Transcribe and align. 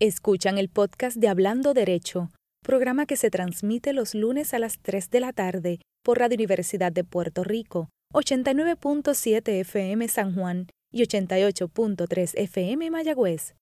Escuchan 0.00 0.58
el 0.58 0.68
podcast 0.68 1.16
de 1.16 1.26
Hablando 1.26 1.74
Derecho, 1.74 2.30
programa 2.62 3.04
que 3.04 3.16
se 3.16 3.30
transmite 3.30 3.92
los 3.92 4.14
lunes 4.14 4.54
a 4.54 4.60
las 4.60 4.78
3 4.80 5.10
de 5.10 5.18
la 5.18 5.32
tarde 5.32 5.80
por 6.04 6.20
Radio 6.20 6.36
Universidad 6.36 6.92
de 6.92 7.02
Puerto 7.02 7.42
Rico, 7.42 7.88
89.7 8.14 9.48
FM 9.48 10.06
San 10.06 10.36
Juan 10.36 10.68
y 10.92 11.02
88.3 11.02 12.30
FM 12.36 12.92
Mayagüez. 12.92 13.56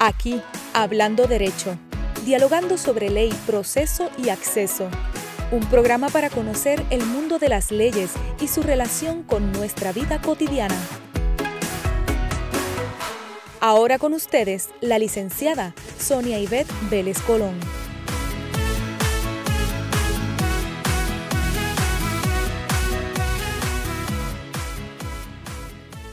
Aquí, 0.00 0.40
Hablando 0.72 1.26
Derecho, 1.26 1.78
dialogando 2.24 2.78
sobre 2.78 3.10
ley, 3.10 3.30
proceso 3.44 4.10
y 4.16 4.30
acceso. 4.30 4.88
Un 5.50 5.68
programa 5.68 6.08
para 6.08 6.30
conocer 6.30 6.82
el 6.88 7.04
mundo 7.04 7.38
de 7.38 7.50
las 7.50 7.70
leyes 7.70 8.14
y 8.40 8.48
su 8.48 8.62
relación 8.62 9.22
con 9.22 9.52
nuestra 9.52 9.92
vida 9.92 10.18
cotidiana. 10.22 10.80
Ahora 13.64 14.00
con 14.00 14.12
ustedes, 14.12 14.70
la 14.80 14.98
licenciada 14.98 15.72
Sonia 15.96 16.40
Ivette 16.40 16.66
Vélez 16.90 17.22
Colón. 17.22 17.54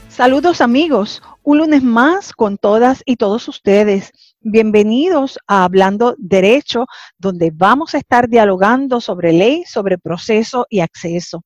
Saludos 0.10 0.62
amigos, 0.62 1.24
un 1.42 1.58
lunes 1.58 1.82
más 1.82 2.34
con 2.34 2.60
todas 2.60 3.02
y 3.04 3.16
todos 3.16 3.48
ustedes. 3.48 4.12
Bienvenidos 4.42 5.40
a 5.48 5.64
Hablando 5.64 6.14
Derecho, 6.20 6.86
donde 7.18 7.50
vamos 7.52 7.96
a 7.96 7.98
estar 7.98 8.30
dialogando 8.30 9.02
sobre 9.02 9.34
ley, 9.34 9.64
sobre 9.66 9.98
proceso 9.98 10.68
y 10.70 10.82
acceso. 10.82 11.42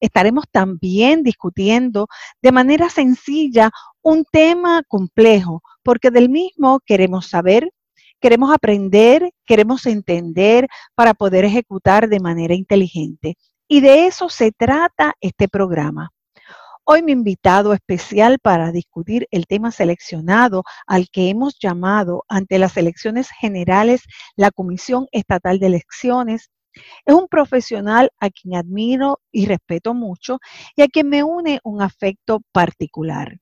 Estaremos 0.00 0.44
también 0.50 1.22
discutiendo 1.22 2.08
de 2.42 2.52
manera 2.52 2.88
sencilla 2.88 3.70
un 4.02 4.24
tema 4.30 4.82
complejo, 4.86 5.62
porque 5.82 6.10
del 6.10 6.28
mismo 6.28 6.80
queremos 6.84 7.26
saber, 7.26 7.70
queremos 8.20 8.52
aprender, 8.52 9.30
queremos 9.46 9.86
entender 9.86 10.68
para 10.94 11.14
poder 11.14 11.44
ejecutar 11.44 12.08
de 12.08 12.20
manera 12.20 12.54
inteligente. 12.54 13.36
Y 13.68 13.80
de 13.80 14.06
eso 14.06 14.28
se 14.28 14.52
trata 14.52 15.14
este 15.20 15.48
programa. 15.48 16.10
Hoy 16.86 17.02
mi 17.02 17.12
invitado 17.12 17.72
especial 17.72 18.38
para 18.38 18.70
discutir 18.70 19.26
el 19.30 19.46
tema 19.46 19.70
seleccionado 19.70 20.64
al 20.86 21.08
que 21.08 21.30
hemos 21.30 21.58
llamado 21.58 22.24
ante 22.28 22.58
las 22.58 22.76
elecciones 22.76 23.30
generales 23.30 24.02
la 24.36 24.50
Comisión 24.50 25.06
Estatal 25.10 25.58
de 25.60 25.68
Elecciones 25.68 26.50
es 27.04 27.14
un 27.14 27.28
profesional 27.28 28.10
a 28.20 28.30
quien 28.30 28.56
admiro 28.56 29.20
y 29.32 29.46
respeto 29.46 29.94
mucho 29.94 30.38
y 30.76 30.82
a 30.82 30.88
quien 30.88 31.08
me 31.08 31.22
une 31.22 31.60
un 31.64 31.82
afecto 31.82 32.40
particular. 32.52 33.38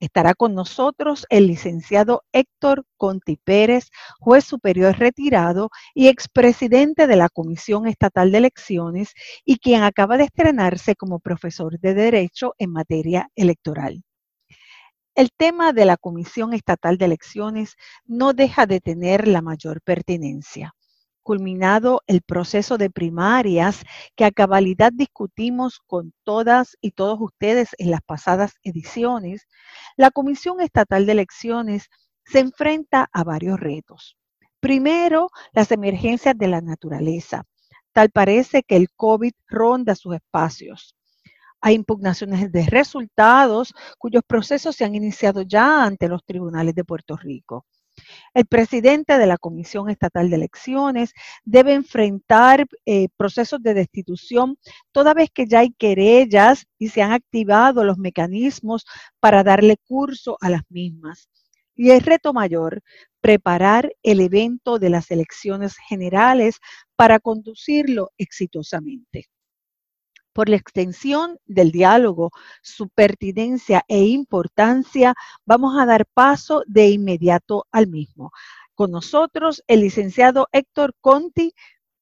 Estará 0.00 0.34
con 0.34 0.54
nosotros 0.54 1.26
el 1.28 1.48
licenciado 1.48 2.22
Héctor 2.32 2.84
Conti 2.96 3.36
Pérez, 3.36 3.90
juez 4.20 4.44
superior 4.44 4.96
retirado 4.96 5.70
y 5.92 6.06
expresidente 6.06 7.08
de 7.08 7.16
la 7.16 7.28
Comisión 7.28 7.88
Estatal 7.88 8.30
de 8.30 8.38
Elecciones 8.38 9.14
y 9.44 9.58
quien 9.58 9.82
acaba 9.82 10.16
de 10.16 10.24
estrenarse 10.24 10.94
como 10.94 11.18
profesor 11.18 11.80
de 11.80 11.94
Derecho 11.94 12.54
en 12.58 12.72
materia 12.72 13.28
electoral. 13.34 14.04
El 15.16 15.30
tema 15.36 15.72
de 15.72 15.84
la 15.84 15.96
Comisión 15.96 16.54
Estatal 16.54 16.96
de 16.96 17.06
Elecciones 17.06 17.74
no 18.06 18.34
deja 18.34 18.66
de 18.66 18.80
tener 18.80 19.26
la 19.26 19.42
mayor 19.42 19.80
pertinencia 19.82 20.76
culminado 21.28 22.00
el 22.06 22.22
proceso 22.22 22.78
de 22.78 22.88
primarias 22.88 23.82
que 24.16 24.24
a 24.24 24.30
cabalidad 24.30 24.92
discutimos 24.94 25.78
con 25.86 26.14
todas 26.24 26.78
y 26.80 26.92
todos 26.92 27.18
ustedes 27.20 27.68
en 27.76 27.90
las 27.90 28.00
pasadas 28.00 28.54
ediciones, 28.62 29.46
la 29.98 30.10
Comisión 30.10 30.62
Estatal 30.62 31.04
de 31.04 31.12
Elecciones 31.12 31.90
se 32.24 32.38
enfrenta 32.38 33.10
a 33.12 33.24
varios 33.24 33.60
retos. 33.60 34.16
Primero, 34.58 35.28
las 35.52 35.70
emergencias 35.70 36.34
de 36.34 36.48
la 36.48 36.62
naturaleza. 36.62 37.44
Tal 37.92 38.08
parece 38.08 38.62
que 38.62 38.76
el 38.76 38.88
COVID 38.96 39.32
ronda 39.48 39.94
sus 39.96 40.14
espacios. 40.14 40.96
Hay 41.60 41.74
impugnaciones 41.74 42.50
de 42.50 42.64
resultados 42.64 43.74
cuyos 43.98 44.22
procesos 44.26 44.76
se 44.76 44.86
han 44.86 44.94
iniciado 44.94 45.42
ya 45.42 45.84
ante 45.84 46.08
los 46.08 46.24
tribunales 46.24 46.74
de 46.74 46.84
Puerto 46.84 47.18
Rico. 47.18 47.66
El 48.34 48.46
presidente 48.46 49.18
de 49.18 49.26
la 49.26 49.38
Comisión 49.38 49.90
Estatal 49.90 50.30
de 50.30 50.36
Elecciones 50.36 51.12
debe 51.44 51.74
enfrentar 51.74 52.66
eh, 52.86 53.08
procesos 53.16 53.62
de 53.62 53.74
destitución 53.74 54.58
toda 54.92 55.14
vez 55.14 55.30
que 55.32 55.46
ya 55.46 55.60
hay 55.60 55.70
querellas 55.72 56.66
y 56.78 56.88
se 56.88 57.02
han 57.02 57.12
activado 57.12 57.84
los 57.84 57.98
mecanismos 57.98 58.84
para 59.20 59.42
darle 59.42 59.76
curso 59.76 60.36
a 60.40 60.50
las 60.50 60.62
mismas. 60.68 61.28
Y 61.74 61.90
el 61.90 62.00
reto 62.00 62.32
mayor, 62.32 62.82
preparar 63.20 63.92
el 64.02 64.20
evento 64.20 64.78
de 64.78 64.90
las 64.90 65.10
elecciones 65.10 65.76
generales 65.88 66.58
para 66.96 67.20
conducirlo 67.20 68.10
exitosamente 68.18 69.28
por 70.32 70.48
la 70.48 70.56
extensión 70.56 71.38
del 71.46 71.72
diálogo, 71.72 72.30
su 72.62 72.88
pertinencia 72.88 73.84
e 73.88 74.04
importancia, 74.04 75.14
vamos 75.44 75.78
a 75.78 75.86
dar 75.86 76.06
paso 76.06 76.62
de 76.66 76.90
inmediato 76.90 77.66
al 77.72 77.88
mismo. 77.88 78.32
Con 78.74 78.90
nosotros 78.90 79.62
el 79.66 79.80
licenciado 79.80 80.48
Héctor 80.52 80.94
Conti 81.00 81.52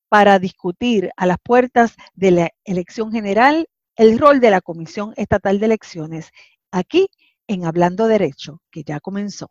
para 0.09 0.39
discutir 0.39 1.11
a 1.17 1.27
las 1.27 1.39
puertas 1.43 1.97
de 2.15 2.31
la 2.31 2.51
elección 2.65 3.13
general 3.13 3.67
el 3.97 4.19
rol 4.19 4.41
de 4.41 4.51
la 4.51 4.61
Comisión 4.61 5.15
Estatal 5.17 5.59
de 5.59 5.67
Elecciones, 5.67 6.31
aquí 6.71 7.09
en 7.47 7.65
Hablando 7.65 8.07
Derecho, 8.07 8.61
que 8.71 8.85
ya 8.85 9.01
comenzó. 9.01 9.51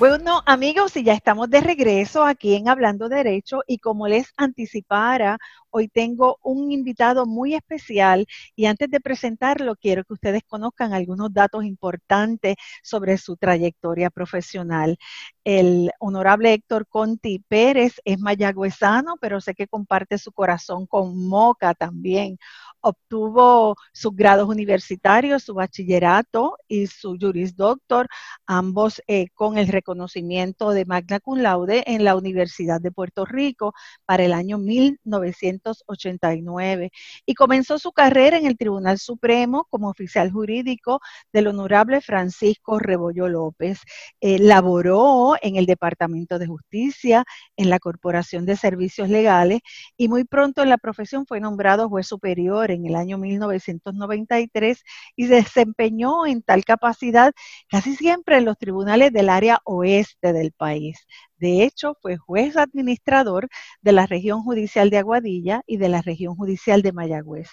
Bueno, 0.00 0.40
amigos, 0.46 0.96
y 0.96 1.04
ya 1.04 1.12
estamos 1.12 1.50
de 1.50 1.60
regreso 1.60 2.24
aquí 2.24 2.54
en 2.54 2.70
Hablando 2.70 3.10
Derecho 3.10 3.60
y 3.66 3.76
como 3.76 4.08
les 4.08 4.32
anticipara, 4.38 5.36
hoy 5.68 5.88
tengo 5.88 6.38
un 6.42 6.72
invitado 6.72 7.26
muy 7.26 7.54
especial 7.54 8.26
y 8.56 8.64
antes 8.64 8.88
de 8.90 8.98
presentarlo 9.00 9.76
quiero 9.76 10.02
que 10.04 10.14
ustedes 10.14 10.42
conozcan 10.48 10.94
algunos 10.94 11.34
datos 11.34 11.66
importantes 11.66 12.56
sobre 12.82 13.18
su 13.18 13.36
trayectoria 13.36 14.08
profesional. 14.08 14.96
El 15.44 15.90
honorable 15.98 16.54
Héctor 16.54 16.86
Conti 16.86 17.40
Pérez 17.46 18.00
es 18.06 18.18
mayagüezano, 18.18 19.16
pero 19.20 19.42
sé 19.42 19.54
que 19.54 19.68
comparte 19.68 20.16
su 20.16 20.32
corazón 20.32 20.86
con 20.86 21.28
Moca 21.28 21.74
también 21.74 22.38
obtuvo 22.80 23.76
sus 23.92 24.14
grados 24.14 24.48
universitarios, 24.48 25.44
su 25.44 25.54
bachillerato 25.54 26.56
y 26.68 26.86
su 26.86 27.16
Juris 27.20 27.56
Doctor, 27.56 28.08
ambos 28.46 29.02
eh, 29.06 29.26
con 29.34 29.58
el 29.58 29.68
reconocimiento 29.68 30.70
de 30.70 30.84
Magna 30.84 31.20
Cum 31.20 31.38
Laude 31.38 31.84
en 31.86 32.04
la 32.04 32.16
Universidad 32.16 32.80
de 32.80 32.92
Puerto 32.92 33.24
Rico 33.24 33.72
para 34.04 34.24
el 34.24 34.32
año 34.32 34.58
1989 34.58 36.90
y 37.26 37.34
comenzó 37.34 37.78
su 37.78 37.92
carrera 37.92 38.38
en 38.38 38.46
el 38.46 38.56
Tribunal 38.56 38.98
Supremo 38.98 39.66
como 39.70 39.88
oficial 39.88 40.30
jurídico 40.30 41.00
del 41.32 41.48
honorable 41.48 42.00
Francisco 42.00 42.78
Rebollo 42.78 43.28
López. 43.28 43.80
Eh, 44.20 44.38
laboró 44.38 45.34
en 45.42 45.56
el 45.56 45.66
Departamento 45.66 46.38
de 46.38 46.46
Justicia, 46.46 47.24
en 47.56 47.70
la 47.70 47.78
Corporación 47.78 48.46
de 48.46 48.56
Servicios 48.56 49.08
Legales 49.08 49.60
y 49.96 50.08
muy 50.08 50.24
pronto 50.24 50.62
en 50.62 50.68
la 50.68 50.78
profesión 50.78 51.26
fue 51.26 51.40
nombrado 51.40 51.88
juez 51.88 52.06
superior 52.06 52.69
en 52.70 52.86
el 52.86 52.96
año 52.96 53.18
1993 53.18 54.82
y 55.16 55.26
desempeñó 55.26 56.26
en 56.26 56.42
tal 56.42 56.64
capacidad 56.64 57.32
casi 57.68 57.96
siempre 57.96 58.38
en 58.38 58.44
los 58.44 58.58
tribunales 58.58 59.12
del 59.12 59.28
área 59.28 59.60
oeste 59.64 60.32
del 60.32 60.52
país. 60.52 61.06
De 61.40 61.64
hecho, 61.64 61.96
fue 62.02 62.18
juez 62.18 62.56
administrador 62.58 63.48
de 63.80 63.92
la 63.92 64.04
región 64.06 64.42
judicial 64.42 64.90
de 64.90 64.98
Aguadilla 64.98 65.62
y 65.66 65.78
de 65.78 65.88
la 65.88 66.02
región 66.02 66.36
judicial 66.36 66.82
de 66.82 66.92
Mayagüez. 66.92 67.48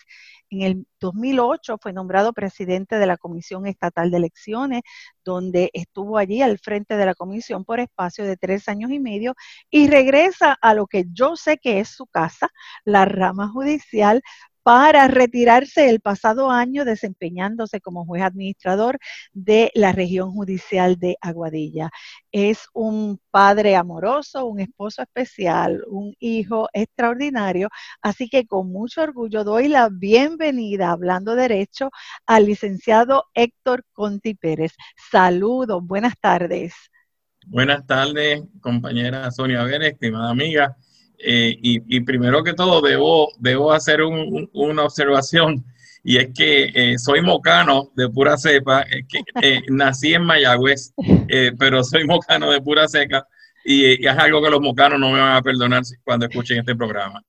En 0.49 0.61
el 0.61 0.87
2008 0.99 1.77
fue 1.81 1.93
nombrado 1.93 2.33
presidente 2.33 2.97
de 2.97 3.05
la 3.05 3.15
Comisión 3.17 3.65
Estatal 3.65 4.11
de 4.11 4.17
Elecciones, 4.17 4.81
donde 5.23 5.69
estuvo 5.73 6.17
allí 6.17 6.41
al 6.41 6.59
frente 6.59 6.97
de 6.97 7.05
la 7.05 7.15
comisión 7.15 7.63
por 7.63 7.79
espacio 7.79 8.25
de 8.25 8.35
tres 8.35 8.67
años 8.67 8.91
y 8.91 8.99
medio 8.99 9.35
y 9.69 9.87
regresa 9.87 10.57
a 10.61 10.73
lo 10.73 10.87
que 10.87 11.05
yo 11.13 11.37
sé 11.37 11.57
que 11.57 11.79
es 11.79 11.89
su 11.89 12.07
casa, 12.07 12.49
la 12.83 13.05
rama 13.05 13.49
judicial, 13.49 14.21
para 14.67 15.07
retirarse 15.07 15.89
el 15.89 16.01
pasado 16.01 16.51
año 16.51 16.83
desempeñándose 16.83 17.79
como 17.79 18.05
juez 18.05 18.21
administrador 18.21 18.99
de 19.31 19.71
la 19.73 19.93
región 19.93 20.31
judicial 20.31 20.97
de 20.97 21.15
Aguadilla. 21.21 21.89
Es 22.33 22.67
un 22.73 23.17
padre 23.31 23.77
amoroso, 23.77 24.45
un 24.45 24.59
esposo 24.59 25.01
especial, 25.03 25.85
un 25.87 26.13
hijo 26.19 26.67
extraordinario, 26.73 27.69
así 28.01 28.27
que 28.27 28.45
con 28.45 28.69
mucho 28.69 29.03
orgullo 29.03 29.45
doy 29.45 29.69
la 29.69 29.87
bienvenida, 29.87 30.91
hablando 30.91 31.35
derecho, 31.35 31.89
al 32.25 32.47
licenciado 32.47 33.23
Héctor 33.35 33.85
Conti 33.93 34.35
Pérez. 34.35 34.73
Saludos, 35.09 35.81
buenas 35.81 36.15
tardes. 36.19 36.73
Buenas 37.45 37.87
tardes, 37.87 38.43
compañera 38.59 39.31
Sonia 39.31 39.63
Vélez, 39.63 39.93
estimada 39.93 40.29
amiga 40.29 40.75
y, 41.19 41.99
primero 42.01 42.43
que 42.43 42.53
todo 42.53 42.81
debo, 42.81 43.29
debo 43.39 43.73
hacer 43.73 44.01
una 44.03 44.83
observación 44.83 45.65
y 46.07 46.15
es 46.15 46.29
que 46.33 46.71
eh, 46.73 46.97
soy 46.97 47.21
mocano 47.21 47.91
de 47.93 48.07
pura 48.07 48.37
cepa, 48.37 48.85
que, 48.85 49.23
eh, 49.41 49.61
nací 49.69 50.13
en 50.13 50.23
Mayagüez, 50.23 50.93
eh, 51.27 51.51
pero 51.59 51.83
soy 51.83 52.05
mocano 52.05 52.49
de 52.49 52.61
pura 52.61 52.87
seca 52.87 53.27
y, 53.65 54.07
es 54.07 54.17
algo 54.17 54.41
que 54.41 54.49
los 54.49 54.61
mocanos 54.61 55.01
no 55.01 55.11
me 55.11 55.19
van 55.19 55.35
a 55.35 55.41
perdonar 55.41 55.83
cuando 56.05 56.27
escuchen 56.27 56.59
este 56.59 56.77
programa. 56.77 57.21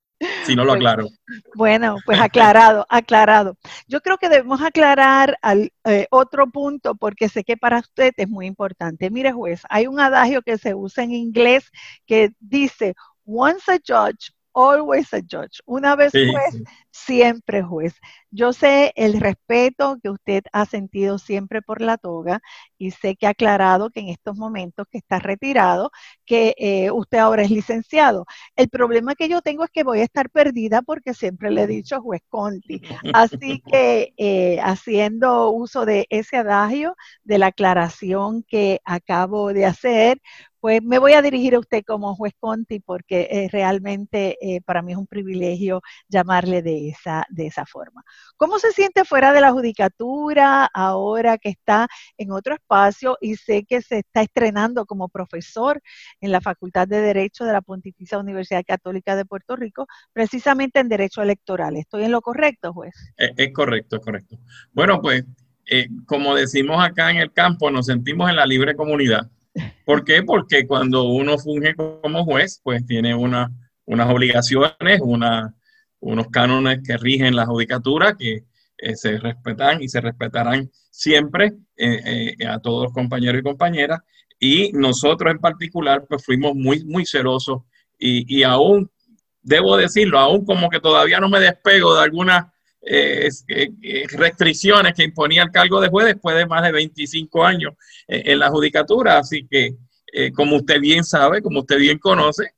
Si 0.44 0.54
no 0.54 0.64
lo 0.64 0.74
aclaro. 0.74 1.08
Bueno, 1.56 1.96
pues 2.06 2.20
aclarado, 2.20 2.86
aclarado. 2.88 3.56
Yo 3.88 4.00
creo 4.00 4.16
que 4.16 4.28
debemos 4.28 4.62
aclarar 4.62 5.36
al, 5.42 5.72
otro 6.10 6.48
punto 6.48 6.94
porque 6.94 7.28
sé 7.28 7.42
que 7.42 7.56
para 7.56 7.80
usted 7.80 8.12
es 8.16 8.28
muy 8.28 8.46
importante. 8.46 9.10
Mire, 9.10 9.32
juez, 9.32 9.62
hay 9.68 9.88
un 9.88 9.98
adagio 9.98 10.42
que 10.42 10.56
se 10.56 10.76
usa 10.76 11.02
en 11.02 11.14
inglés 11.14 11.72
que 12.06 12.30
dice, 12.38 12.94
once 13.28 13.68
a 13.68 13.78
judge, 13.78 14.32
always 14.54 15.12
a 15.12 15.20
judge. 15.20 15.60
Una 15.66 15.94
vez 15.94 16.12
juez, 16.12 16.62
siempre 16.90 17.62
juez. 17.62 17.94
Yo 18.30 18.52
sé 18.52 18.92
el 18.96 19.20
respeto 19.20 19.98
que 20.02 20.10
usted 20.10 20.42
ha 20.52 20.66
sentido 20.66 21.18
siempre 21.18 21.62
por 21.62 21.80
la 21.80 21.96
toga 21.96 22.40
y 22.76 22.90
sé 22.90 23.14
que 23.16 23.26
ha 23.26 23.30
aclarado 23.30 23.90
que 23.90 24.00
en 24.00 24.08
estos 24.08 24.36
momentos 24.36 24.86
que 24.90 24.98
está 24.98 25.18
retirado, 25.18 25.90
que 26.26 26.54
eh, 26.58 26.90
usted 26.90 27.18
ahora 27.18 27.42
es 27.42 27.50
licenciado. 27.50 28.26
El 28.56 28.68
problema 28.68 29.14
que 29.14 29.28
yo 29.28 29.42
tengo 29.42 29.64
es 29.64 29.70
que 29.70 29.84
voy 29.84 30.00
a 30.00 30.04
estar 30.04 30.28
perdida 30.30 30.82
porque 30.82 31.14
siempre 31.14 31.50
le 31.50 31.62
he 31.62 31.66
dicho 31.66 32.00
juez 32.00 32.22
Conti. 32.28 32.82
Así 33.14 33.62
que 33.72 34.12
eh, 34.16 34.58
haciendo 34.60 35.50
uso 35.50 35.84
de 35.86 36.06
ese 36.10 36.38
adagio, 36.38 36.96
de 37.22 37.38
la 37.38 37.46
aclaración 37.48 38.42
que 38.42 38.80
acabo 38.84 39.52
de 39.52 39.66
hacer, 39.66 40.20
pues 40.60 40.82
me 40.82 40.98
voy 40.98 41.12
a 41.12 41.22
dirigir 41.22 41.54
a 41.54 41.60
usted 41.60 41.82
como 41.86 42.14
juez 42.14 42.34
Conti 42.38 42.80
porque 42.80 43.28
eh, 43.30 43.48
realmente 43.50 44.36
eh, 44.40 44.60
para 44.62 44.82
mí 44.82 44.92
es 44.92 44.98
un 44.98 45.06
privilegio 45.06 45.82
llamarle 46.08 46.62
de 46.62 46.88
esa, 46.88 47.24
de 47.28 47.46
esa 47.46 47.64
forma. 47.66 48.02
¿Cómo 48.36 48.58
se 48.58 48.72
siente 48.72 49.04
fuera 49.04 49.32
de 49.32 49.40
la 49.40 49.52
judicatura 49.52 50.64
ahora 50.66 51.38
que 51.38 51.50
está 51.50 51.88
en 52.16 52.32
otro 52.32 52.54
espacio 52.54 53.16
y 53.20 53.36
sé 53.36 53.64
que 53.64 53.82
se 53.82 53.98
está 53.98 54.22
estrenando 54.22 54.86
como 54.86 55.08
profesor 55.08 55.80
en 56.20 56.32
la 56.32 56.40
Facultad 56.40 56.88
de 56.88 57.00
Derecho 57.00 57.44
de 57.44 57.52
la 57.52 57.60
Pontificia 57.60 58.18
Universidad 58.18 58.64
Católica 58.66 59.16
de 59.16 59.24
Puerto 59.24 59.56
Rico, 59.56 59.86
precisamente 60.12 60.80
en 60.80 60.88
Derecho 60.88 61.22
Electoral? 61.22 61.76
¿Estoy 61.76 62.04
en 62.04 62.12
lo 62.12 62.20
correcto, 62.20 62.72
juez? 62.72 62.94
Es, 63.16 63.52
correcto, 63.52 63.96
es 63.96 64.02
correcto. 64.02 64.38
Bueno, 64.72 65.00
pues 65.00 65.24
eh, 65.66 65.88
como 66.06 66.34
decimos 66.34 66.84
acá 66.84 67.10
en 67.10 67.18
el 67.18 67.32
campo, 67.32 67.70
nos 67.70 67.86
sentimos 67.86 68.28
en 68.30 68.36
la 68.36 68.46
libre 68.46 68.74
comunidad 68.74 69.30
¿Por 69.84 70.04
qué? 70.04 70.22
Porque 70.22 70.66
cuando 70.66 71.04
uno 71.04 71.38
funge 71.38 71.74
como 71.74 72.24
juez, 72.24 72.60
pues 72.62 72.84
tiene 72.86 73.14
unas 73.14 73.50
obligaciones, 73.86 75.00
unos 75.00 76.26
cánones 76.30 76.80
que 76.84 76.96
rigen 76.96 77.36
la 77.36 77.46
judicatura 77.46 78.14
que 78.16 78.44
eh, 78.78 78.96
se 78.96 79.18
respetan 79.18 79.82
y 79.82 79.88
se 79.88 80.00
respetarán 80.00 80.70
siempre 80.90 81.52
eh, 81.76 82.34
eh, 82.38 82.46
a 82.46 82.60
todos 82.60 82.84
los 82.84 82.92
compañeros 82.92 83.40
y 83.40 83.44
compañeras. 83.44 84.00
Y 84.38 84.70
nosotros 84.72 85.32
en 85.32 85.40
particular, 85.40 86.06
pues 86.08 86.24
fuimos 86.24 86.54
muy, 86.54 86.84
muy 86.84 87.04
celosos 87.04 87.62
y, 87.98 88.38
y 88.38 88.44
aún, 88.44 88.90
debo 89.42 89.76
decirlo, 89.76 90.18
aún 90.18 90.44
como 90.44 90.70
que 90.70 90.78
todavía 90.78 91.18
no 91.18 91.28
me 91.28 91.40
despego 91.40 91.94
de 91.96 92.02
algunas 92.02 92.46
eh, 92.80 93.28
eh, 93.48 94.06
restricciones 94.12 94.94
que 94.94 95.02
imponía 95.02 95.42
el 95.42 95.50
cargo 95.50 95.80
de 95.80 95.88
juez 95.88 96.06
después 96.06 96.36
de 96.36 96.46
más 96.46 96.62
de 96.62 96.72
25 96.72 97.44
años 97.44 97.74
eh, 98.06 98.22
en 98.26 98.38
la 98.38 98.50
judicatura. 98.50 99.18
Así 99.18 99.46
que, 99.48 99.74
como 100.34 100.56
usted 100.56 100.80
bien 100.80 101.04
sabe, 101.04 101.42
como 101.42 101.60
usted 101.60 101.78
bien 101.78 101.98
conoce, 101.98 102.54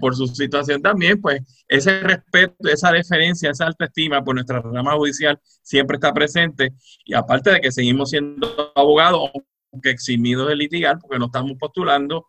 por 0.00 0.14
su 0.14 0.28
situación 0.28 0.80
también, 0.80 1.20
pues 1.20 1.40
ese 1.66 2.00
respeto, 2.00 2.54
esa 2.68 2.92
deferencia, 2.92 3.50
esa 3.50 3.66
alta 3.66 3.86
estima 3.86 4.22
por 4.22 4.36
nuestra 4.36 4.60
rama 4.60 4.92
judicial 4.92 5.38
siempre 5.62 5.96
está 5.96 6.14
presente. 6.14 6.74
Y 7.04 7.14
aparte 7.14 7.50
de 7.50 7.60
que 7.60 7.72
seguimos 7.72 8.10
siendo 8.10 8.72
abogados, 8.76 9.30
aunque 9.72 9.90
eximidos 9.90 10.48
de 10.48 10.54
litigar, 10.54 10.98
porque 11.00 11.18
no 11.18 11.26
estamos 11.26 11.54
postulando, 11.58 12.26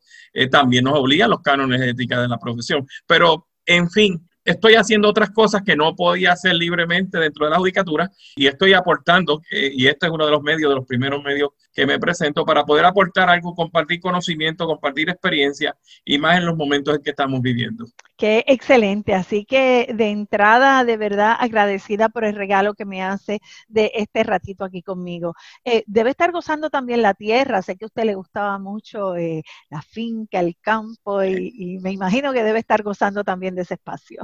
también 0.50 0.86
nos 0.86 0.98
obligan 0.98 1.30
los 1.30 1.42
cánones 1.42 1.80
de 1.80 1.92
ética 1.92 2.20
de 2.20 2.28
la 2.28 2.40
profesión. 2.40 2.88
Pero, 3.06 3.48
en 3.64 3.92
fin, 3.92 4.27
estoy 4.48 4.76
haciendo 4.76 5.10
otras 5.10 5.30
cosas 5.32 5.62
que 5.62 5.76
no 5.76 5.94
podía 5.94 6.32
hacer 6.32 6.56
libremente 6.56 7.20
dentro 7.20 7.46
de 7.46 7.52
la 7.52 7.58
judicatura 7.58 8.10
y 8.36 8.48
estoy 8.48 8.74
aportando, 8.74 9.42
eh, 9.52 9.72
y 9.74 9.88
este 9.88 10.08
es 10.08 10.12
uno 10.12 10.26
de 10.26 10.32
los 10.32 10.42
medios, 10.42 10.70
de 10.70 10.76
los 10.76 10.86
primeros 10.86 11.22
medios 11.22 11.50
que 11.74 11.86
me 11.86 12.00
presento 12.00 12.46
para 12.46 12.64
poder 12.64 12.86
aportar 12.86 13.30
algo, 13.30 13.54
compartir 13.54 14.00
conocimiento, 14.00 14.66
compartir 14.66 15.10
experiencia 15.10 15.78
y 16.06 16.18
más 16.18 16.38
en 16.38 16.46
los 16.46 16.56
momentos 16.56 16.96
en 16.96 17.04
que 17.04 17.10
estamos 17.10 17.42
viviendo. 17.42 17.86
Qué 18.16 18.46
excelente, 18.48 19.14
así 19.14 19.46
que 19.46 19.94
de 19.94 20.10
entrada, 20.10 20.84
de 20.86 20.96
verdad 20.96 21.36
agradecida 21.38 22.08
por 22.08 22.24
el 22.24 22.36
regalo 22.36 22.74
que 22.74 22.86
me 22.86 23.04
hace 23.04 23.42
de 23.68 23.92
este 23.96 24.24
ratito 24.24 24.64
aquí 24.64 24.82
conmigo. 24.82 25.36
Eh, 25.66 25.84
debe 25.88 26.12
estar 26.12 26.32
gozando 26.32 26.70
también 26.70 27.02
la 27.02 27.14
tierra, 27.14 27.62
sé 27.62 27.76
que 27.76 27.86
a 27.86 27.88
usted 27.88 28.06
le 28.06 28.16
gustaba 28.16 28.58
mucho 28.60 29.16
eh, 29.18 29.44
la 29.70 29.82
finca, 29.82 30.40
el 30.40 30.56
campo 30.62 31.24
y 31.24 31.80
me 31.82 31.92
imagino 31.92 32.32
que 32.32 32.44
debe 32.44 32.60
estar 32.60 32.82
gozando 32.82 33.26
también 33.26 33.54
de 33.54 33.64
ese 33.64 33.74
espacio. 33.74 34.24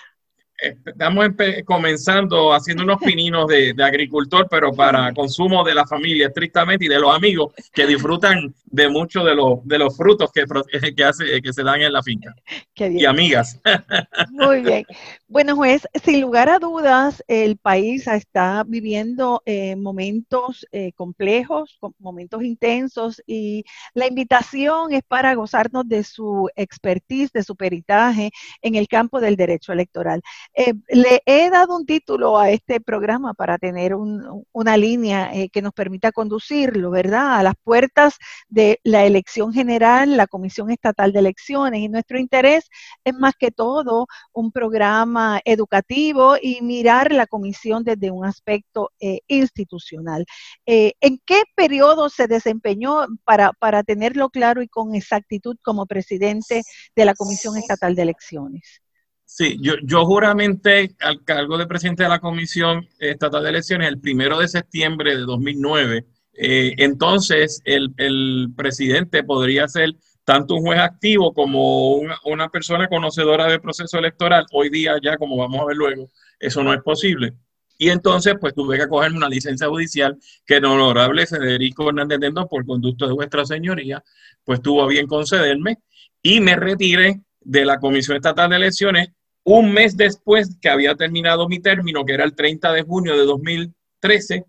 Estamos 0.61 1.29
comenzando 1.65 2.53
haciendo 2.53 2.83
unos 2.83 2.99
pininos 2.99 3.47
de, 3.47 3.73
agricultor, 3.81 4.47
pero 4.49 4.71
para 4.71 5.11
consumo 5.13 5.63
de 5.63 5.73
la 5.73 5.87
familia 5.87 6.27
estrictamente 6.27 6.85
y 6.85 6.87
de 6.87 6.99
los 6.99 7.15
amigos 7.15 7.53
que 7.73 7.87
disfrutan 7.87 8.53
de 8.65 8.87
muchos 8.87 9.25
de 9.25 9.35
los, 9.35 9.65
de 9.65 9.79
los 9.79 9.97
frutos 9.97 10.31
que, 10.31 10.45
que, 10.95 11.03
hace, 11.03 11.41
que 11.41 11.51
se 11.51 11.63
dan 11.63 11.81
en 11.81 11.91
la 11.91 12.03
finca. 12.03 12.33
Y 12.75 13.05
amigas. 13.05 13.59
Muy 14.31 14.61
bien. 14.61 14.85
Bueno, 15.27 15.55
juez, 15.55 15.87
sin 16.03 16.21
lugar 16.21 16.49
a 16.49 16.59
dudas, 16.59 17.23
el 17.27 17.57
país 17.57 18.07
está 18.07 18.63
viviendo 18.67 19.41
eh, 19.45 19.75
momentos 19.75 20.67
eh, 20.71 20.91
complejos, 20.93 21.79
momentos 21.99 22.43
intensos 22.43 23.21
y 23.25 23.63
la 23.93 24.07
invitación 24.07 24.93
es 24.93 25.03
para 25.07 25.33
gozarnos 25.33 25.87
de 25.87 26.03
su 26.03 26.49
expertise, 26.55 27.31
de 27.31 27.43
su 27.43 27.55
peritaje 27.55 28.31
en 28.61 28.75
el 28.75 28.87
campo 28.87 29.19
del 29.19 29.35
derecho 29.35 29.73
electoral. 29.73 30.21
Eh, 30.53 30.73
le 30.89 31.21
he 31.25 31.49
dado 31.49 31.77
un 31.77 31.85
título 31.85 32.37
a 32.37 32.49
este 32.49 32.81
programa 32.81 33.33
para 33.33 33.57
tener 33.57 33.95
una 33.95 34.77
línea 34.77 35.33
eh, 35.33 35.49
que 35.49 35.61
nos 35.61 35.73
permita 35.73 36.11
conducirlo, 36.11 36.91
¿verdad? 36.91 37.39
A 37.39 37.43
las 37.43 37.55
puertas 37.63 38.17
de 38.49 38.79
la 38.83 39.05
elección 39.05 39.53
general, 39.53 40.17
la 40.17 40.27
Comisión 40.27 40.69
Estatal 40.69 41.13
de 41.13 41.19
Elecciones. 41.19 41.81
Y 41.81 41.89
nuestro 41.89 42.19
interés 42.19 42.69
es 43.03 43.13
más 43.13 43.33
que 43.39 43.51
todo 43.51 44.07
un 44.33 44.51
programa 44.51 45.39
educativo 45.45 46.35
y 46.41 46.61
mirar 46.61 47.13
la 47.13 47.27
comisión 47.27 47.83
desde 47.83 48.11
un 48.11 48.25
aspecto 48.25 48.91
eh, 48.99 49.21
institucional. 49.27 50.25
¿En 50.65 51.19
qué 51.25 51.43
periodo 51.55 52.09
se 52.09 52.27
desempeñó 52.27 53.05
para, 53.23 53.53
para 53.53 53.83
tenerlo 53.83 54.29
claro 54.29 54.61
y 54.61 54.67
con 54.67 54.95
exactitud 54.95 55.57
como 55.63 55.85
presidente 55.85 56.63
de 56.95 57.05
la 57.05 57.15
Comisión 57.15 57.57
Estatal 57.57 57.95
de 57.95 58.01
Elecciones? 58.03 58.81
Sí, 59.33 59.57
yo, 59.61 59.75
yo 59.83 60.05
juramente 60.05 60.93
al 60.99 61.23
cargo 61.23 61.57
de 61.57 61.65
presidente 61.65 62.03
de 62.03 62.09
la 62.09 62.19
Comisión 62.19 62.85
Estatal 62.99 63.41
de 63.43 63.49
Elecciones 63.51 63.87
el 63.87 63.97
primero 63.97 64.37
de 64.37 64.49
septiembre 64.49 65.15
de 65.15 65.21
2009. 65.21 66.05
Eh, 66.33 66.73
entonces, 66.77 67.61
el, 67.63 67.93
el, 67.95 68.49
presidente 68.57 69.23
podría 69.23 69.69
ser 69.69 69.95
tanto 70.25 70.55
un 70.55 70.63
juez 70.63 70.81
activo 70.81 71.33
como 71.33 71.93
una, 72.25 72.49
persona 72.49 72.89
conocedora 72.89 73.47
del 73.47 73.61
proceso 73.61 73.97
electoral. 73.97 74.45
Hoy 74.51 74.69
día 74.69 74.95
ya, 75.01 75.15
como 75.15 75.37
vamos 75.37 75.61
a 75.61 75.65
ver 75.65 75.77
luego, 75.77 76.09
eso 76.37 76.61
no 76.61 76.73
es 76.73 76.81
posible. 76.81 77.33
Y 77.77 77.87
entonces, 77.87 78.35
pues 78.37 78.53
tuve 78.53 78.77
que 78.77 78.89
cogerme 78.89 79.15
una 79.15 79.29
licencia 79.29 79.69
judicial 79.69 80.17
que 80.45 80.57
el 80.57 80.65
honorable 80.65 81.25
Federico 81.25 81.87
Hernández 81.87 82.19
Dendo, 82.19 82.49
por 82.49 82.65
conducto 82.65 83.07
de 83.07 83.13
vuestra 83.13 83.45
señoría, 83.45 84.03
pues 84.43 84.61
tuvo 84.61 84.83
a 84.83 84.87
bien 84.87 85.07
concederme 85.07 85.77
y 86.21 86.41
me 86.41 86.57
retiré 86.57 87.21
de 87.39 87.63
la 87.63 87.79
Comisión 87.79 88.17
Estatal 88.17 88.49
de 88.49 88.57
Elecciones 88.57 89.11
un 89.43 89.71
mes 89.71 89.97
después 89.97 90.57
que 90.61 90.69
había 90.69 90.95
terminado 90.95 91.47
mi 91.47 91.59
término, 91.59 92.05
que 92.05 92.13
era 92.13 92.23
el 92.23 92.35
30 92.35 92.73
de 92.73 92.83
junio 92.83 93.17
de 93.17 93.25
2013, 93.25 94.45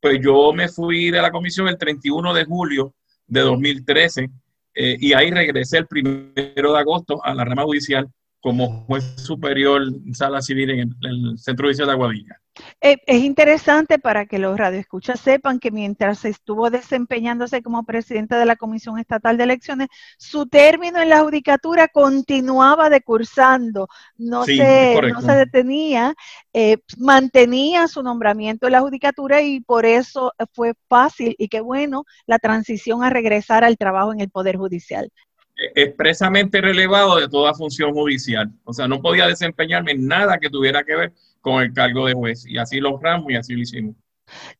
pues 0.00 0.20
yo 0.22 0.52
me 0.52 0.68
fui 0.68 1.10
de 1.10 1.22
la 1.22 1.30
comisión 1.30 1.68
el 1.68 1.78
31 1.78 2.34
de 2.34 2.44
julio 2.44 2.94
de 3.26 3.40
2013 3.40 4.30
eh, 4.74 4.96
y 5.00 5.12
ahí 5.14 5.30
regresé 5.30 5.78
el 5.78 5.86
primero 5.86 6.72
de 6.72 6.78
agosto 6.78 7.24
a 7.24 7.32
la 7.34 7.44
rama 7.44 7.64
judicial 7.64 8.08
como 8.44 8.84
juez 8.84 9.02
superior 9.16 9.82
en 9.84 10.14
sala 10.14 10.42
civil 10.42 10.68
en 10.68 10.94
el, 11.00 11.38
Centro 11.38 11.64
Judicial 11.64 11.86
de 11.86 11.92
Aguadilla. 11.94 12.38
Eh, 12.82 12.98
es 13.06 13.22
interesante 13.22 13.98
para 13.98 14.26
que 14.26 14.38
los 14.38 14.58
radioescuchas 14.58 15.18
sepan 15.18 15.58
que 15.58 15.70
mientras 15.70 16.26
estuvo 16.26 16.68
desempeñándose 16.68 17.62
como 17.62 17.84
presidente 17.84 18.34
de 18.34 18.44
la 18.44 18.56
Comisión 18.56 18.98
Estatal 18.98 19.38
de 19.38 19.44
Elecciones, 19.44 19.88
su 20.18 20.44
término 20.44 21.00
en 21.00 21.08
la 21.08 21.20
judicatura 21.20 21.88
continuaba 21.88 22.90
decursando, 22.90 23.88
no, 24.18 24.44
se, 24.44 25.00
no 25.10 25.22
se 25.22 25.32
detenía, 25.32 26.14
eh, 26.52 26.76
mantenía 26.98 27.88
su 27.88 28.02
nombramiento 28.02 28.66
en 28.66 28.72
la 28.72 28.82
judicatura 28.82 29.40
y 29.40 29.60
por 29.60 29.86
eso 29.86 30.34
fue 30.52 30.74
fácil 30.86 31.34
y 31.38 31.48
qué 31.48 31.62
bueno 31.62 32.04
la 32.26 32.38
transición 32.38 33.02
a 33.02 33.08
regresar 33.08 33.64
al 33.64 33.78
trabajo 33.78 34.12
en 34.12 34.20
el 34.20 34.28
Poder 34.28 34.58
Judicial. 34.58 35.10
Expresamente 35.56 36.60
relevado 36.60 37.16
de 37.16 37.28
toda 37.28 37.54
función 37.54 37.92
judicial. 37.92 38.50
O 38.64 38.72
sea, 38.72 38.88
no 38.88 39.00
podía 39.00 39.26
desempeñarme 39.26 39.94
nada 39.94 40.38
que 40.38 40.50
tuviera 40.50 40.84
que 40.84 40.96
ver 40.96 41.12
con 41.40 41.62
el 41.62 41.72
cargo 41.72 42.06
de 42.06 42.14
juez. 42.14 42.44
Y 42.46 42.58
así 42.58 42.80
lo 42.80 42.90
honramos 42.90 43.30
y 43.30 43.36
así 43.36 43.54
lo 43.54 43.60
hicimos. 43.60 43.96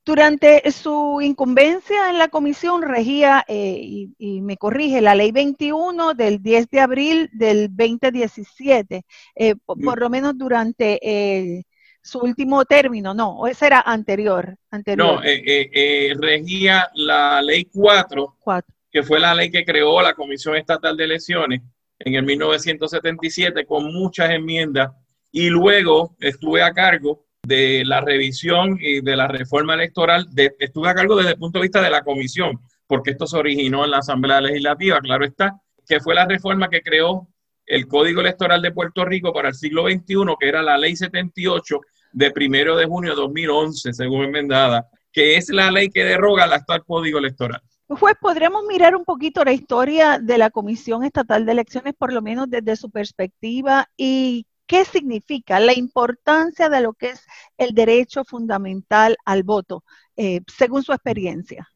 Durante 0.05 0.71
su 0.71 1.21
incumbencia 1.23 2.11
en 2.11 2.19
la 2.19 2.29
comisión 2.29 2.83
regía, 2.83 3.45
eh, 3.49 4.09
y, 4.19 4.41
me 4.43 4.57
corrige, 4.57 5.01
la 5.01 5.15
ley 5.15 5.33
21 5.33 6.15
del 6.15 6.43
10 6.43 6.69
de 6.71 6.81
abril 6.81 7.31
del 7.33 7.69
2017, 7.75 9.05
eh, 9.35 9.55
por, 9.65 9.99
lo 9.99 10.11
menos 10.11 10.37
durante 10.37 10.99
eh, 11.03 11.65
su 12.03 12.19
último 12.19 12.67
término, 12.67 13.15
no, 13.15 13.47
ese 13.47 13.67
era 13.67 13.81
anterior. 13.81 14.57
anterior. 14.71 15.17
No, 15.17 16.21
regía 16.21 16.91
la 16.95 17.41
ley 17.41 17.65
4, 17.73 18.37
4, 18.39 18.74
que 18.95 19.03
fue 19.03 19.19
la 19.19 19.35
ley 19.35 19.51
que 19.51 19.65
creó 19.65 20.01
la 20.01 20.15
Comisión 20.15 20.55
Estatal 20.55 20.97
de 20.97 21.03
Elecciones 21.03 21.63
en 21.99 22.15
el 22.15 22.23
1977 22.23 23.67
con 23.67 23.93
muchas 23.93 24.31
enmiendas 24.31 24.93
y 25.33 25.49
luego 25.49 26.15
estuve 26.21 26.63
a 26.63 26.73
cargo 26.73 27.27
de 27.43 27.83
la 27.85 28.01
revisión 28.01 28.79
y 28.81 29.01
de 29.01 29.17
la 29.17 29.27
reforma 29.27 29.75
electoral, 29.75 30.29
estuve 30.61 30.89
a 30.89 30.95
cargo 30.95 31.17
desde 31.17 31.33
el 31.33 31.39
punto 31.39 31.59
de 31.59 31.65
vista 31.65 31.83
de 31.83 31.91
la 31.91 32.05
comisión, 32.05 32.61
porque 32.87 33.11
esto 33.11 33.27
se 33.27 33.37
originó 33.37 33.85
en 33.85 33.91
la 33.91 33.99
Asamblea 33.99 34.41
Legislativa, 34.41 35.01
claro 35.01 35.25
está, 35.25 35.61
que 35.89 35.99
fue 35.99 36.15
la 36.15 36.27
reforma 36.27 36.69
que 36.69 36.81
creó 36.81 37.27
el 37.67 37.89
Código 37.89 38.21
Electoral 38.21 38.63
de 38.63 38.71
Puerto 38.71 39.05
Rico 39.05 39.33
para 39.33 39.49
el 39.49 39.55
siglo 39.57 39.91
XXI, 39.91 40.37
que 40.39 40.49
era 40.49 40.63
la 40.63 40.79
Ley 40.79 40.95
78 40.95 41.81
de 42.13 42.31
primero 42.31 42.77
de 42.77 42.87
junio 42.87 43.11
de 43.11 43.17
2011, 43.17 43.93
según 43.93 44.27
enmendada, 44.27 44.89
que 45.13 45.35
es 45.37 45.49
la 45.49 45.73
ley 45.73 45.89
que 45.89 46.05
deroga 46.05 46.45
el 46.45 46.53
actual 46.53 46.85
Código 46.85 47.19
Electoral. 47.19 47.61
Juez, 47.89 48.17
¿podríamos 48.21 48.65
mirar 48.65 48.97
un 48.97 49.05
poquito 49.05 49.45
la 49.45 49.53
historia 49.53 50.19
de 50.19 50.39
la 50.39 50.51
Comisión 50.51 51.05
Estatal 51.05 51.45
de 51.45 51.53
Elecciones, 51.53 51.95
por 51.95 52.13
lo 52.13 52.23
menos 52.23 52.49
desde 52.49 52.77
su 52.77 52.91
perspectiva, 52.91 53.89
y 53.97 54.47
¿Qué 54.67 54.85
significa 54.85 55.61
la 55.61 55.77
importancia 55.77 56.69
de 56.69 56.81
lo 56.81 56.95
que 56.95 57.11
es 57.11 57.27
el 57.59 57.75
derecho 57.75 58.25
fundamental 58.25 59.17
al 59.25 59.43
voto, 59.43 59.85
eh, 60.17 60.41
según 60.47 60.83
su 60.83 60.93
experiencia? 60.93 61.69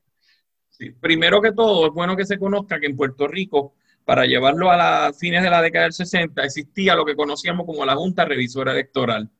Primero 1.00 1.42
que 1.42 1.52
todo, 1.52 1.88
es 1.88 1.92
bueno 1.92 2.16
que 2.16 2.24
se 2.24 2.38
conozca 2.38 2.80
que 2.80 2.86
en 2.86 2.96
Puerto 2.96 3.26
Rico, 3.26 3.74
para 4.04 4.24
llevarlo 4.24 4.70
a 4.70 5.08
los 5.08 5.18
fines 5.18 5.42
de 5.42 5.50
la 5.50 5.60
década 5.60 5.84
del 5.84 5.92
60, 5.92 6.42
existía 6.42 6.94
lo 6.94 7.04
que 7.04 7.16
conocíamos 7.16 7.66
como 7.66 7.84
la 7.84 7.96
Junta 7.96 8.24
Revisora 8.24 8.72
Electoral. 8.72 9.30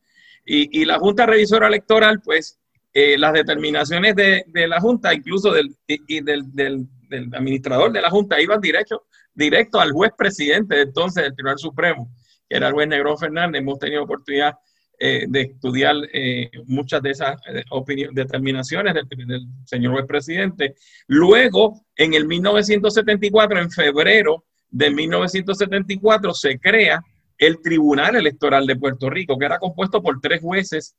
Y, 0.45 0.85
la 0.87 0.99
Junta 0.99 1.27
Revisora 1.27 1.69
Electoral, 1.69 2.21
pues, 2.21 2.59
eh, 2.93 3.19
las 3.19 3.33
determinaciones 3.33 4.15
de, 4.17 4.45
la 4.67 4.81
Junta, 4.81 5.15
incluso 5.15 5.53
del, 5.53 5.75
del, 5.87 6.45
del, 6.55 6.89
administrador 7.35 7.93
de 7.93 8.01
la 8.01 8.11
Junta, 8.11 8.41
iban 8.41 8.61
directo, 8.61 9.81
al 9.81 9.93
juez 9.93 10.13
presidente 10.17 10.81
entonces 10.81 11.23
del 11.25 11.35
Tribunal 11.35 11.59
Supremo 11.59 12.11
que 12.49 12.57
era 12.57 12.69
el 12.69 12.75
buen 12.75 12.89
Negrón 12.89 13.19
Fernández, 13.19 13.61
hemos 13.61 13.79
tenido 13.79 14.05
oportunidad 14.05 14.55
eh, 14.99 15.27
de 15.29 15.43
estudiar 15.43 15.95
eh, 16.13 16.51
muchas 16.65 17.03
de 17.03 17.11
esas 17.11 17.37
determinaciones 18.13 18.95
del, 18.95 19.47
señor 19.65 19.93
juez 19.93 20.07
presidente. 20.07 20.75
Luego, 21.07 21.85
en 21.95 22.15
el 22.15 22.27
1974, 22.27 23.61
en 23.61 23.71
febrero 23.71 24.45
de 24.71 24.91
1974, 24.91 26.35
se 26.35 26.59
crea 26.59 27.01
el 27.37 27.61
Tribunal 27.61 28.17
Electoral 28.17 28.67
de 28.67 28.75
Puerto 28.75 29.09
Rico, 29.09 29.39
que 29.39 29.45
era 29.45 29.59
compuesto 29.59 30.03
por 30.03 30.21
tres 30.21 30.41
jueces 30.41 30.97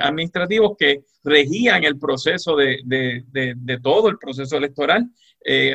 administrativos 0.00 0.76
que 0.78 1.02
regían 1.24 1.84
el 1.84 1.98
proceso 1.98 2.56
de, 2.56 2.78
de 2.84 3.78
todo 3.82 4.08
el 4.08 4.18
proceso 4.18 4.56
electoral. 4.56 5.06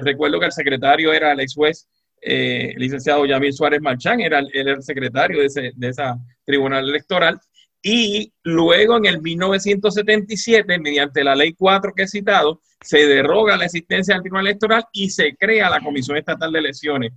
recuerdo 0.02 0.40
que 0.40 0.46
el 0.48 0.52
secretario 0.52 1.14
era 1.14 1.34
el 1.34 1.40
ex 1.40 1.54
juez 1.54 1.88
eh, 2.26 2.74
licenciado 2.78 3.26
Yamil 3.26 3.52
Suárez 3.52 3.82
Marchán, 3.82 4.22
era 4.22 4.40
el, 4.40 4.82
secretario 4.82 5.40
de, 5.40 5.48
ese, 5.48 5.72
de 5.76 5.90
esa 5.90 6.18
tribunal 6.46 6.88
electoral. 6.88 7.40
Y 7.82 8.32
luego 8.44 8.96
en 8.96 9.06
el 9.08 9.22
1977, 9.22 10.80
mediante 10.80 11.22
la 11.22 11.36
ley 11.36 11.54
4 11.54 11.92
que 11.94 12.04
he 12.04 12.08
citado, 12.08 12.62
se 12.80 13.06
derroga 13.08 13.58
la 13.58 13.66
existencia 13.66 14.14
del 14.14 14.24
tribunal 14.24 14.48
electoral 14.48 14.86
y 14.94 15.10
se 15.10 15.36
crea 15.36 15.70
la 15.70 15.82
Comisión 15.82 16.16
Estatal 16.16 16.52
de 16.52 16.60
Elecciones. 16.60 17.12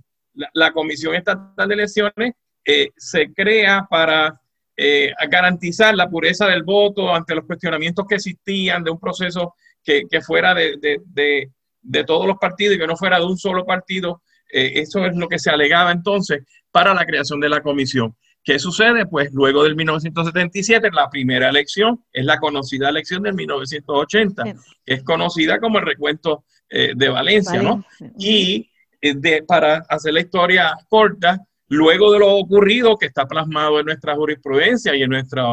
La, 0.53 0.73
Comisión 0.73 1.15
Estatal 1.15 1.67
de 1.69 1.73
Elecciones 1.73 2.33
eh, 2.65 2.89
se 2.97 3.33
crea 3.33 3.87
para 3.89 4.41
eh, 4.77 5.11
garantizar 5.29 5.95
la 5.95 6.09
pureza 6.09 6.45
del 6.45 6.63
voto 6.63 7.13
ante 7.13 7.35
los 7.35 7.45
cuestionamientos 7.45 8.05
que 8.07 8.15
existían 8.15 8.83
de 8.83 8.91
un 8.91 8.99
proceso 8.99 9.55
que, 9.83 10.03
que 10.09 10.21
fuera 10.21 10.53
de, 10.53 10.77
de, 10.79 11.01
de, 11.05 11.51
de, 11.81 12.03
todos 12.03 12.27
los 12.27 12.37
partidos 12.37 12.75
y 12.75 12.79
que 12.79 12.87
no 12.87 12.95
fuera 12.95 13.19
de 13.19 13.25
un 13.25 13.37
solo 13.37 13.65
partido 13.65 14.21
eh, 14.51 14.73
eso 14.75 15.05
es 15.05 15.15
lo 15.15 15.27
que 15.27 15.39
se 15.39 15.49
alegaba 15.49 15.91
entonces 15.91 16.43
para 16.71 16.93
la 16.93 17.05
creación 17.05 17.39
de 17.39 17.49
la 17.49 17.61
comisión. 17.61 18.15
¿Qué 18.43 18.59
sucede? 18.59 19.05
Pues 19.05 19.29
luego 19.33 19.63
del 19.63 19.75
1977, 19.75 20.89
la 20.93 21.09
primera 21.09 21.49
elección 21.49 22.05
es 22.13 22.23
la 22.23 22.39
conocida 22.39 22.89
elección 22.89 23.23
del 23.23 23.33
1980, 23.33 24.43
que 24.43 24.53
es 24.85 25.03
conocida 25.03 25.59
como 25.59 25.79
el 25.79 25.85
recuento 25.85 26.45
eh, 26.69 26.93
de 26.95 27.09
Valencia, 27.09 27.61
¿no? 27.61 27.83
Y 28.17 28.69
eh, 29.01 29.15
de, 29.15 29.43
para 29.43 29.83
hacer 29.89 30.13
la 30.13 30.21
historia 30.21 30.77
corta, 30.87 31.45
luego 31.67 32.11
de 32.11 32.19
lo 32.19 32.35
ocurrido 32.35 32.97
que 32.97 33.07
está 33.07 33.27
plasmado 33.27 33.79
en 33.79 33.85
nuestra 33.85 34.15
jurisprudencia 34.15 34.95
y 34.95 35.03
en 35.03 35.09
nuestra 35.09 35.45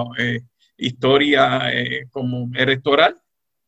historia 0.76 1.62
como 2.11 2.50
electoral, 2.54 3.16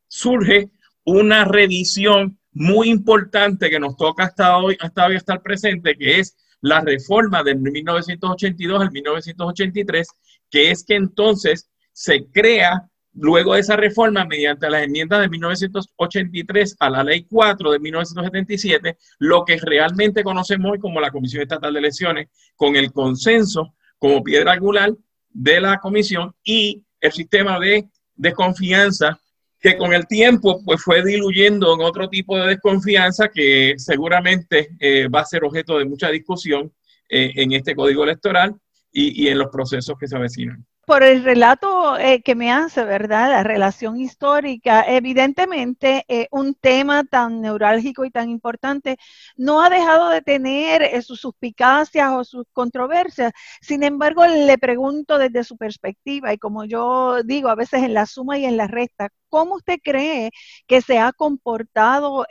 surge 0.08 0.70
una 1.04 1.44
revisión 1.44 2.38
muy 2.52 2.88
importante 2.88 3.68
que 3.68 3.78
nos 3.78 3.96
toca 3.96 4.24
hasta 4.24 4.56
hoy, 4.56 4.76
hasta 4.80 5.06
hoy 5.06 5.16
estar 5.16 5.42
presente, 5.42 5.96
que 5.96 6.20
es 6.20 6.36
la 6.60 6.80
reforma 6.80 7.42
del 7.42 7.58
1982 7.58 8.80
al 8.80 8.90
1983, 8.90 10.08
que 10.50 10.70
es 10.70 10.84
que 10.84 10.94
entonces 10.94 11.70
se 11.92 12.26
crea 12.32 12.88
luego 13.16 13.54
de 13.54 13.60
esa 13.60 13.76
reforma 13.76 14.24
mediante 14.24 14.68
las 14.68 14.82
enmiendas 14.82 15.20
de 15.20 15.28
1983 15.28 16.76
a 16.78 16.90
la 16.90 17.02
ley 17.02 17.26
4 17.28 17.72
de 17.72 17.78
1977, 17.78 18.96
lo 19.18 19.44
que 19.44 19.56
realmente 19.56 20.22
conocemos 20.22 20.72
hoy 20.72 20.78
como 20.78 21.00
la 21.00 21.10
Comisión 21.10 21.42
Estatal 21.42 21.72
de 21.72 21.78
Elecciones, 21.78 22.28
con 22.54 22.76
el 22.76 22.92
consenso 22.92 23.74
como 23.98 24.22
piedra 24.22 24.52
angular 24.52 24.92
de 25.30 25.60
la 25.60 25.78
comisión 25.78 26.34
y 26.44 26.84
el 27.00 27.12
sistema 27.12 27.58
de 27.58 27.88
desconfianza 28.14 29.18
que 29.60 29.76
con 29.76 29.94
el 29.94 30.06
tiempo 30.06 30.62
pues 30.64 30.82
fue 30.82 31.02
diluyendo 31.02 31.74
en 31.74 31.80
otro 31.80 32.08
tipo 32.08 32.38
de 32.38 32.48
desconfianza 32.48 33.28
que 33.28 33.74
seguramente 33.78 34.70
eh, 34.78 35.08
va 35.08 35.20
a 35.20 35.24
ser 35.24 35.44
objeto 35.44 35.78
de 35.78 35.86
mucha 35.86 36.10
discusión 36.10 36.72
eh, 37.08 37.32
en 37.36 37.52
este 37.52 37.74
código 37.74 38.04
electoral 38.04 38.54
y, 38.92 39.24
y 39.24 39.28
en 39.28 39.38
los 39.38 39.48
procesos 39.48 39.96
que 39.98 40.06
se 40.06 40.16
avecinan 40.16 40.66
por 40.86 41.02
el 41.02 41.24
relato 41.24 41.98
eh, 41.98 42.22
que 42.22 42.36
me 42.36 42.52
hace, 42.52 42.84
¿verdad? 42.84 43.30
La 43.30 43.42
relación 43.42 43.98
histórica, 43.98 44.84
evidentemente 44.86 46.04
eh, 46.08 46.28
un 46.30 46.54
tema 46.54 47.04
tan 47.04 47.40
neurálgico 47.40 48.04
y 48.04 48.10
tan 48.10 48.30
importante 48.30 48.96
no 49.36 49.62
ha 49.62 49.68
dejado 49.68 50.08
de 50.10 50.22
tener 50.22 50.82
eh, 50.82 51.02
sus 51.02 51.20
suspicacias 51.20 52.10
o 52.12 52.24
sus 52.24 52.44
controversias. 52.52 53.32
Sin 53.60 53.82
embargo, 53.82 54.26
le 54.26 54.58
pregunto 54.58 55.18
desde 55.18 55.44
su 55.44 55.56
perspectiva 55.56 56.32
y 56.32 56.38
como 56.38 56.64
yo 56.64 57.22
digo 57.24 57.48
a 57.48 57.56
veces 57.56 57.82
en 57.82 57.92
la 57.94 58.06
suma 58.06 58.38
y 58.38 58.44
en 58.44 58.56
la 58.56 58.68
resta, 58.68 59.10
¿cómo 59.28 59.56
usted 59.56 59.78
cree 59.82 60.30
que 60.66 60.80
se 60.80 60.98
ha 60.98 61.12
comportado 61.12 62.26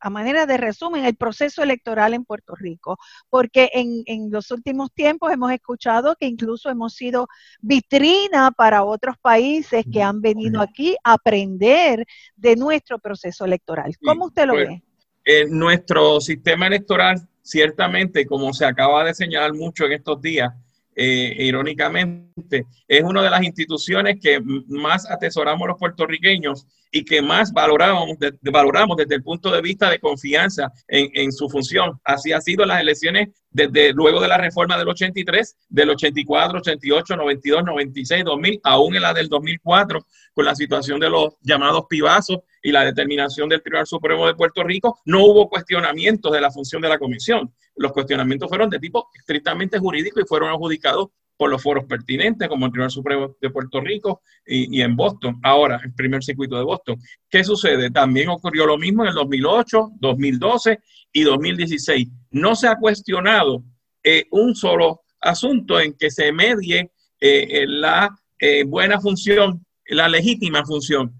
a, 0.00 0.10
manera 0.10 0.46
de 0.46 0.56
resumen 0.56 1.04
el 1.04 1.16
proceso 1.16 1.62
electoral 1.62 2.14
en 2.14 2.24
Puerto 2.24 2.54
Rico? 2.54 2.98
Porque 3.30 3.70
en, 3.72 4.02
en 4.06 4.30
los 4.30 4.50
últimos 4.50 4.92
tiempos 4.92 5.32
hemos 5.32 5.52
escuchado 5.52 6.16
que 6.18 6.26
incluso 6.26 6.70
hemos 6.70 6.94
sido 6.94 7.28
vitrina 7.60 8.50
para 8.50 8.84
otros 8.84 9.16
países 9.20 9.84
que 9.92 10.02
han 10.02 10.20
venido 10.20 10.60
aquí 10.60 10.96
a 11.04 11.14
aprender 11.14 12.06
de 12.36 12.56
nuestro 12.56 12.98
proceso 12.98 13.44
electoral. 13.44 13.94
¿Cómo 14.04 14.26
usted 14.26 14.46
lo 14.46 14.54
pues, 14.54 14.68
ve? 14.68 14.82
En 15.24 15.58
nuestro 15.58 16.20
sistema 16.20 16.66
electoral, 16.66 17.28
ciertamente, 17.42 18.26
como 18.26 18.52
se 18.52 18.64
acaba 18.64 19.04
de 19.04 19.14
señalar 19.14 19.54
mucho 19.54 19.84
en 19.84 19.92
estos 19.92 20.20
días, 20.20 20.52
eh, 20.94 21.34
irónicamente, 21.38 22.66
es 22.86 23.02
una 23.02 23.22
de 23.22 23.30
las 23.30 23.42
instituciones 23.42 24.18
que 24.20 24.40
más 24.68 25.10
atesoramos 25.10 25.66
los 25.66 25.78
puertorriqueños 25.78 26.66
y 26.90 27.04
que 27.04 27.22
más 27.22 27.52
valoramos, 27.52 28.10
valoramos 28.42 28.98
desde 28.98 29.14
el 29.14 29.22
punto 29.22 29.50
de 29.50 29.62
vista 29.62 29.90
de 29.90 29.98
confianza 29.98 30.70
en, 30.86 31.08
en, 31.14 31.32
su 31.32 31.48
función. 31.48 31.98
Así 32.04 32.32
ha 32.32 32.40
sido 32.40 32.64
en 32.64 32.68
las 32.68 32.80
elecciones 32.82 33.28
desde 33.50 33.94
luego 33.94 34.20
de 34.20 34.28
la 34.28 34.36
reforma 34.36 34.76
del 34.76 34.88
83, 34.88 35.56
del 35.70 35.90
84, 35.90 36.58
88, 36.58 37.16
92, 37.16 37.64
96, 37.64 38.24
2000, 38.24 38.60
aún 38.62 38.94
en 38.94 39.02
la 39.02 39.14
del 39.14 39.28
2004, 39.28 40.06
con 40.34 40.44
la 40.44 40.54
situación 40.54 41.00
de 41.00 41.08
los 41.08 41.34
llamados 41.40 41.84
pibazos 41.88 42.40
y 42.62 42.70
la 42.70 42.84
determinación 42.84 43.48
del 43.48 43.62
Tribunal 43.62 43.86
Supremo 43.86 44.26
de 44.26 44.34
Puerto 44.34 44.62
Rico, 44.62 45.00
no 45.04 45.24
hubo 45.24 45.48
cuestionamientos 45.48 46.32
de 46.32 46.40
la 46.40 46.50
función 46.50 46.80
de 46.80 46.88
la 46.88 46.98
comisión. 46.98 47.52
Los 47.76 47.92
cuestionamientos 47.92 48.48
fueron 48.48 48.70
de 48.70 48.78
tipo 48.78 49.08
estrictamente 49.14 49.78
jurídico 49.78 50.20
y 50.20 50.24
fueron 50.26 50.50
adjudicados 50.50 51.08
por 51.36 51.50
los 51.50 51.60
foros 51.60 51.86
pertinentes, 51.86 52.48
como 52.48 52.66
el 52.66 52.72
Tribunal 52.72 52.90
Supremo 52.90 53.36
de 53.40 53.50
Puerto 53.50 53.80
Rico 53.80 54.22
y, 54.46 54.80
en 54.80 54.94
Boston, 54.94 55.40
ahora 55.42 55.80
el 55.82 55.92
primer 55.92 56.22
circuito 56.22 56.56
de 56.56 56.62
Boston. 56.62 56.96
¿Qué 57.28 57.42
sucede? 57.42 57.90
También 57.90 58.28
ocurrió 58.28 58.64
lo 58.64 58.78
mismo 58.78 59.02
en 59.02 59.08
el 59.08 59.14
2008, 59.14 59.92
2012 59.98 60.78
y 61.12 61.22
2016. 61.24 62.08
No 62.30 62.54
se 62.54 62.68
ha 62.68 62.76
cuestionado 62.76 63.64
eh, 64.04 64.26
un 64.30 64.54
solo 64.54 65.00
asunto 65.20 65.80
en 65.80 65.94
que 65.94 66.10
se 66.10 66.30
medie 66.30 66.92
eh, 67.20 67.64
la 67.66 68.14
eh, 68.38 68.64
buena 68.64 69.00
función, 69.00 69.64
la 69.86 70.08
legítima 70.08 70.64
función, 70.64 71.12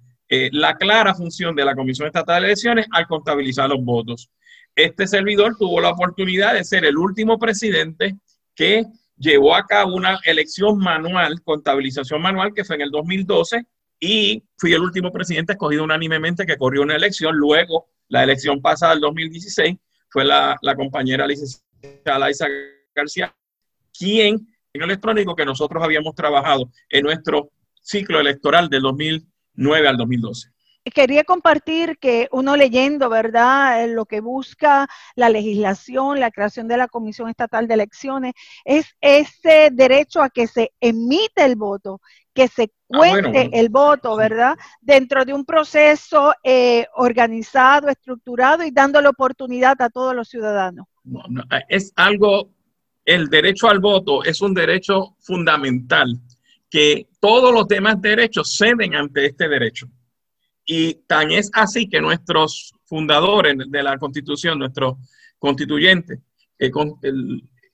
la 0.53 0.77
clara 0.77 1.15
función 1.15 1.55
de 1.55 1.65
la 1.65 1.75
Comisión 1.75 2.07
Estatal 2.07 2.41
de 2.41 2.49
Elecciones 2.49 2.87
al 2.91 3.07
contabilizar 3.07 3.69
los 3.69 3.85
votos. 3.85 4.31
Este 4.75 5.07
servidor 5.07 5.57
tuvo 5.59 5.81
la 5.81 5.91
oportunidad 5.91 6.55
de 6.55 6.65
ser 6.65 6.85
el 6.87 6.97
último 6.97 7.39
presidente 7.39 8.17
que 8.55 8.85
llevó 9.19 9.55
a 9.55 9.67
cabo 9.67 9.95
una 9.95 10.19
elección 10.25 10.79
manual, 10.79 11.43
contabilización 11.43 12.23
manual, 12.23 12.55
que 12.55 12.65
fue 12.65 12.77
en 12.77 12.83
el 12.83 12.91
2012, 12.91 13.67
y 14.01 14.43
fui 14.57 14.73
el 14.73 14.81
último 14.81 15.13
presidente 15.13 15.53
escogido 15.53 15.85
unánimemente 15.85 16.47
que 16.47 16.57
corrió 16.57 16.83
una 16.83 16.97
elección. 16.97 17.37
Luego, 17.37 17.89
la 18.09 18.25
elección 18.25 18.61
pasada, 18.61 18.93
del 18.93 19.03
2016, 19.03 19.77
fue 20.09 20.25
la, 20.25 20.59
compañera 20.77 21.27
licenciada 21.27 22.19
Laisa 22.19 22.47
García, 22.95 23.35
quien 23.97 24.49
en 24.73 24.83
el 24.83 24.91
electrónico 24.91 25.37
que 25.37 25.45
nosotros 25.45 25.83
habíamos 25.83 26.15
trabajado 26.15 26.71
en 26.89 27.05
nuestro 27.05 27.51
ciclo 27.81 28.19
electoral 28.21 28.71
del 28.71 28.83
2009 29.55 29.89
al 29.89 29.97
2012 29.97 30.53
quería 30.91 31.23
compartir 31.25 31.99
que 31.99 32.29
uno 32.33 32.57
leyendo, 32.57 33.09
¿verdad? 33.09 33.89
Lo 33.89 34.07
que 34.07 34.21
busca 34.21 34.89
la 35.15 35.29
legislación, 35.29 36.19
la 36.19 36.31
creación 36.31 36.67
de 36.67 36.77
la 36.77 36.89
Comisión 36.89 37.29
Estatal 37.29 37.69
de 37.69 37.75
Elecciones, 37.75 38.35
es 38.65 38.97
ese 39.01 39.71
derecho 39.73 40.23
a 40.23 40.31
que 40.31 40.47
se 40.47 40.73
emite 40.81 41.45
el 41.45 41.57
voto, 41.57 42.01
que 42.35 42.49
se 42.49 42.65
ah, 42.65 42.99
cuente 42.99 43.51
el 43.53 43.69
voto, 43.69 44.17
¿verdad? 44.17 44.57
Dentro 44.81 45.25
de 45.25 45.35
un 45.35 45.45
proceso 45.45 46.35
eh, 46.43 46.87
organizado, 46.95 47.89
estructurado 47.89 48.65
y 48.65 48.73
dando 48.73 49.01
la 49.01 49.11
oportunidad 49.11 49.81
a 49.81 49.91
todos 49.91 50.15
los 50.15 50.29
ciudadanos. 50.29 50.87
es 51.69 51.93
algo, 51.95 52.51
el 53.05 53.29
derecho 53.29 53.69
al 53.69 53.79
voto 53.79 54.25
es 54.25 54.41
un 54.41 54.55
derecho 54.55 55.17
fundamental, 55.21 56.19
que 56.73 57.07
todos 57.21 57.53
los 57.53 57.69
demás 57.69 58.01
derechos 58.01 58.57
ceden 58.57 58.95
ante 58.95 59.27
este 59.27 59.47
derecho. 59.47 59.89
Y 60.65 60.95
tan 61.07 61.31
es 61.31 61.51
así 61.53 61.87
que 61.87 62.01
nuestros 62.01 62.73
fundadores 62.87 63.57
de 63.69 63.83
la 63.83 63.99
Constitución, 63.99 64.59
nuestros 64.59 64.95
constituyentes, 65.39 66.21
eh, 66.59 66.71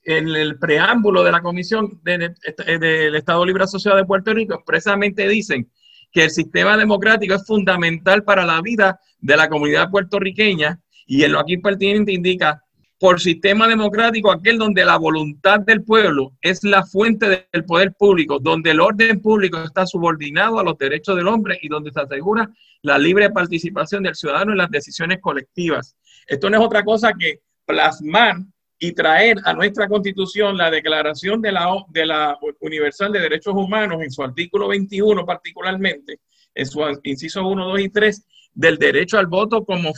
en 0.03 0.27
el 0.35 0.59
preámbulo 0.59 1.23
de 1.23 1.31
la 1.31 1.41
Comisión 1.41 2.01
del 2.03 3.15
Estado 3.15 3.45
Libre 3.45 3.63
Asociado 3.63 3.95
de 3.95 4.03
Puerto 4.03 4.33
Rico 4.33 4.55
expresamente 4.55 5.29
dicen 5.29 5.71
que 6.11 6.25
el 6.25 6.31
sistema 6.31 6.75
democrático 6.75 7.35
es 7.35 7.45
fundamental 7.45 8.25
para 8.25 8.45
la 8.45 8.61
vida 8.61 8.99
de 9.19 9.37
la 9.37 9.47
comunidad 9.47 9.89
puertorriqueña 9.91 10.81
y 11.05 11.23
en 11.23 11.31
lo 11.31 11.39
aquí 11.39 11.57
pertinente 11.57 12.11
indica 12.11 12.65
por 12.99 13.21
sistema 13.21 13.67
democrático 13.67 14.29
aquel 14.29 14.57
donde 14.57 14.83
la 14.83 14.97
voluntad 14.97 15.61
del 15.61 15.83
pueblo 15.83 16.33
es 16.41 16.63
la 16.65 16.85
fuente 16.85 17.47
del 17.51 17.63
poder 17.63 17.93
público, 17.93 18.39
donde 18.39 18.71
el 18.71 18.81
orden 18.81 19.21
público 19.21 19.57
está 19.63 19.85
subordinado 19.85 20.59
a 20.59 20.63
los 20.63 20.77
derechos 20.77 21.15
del 21.15 21.29
hombre 21.29 21.57
y 21.61 21.69
donde 21.69 21.91
se 21.91 22.01
asegura 22.01 22.51
la 22.81 22.97
libre 22.97 23.29
participación 23.29 24.03
del 24.03 24.15
ciudadano 24.15 24.51
en 24.51 24.57
las 24.57 24.69
decisiones 24.69 25.19
colectivas. 25.21 25.95
Esto 26.27 26.49
no 26.49 26.57
es 26.57 26.63
otra 26.63 26.83
cosa 26.83 27.13
que 27.17 27.39
plasmar 27.65 28.35
y 28.77 28.91
traer 28.91 29.37
a 29.45 29.53
nuestra 29.53 29.87
constitución 29.87 30.57
la 30.57 30.69
declaración 30.69 31.41
de 31.41 31.53
la, 31.53 32.37
Universal 32.59 33.13
de 33.13 33.19
Derechos 33.21 33.53
Humanos 33.53 34.01
en 34.01 34.11
su 34.11 34.23
artículo 34.23 34.67
21 34.67 35.25
particularmente, 35.25 36.19
en 36.53 36.65
su 36.65 36.81
inciso 37.03 37.47
1, 37.47 37.65
2 37.65 37.79
y 37.79 37.89
3, 37.89 38.25
del 38.53 38.77
derecho 38.77 39.17
al 39.17 39.27
voto 39.27 39.63
como 39.63 39.93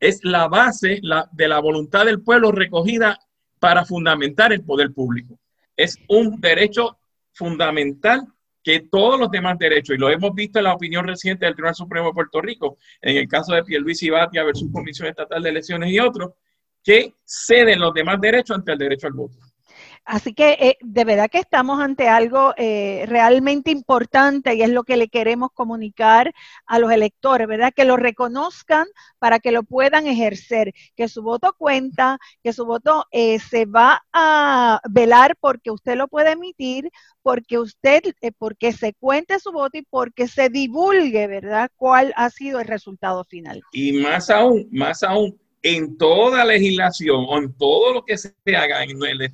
es 0.00 0.20
la 0.24 0.48
base 0.48 1.00
de 1.32 1.48
la 1.48 1.60
voluntad 1.60 2.06
del 2.06 2.22
pueblo 2.22 2.50
recogida 2.50 3.18
para 3.58 3.84
fundamentar 3.84 4.52
el 4.52 4.64
poder 4.64 4.92
público. 4.92 5.38
Es 5.76 5.98
un 6.08 6.40
derecho 6.40 6.98
fundamental 7.32 8.26
que 8.62 8.80
todos 8.90 9.18
los 9.18 9.30
demás 9.30 9.58
derechos, 9.58 9.96
y 9.96 9.98
lo 9.98 10.10
hemos 10.10 10.34
visto 10.34 10.58
en 10.58 10.64
la 10.64 10.74
opinión 10.74 11.06
reciente 11.06 11.46
del 11.46 11.54
Tribunal 11.54 11.74
Supremo 11.74 12.08
de 12.08 12.12
Puerto 12.12 12.40
Rico, 12.40 12.78
en 13.00 13.16
el 13.16 13.28
caso 13.28 13.54
de 13.54 13.62
Pierluisi 13.62 14.10
Batia 14.10 14.44
versus 14.44 14.70
Comisión 14.72 15.08
Estatal 15.08 15.42
de 15.42 15.48
Elecciones 15.48 15.90
y 15.90 15.98
otros, 15.98 16.32
que 16.82 17.14
ceden 17.24 17.78
los 17.78 17.94
demás 17.94 18.20
derechos 18.20 18.56
ante 18.56 18.72
el 18.72 18.78
derecho 18.78 19.06
al 19.06 19.12
voto. 19.14 19.36
Así 20.10 20.34
que 20.34 20.56
eh, 20.58 20.76
de 20.80 21.04
verdad 21.04 21.30
que 21.30 21.38
estamos 21.38 21.78
ante 21.80 22.08
algo 22.08 22.52
eh, 22.56 23.04
realmente 23.06 23.70
importante 23.70 24.56
y 24.56 24.62
es 24.62 24.68
lo 24.68 24.82
que 24.82 24.96
le 24.96 25.06
queremos 25.06 25.52
comunicar 25.54 26.34
a 26.66 26.80
los 26.80 26.90
electores, 26.90 27.46
¿verdad? 27.46 27.72
Que 27.72 27.84
lo 27.84 27.96
reconozcan 27.96 28.88
para 29.20 29.38
que 29.38 29.52
lo 29.52 29.62
puedan 29.62 30.08
ejercer, 30.08 30.74
que 30.96 31.06
su 31.06 31.22
voto 31.22 31.54
cuenta, 31.56 32.18
que 32.42 32.52
su 32.52 32.66
voto 32.66 33.06
eh, 33.12 33.38
se 33.38 33.66
va 33.66 34.04
a 34.12 34.80
velar 34.90 35.36
porque 35.38 35.70
usted 35.70 35.94
lo 35.94 36.08
puede 36.08 36.32
emitir, 36.32 36.90
porque 37.22 37.60
usted, 37.60 38.02
porque 38.36 38.72
se 38.72 38.94
cuente 38.94 39.38
su 39.38 39.52
voto 39.52 39.78
y 39.78 39.82
porque 39.82 40.26
se 40.26 40.48
divulgue, 40.48 41.28
¿verdad? 41.28 41.70
¿Cuál 41.76 42.12
ha 42.16 42.30
sido 42.30 42.58
el 42.58 42.66
resultado 42.66 43.22
final? 43.22 43.62
Y 43.70 43.92
más 43.92 44.28
aún, 44.28 44.66
más 44.72 45.04
aún, 45.04 45.38
en 45.62 45.98
toda 45.98 46.44
legislación 46.44 47.26
o 47.28 47.38
en 47.38 47.52
todo 47.54 47.94
lo 47.94 48.04
que 48.04 48.16
se 48.16 48.34
haga 48.56 48.80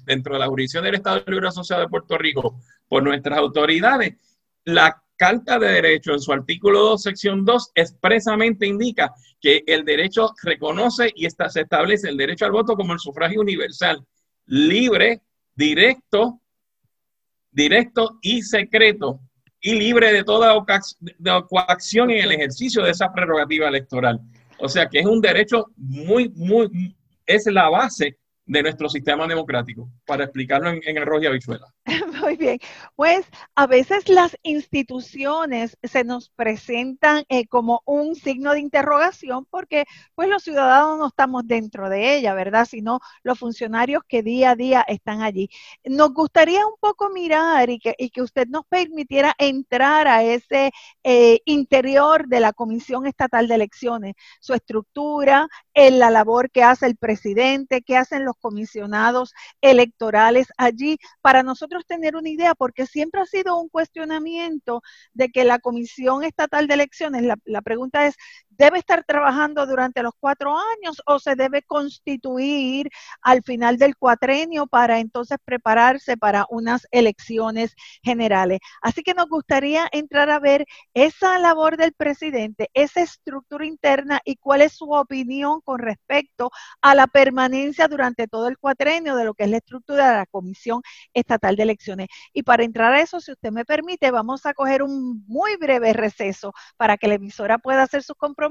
dentro 0.05 0.35
de 0.35 0.41
la 0.41 0.47
jurisdicción 0.47 0.85
del 0.85 0.97
Estado 0.97 1.23
Libre 1.27 1.49
Asociado 1.49 1.83
de 1.83 1.89
Puerto 1.89 2.19
Rico 2.19 2.61
por 2.89 3.03
nuestras 3.03 3.39
autoridades, 3.39 4.15
la 4.65 5.03
Carta 5.17 5.59
de 5.59 5.69
Derecho 5.69 6.13
en 6.13 6.21
su 6.21 6.33
artículo 6.33 6.81
2, 6.81 7.03
sección 7.03 7.45
2, 7.45 7.73
expresamente 7.75 8.67
indica 8.67 9.15
que 9.41 9.63
el 9.67 9.85
derecho 9.85 10.35
reconoce 10.43 11.11
y 11.15 11.27
está, 11.27 11.49
se 11.49 11.63
establece 11.63 12.09
el 12.09 12.17
derecho 12.17 12.45
al 12.45 12.53
voto 12.53 12.77
como 12.77 12.93
el 12.93 12.99
sufragio 12.99 13.41
universal, 13.41 14.05
libre, 14.47 15.23
directo, 15.55 16.41
directo 17.51 18.19
y 18.21 18.43
secreto, 18.43 19.21
y 19.61 19.75
libre 19.75 20.13
de 20.13 20.23
toda 20.23 20.55
coacción 21.49 22.11
en 22.11 22.25
el 22.25 22.33
ejercicio 22.33 22.83
de 22.83 22.91
esa 22.91 23.13
prerrogativa 23.13 23.69
electoral. 23.69 24.21
O 24.59 24.69
sea 24.69 24.89
que 24.89 25.01
es 25.01 25.07
un 25.07 25.21
derecho 25.21 25.67
muy, 25.77 26.29
muy, 26.31 26.95
es 27.27 27.47
la 27.47 27.69
base 27.69 28.19
de 28.47 28.63
nuestro 28.63 28.89
sistema 28.89 29.27
democrático, 29.27 29.91
para 30.07 30.25
explicarlo 30.25 30.71
en, 30.71 30.81
en 30.85 30.99
arroz 30.99 31.23
y 31.23 31.27
habichuela. 31.27 31.67
Muy 32.23 32.37
bien, 32.37 32.59
pues 32.95 33.27
a 33.55 33.67
veces 33.67 34.09
las 34.09 34.37
instituciones 34.43 35.77
se 35.83 36.05
nos 36.05 36.31
presentan 36.31 37.25
eh, 37.29 37.47
como 37.47 37.83
un 37.85 38.15
signo 38.15 38.53
de 38.53 38.61
interrogación 38.61 39.47
porque 39.51 39.85
pues 40.15 40.29
los 40.29 40.43
ciudadanos 40.43 40.99
no 40.99 41.07
estamos 41.09 41.47
dentro 41.47 41.89
de 41.89 42.17
ella, 42.17 42.35
¿verdad? 42.35 42.67
Sino 42.67 43.01
los 43.23 43.39
funcionarios 43.39 44.03
que 44.09 44.23
día 44.23 44.53
a 44.53 44.57
día 44.57 44.85
están 44.89 45.23
allí. 45.23 45.49
Nos 45.85 46.13
gustaría 46.13 46.67
un 46.67 46.75
poco 46.81 47.11
mirar 47.11 47.71
y 47.71 47.79
que, 47.79 47.95
y 47.99 48.11
que 48.11 48.23
usted 48.23 48.47
nos 48.49 48.65
permitiera 48.67 49.35
entrar 49.39 50.09
a 50.09 50.23
ese 50.23 50.71
eh, 51.03 51.41
interior 51.45 52.27
de 52.29 52.41
la 52.41 52.53
Comisión 52.53 53.07
Estatal 53.07 53.49
de 53.49 53.55
Elecciones, 53.57 54.15
su 54.41 54.55
estructura, 54.55 55.49
en 55.75 55.99
la 55.99 56.11
labor 56.11 56.51
que 56.51 56.63
hace 56.63 56.87
el 56.87 56.97
presidente, 56.97 57.83
que 57.83 57.97
hacen 57.97 58.25
los 58.25 58.36
comisionados 58.41 59.33
electorales 59.61 60.49
allí, 60.57 60.99
para 61.21 61.43
nosotros 61.43 61.85
tener 61.87 62.17
una 62.17 62.29
idea, 62.29 62.55
porque 62.55 62.87
siempre 62.87 63.21
ha 63.21 63.27
sido 63.27 63.59
un 63.59 63.69
cuestionamiento 63.69 64.83
de 65.13 65.29
que 65.31 65.45
la 65.45 65.59
Comisión 65.59 66.25
Estatal 66.25 66.67
de 66.67 66.75
Elecciones, 66.75 67.23
la, 67.23 67.37
la 67.45 67.63
pregunta 67.63 68.07
es, 68.07 68.17
debe 68.59 68.79
estar 68.79 69.05
trabajando 69.05 69.67
durante 69.67 70.03
los 70.03 70.13
cuatro 70.19 70.57
años 70.57 71.03
o 71.07 71.19
se 71.19 71.35
debe 71.35 71.63
constituir 71.63 72.89
al 73.23 73.43
final 73.43 73.79
del 73.79 73.97
cuatrenio 73.97 74.67
para 74.67 74.99
entonces 75.01 75.39
prepararse 75.45 76.17
para 76.17 76.47
unas 76.51 76.87
elecciones 76.91 77.75
generales. 78.03 78.61
Así 78.83 79.03
que 79.03 79.15
nos 79.15 79.29
gustaría 79.29 79.89
entrar 79.93 80.31
a 80.31 80.39
ver 80.39 80.67
esa 80.95 81.39
labor 81.39 81.77
del 81.77 81.93
presidente, 81.93 82.71
esa 82.75 83.01
estructura 83.03 83.67
interna 83.67 84.21
y 84.25 84.37
cuál 84.37 84.63
es 84.63 84.73
su 84.75 84.91
opinión 84.93 85.61
con 85.63 85.79
respecto 85.79 86.51
a 86.81 86.95
la 86.95 87.07
permanencia 87.07 87.89
durante 87.89 88.29
todo 88.29 88.49
el 88.49 88.59
cuatrenio 88.59 89.17
de 89.17 89.25
lo 89.25 89.35
que 89.35 89.45
es 89.45 89.51
la 89.51 89.59
estructura 89.59 90.11
de 90.11 90.17
la 90.17 90.27
Comisión 90.27 90.83
Estatal 91.15 91.57
de 91.57 91.63
Elecciones. 91.65 92.09
Y 92.33 92.43
para 92.43 92.65
entrar 92.65 92.93
a 92.93 93.01
eso, 93.01 93.21
si 93.21 93.33
usted 93.33 93.51
me 93.51 93.65
permite, 93.65 94.11
vamos 94.11 94.47
a 94.47 94.55
coger 94.55 94.83
un 94.83 95.25
muy 95.27 95.57
breve 95.57 95.93
receso 95.93 96.53
para 96.77 96.97
que 96.97 97.09
la 97.09 97.15
emisora 97.15 97.59
pueda 97.59 97.83
hacer 97.83 98.03
sus 98.03 98.17
compromisos 98.17 98.46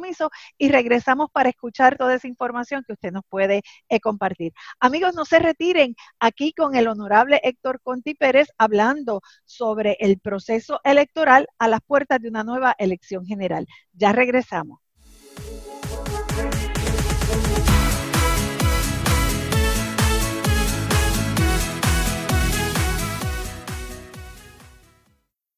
y 0.57 0.69
regresamos 0.69 1.29
para 1.31 1.49
escuchar 1.49 1.97
toda 1.97 2.15
esa 2.15 2.27
información 2.27 2.83
que 2.85 2.93
usted 2.93 3.11
nos 3.11 3.23
puede 3.29 3.61
eh, 3.89 3.99
compartir. 3.99 4.53
Amigos, 4.79 5.15
no 5.15 5.25
se 5.25 5.39
retiren 5.39 5.95
aquí 6.19 6.53
con 6.53 6.75
el 6.75 6.87
honorable 6.87 7.39
Héctor 7.43 7.79
Conti 7.81 8.15
Pérez 8.15 8.49
hablando 8.57 9.21
sobre 9.45 9.97
el 9.99 10.19
proceso 10.19 10.79
electoral 10.83 11.47
a 11.57 11.67
las 11.67 11.81
puertas 11.81 12.21
de 12.21 12.29
una 12.29 12.43
nueva 12.43 12.75
elección 12.77 13.25
general. 13.25 13.67
Ya 13.93 14.11
regresamos. 14.11 14.79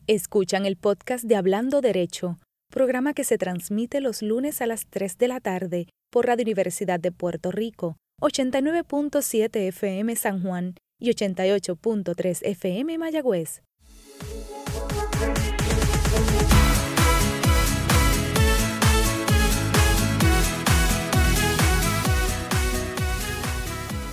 Escuchan 0.10 0.66
el 0.66 0.78
podcast 0.78 1.26
de 1.26 1.36
Hablando 1.36 1.82
Derecho, 1.82 2.40
programa 2.70 3.14
que 3.14 3.24
se 3.24 3.38
transmite 3.38 4.02
los 4.02 4.22
lunes 4.22 4.62
a 4.62 4.68
las 4.68 4.86
3 4.88 5.18
de 5.18 5.28
la 5.28 5.40
tarde 5.40 5.88
por 6.12 6.26
Radio 6.26 6.44
Universidad 6.44 7.00
de 7.00 7.12
Puerto 7.12 7.52
Rico, 7.52 7.98
89.7 8.22 9.68
FM 9.68 10.16
San 10.16 10.42
Juan 10.42 10.76
y 11.00 11.10
88.3 11.10 12.40
FM 12.44 12.98
Mayagüez. 12.98 13.62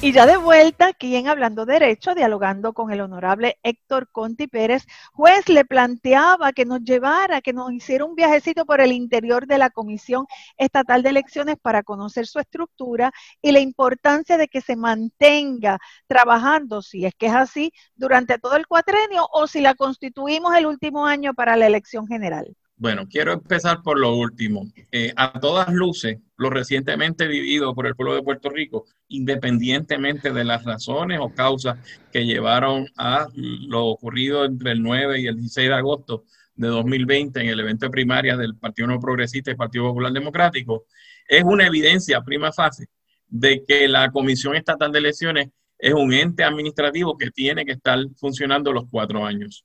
Y 0.04 0.12
ya 0.12 0.26
de 0.26 0.36
vuelta 0.36 0.88
aquí 0.88 1.16
en 1.16 1.28
Hablando 1.28 1.64
Derecho, 1.64 2.14
dialogando 2.14 2.74
con 2.74 2.92
el 2.92 3.00
honorable 3.00 3.58
Héctor 3.62 4.10
Conti 4.12 4.46
Pérez, 4.48 4.84
juez 5.14 5.48
le 5.48 5.64
planteaba 5.64 6.52
que 6.52 6.66
nos 6.66 6.82
llevara, 6.82 7.40
que 7.40 7.54
nos 7.54 7.72
hiciera 7.72 8.04
un 8.04 8.14
viajecito 8.14 8.66
por 8.66 8.82
el 8.82 8.92
interior 8.92 9.46
de 9.46 9.56
la 9.56 9.70
Comisión 9.70 10.26
Estatal 10.58 11.02
de 11.02 11.08
Elecciones 11.08 11.56
para 11.56 11.82
conocer 11.82 12.26
su 12.26 12.38
estructura 12.38 13.12
y 13.40 13.52
la 13.52 13.60
importancia 13.60 14.36
de 14.36 14.48
que 14.48 14.60
se 14.60 14.76
mantenga 14.76 15.78
trabajando, 16.06 16.82
si 16.82 17.06
es 17.06 17.14
que 17.14 17.28
es 17.28 17.34
así, 17.34 17.72
durante 17.94 18.38
todo 18.38 18.56
el 18.56 18.66
cuatrenio 18.66 19.26
o 19.32 19.46
si 19.46 19.62
la 19.62 19.74
constituimos 19.74 20.54
el 20.54 20.66
último 20.66 21.06
año 21.06 21.32
para 21.32 21.56
la 21.56 21.66
elección 21.66 22.06
general. 22.06 22.54
Bueno, 22.76 23.06
quiero 23.08 23.32
empezar 23.32 23.82
por 23.82 23.98
lo 23.98 24.14
último. 24.16 24.66
Eh, 24.90 25.12
a 25.16 25.38
todas 25.38 25.72
luces, 25.72 26.18
lo 26.36 26.50
recientemente 26.50 27.28
vivido 27.28 27.74
por 27.74 27.86
el 27.86 27.94
pueblo 27.94 28.14
de 28.14 28.22
Puerto 28.22 28.50
Rico, 28.50 28.86
independientemente 29.08 30.32
de 30.32 30.44
las 30.44 30.64
razones 30.64 31.20
o 31.22 31.32
causas 31.32 31.78
que 32.12 32.26
llevaron 32.26 32.88
a 32.96 33.28
lo 33.34 33.86
ocurrido 33.86 34.44
entre 34.44 34.72
el 34.72 34.82
9 34.82 35.20
y 35.20 35.26
el 35.28 35.36
16 35.36 35.68
de 35.68 35.74
agosto 35.74 36.24
de 36.56 36.68
2020 36.68 37.40
en 37.40 37.48
el 37.48 37.60
evento 37.60 37.86
de 37.86 37.90
primaria 37.90 38.36
del 38.36 38.56
Partido 38.56 38.88
No 38.88 39.00
Progresista 39.00 39.50
y 39.50 39.56
Partido 39.56 39.84
Popular 39.84 40.12
Democrático, 40.12 40.86
es 41.28 41.44
una 41.44 41.66
evidencia 41.66 42.22
prima 42.22 42.52
facie 42.52 42.86
de 43.28 43.64
que 43.66 43.88
la 43.88 44.10
Comisión 44.10 44.54
Estatal 44.54 44.92
de 44.92 44.98
Elecciones 44.98 45.48
es 45.78 45.94
un 45.94 46.12
ente 46.12 46.44
administrativo 46.44 47.16
que 47.16 47.30
tiene 47.30 47.64
que 47.64 47.72
estar 47.72 47.98
funcionando 48.16 48.72
los 48.72 48.84
cuatro 48.90 49.24
años. 49.24 49.64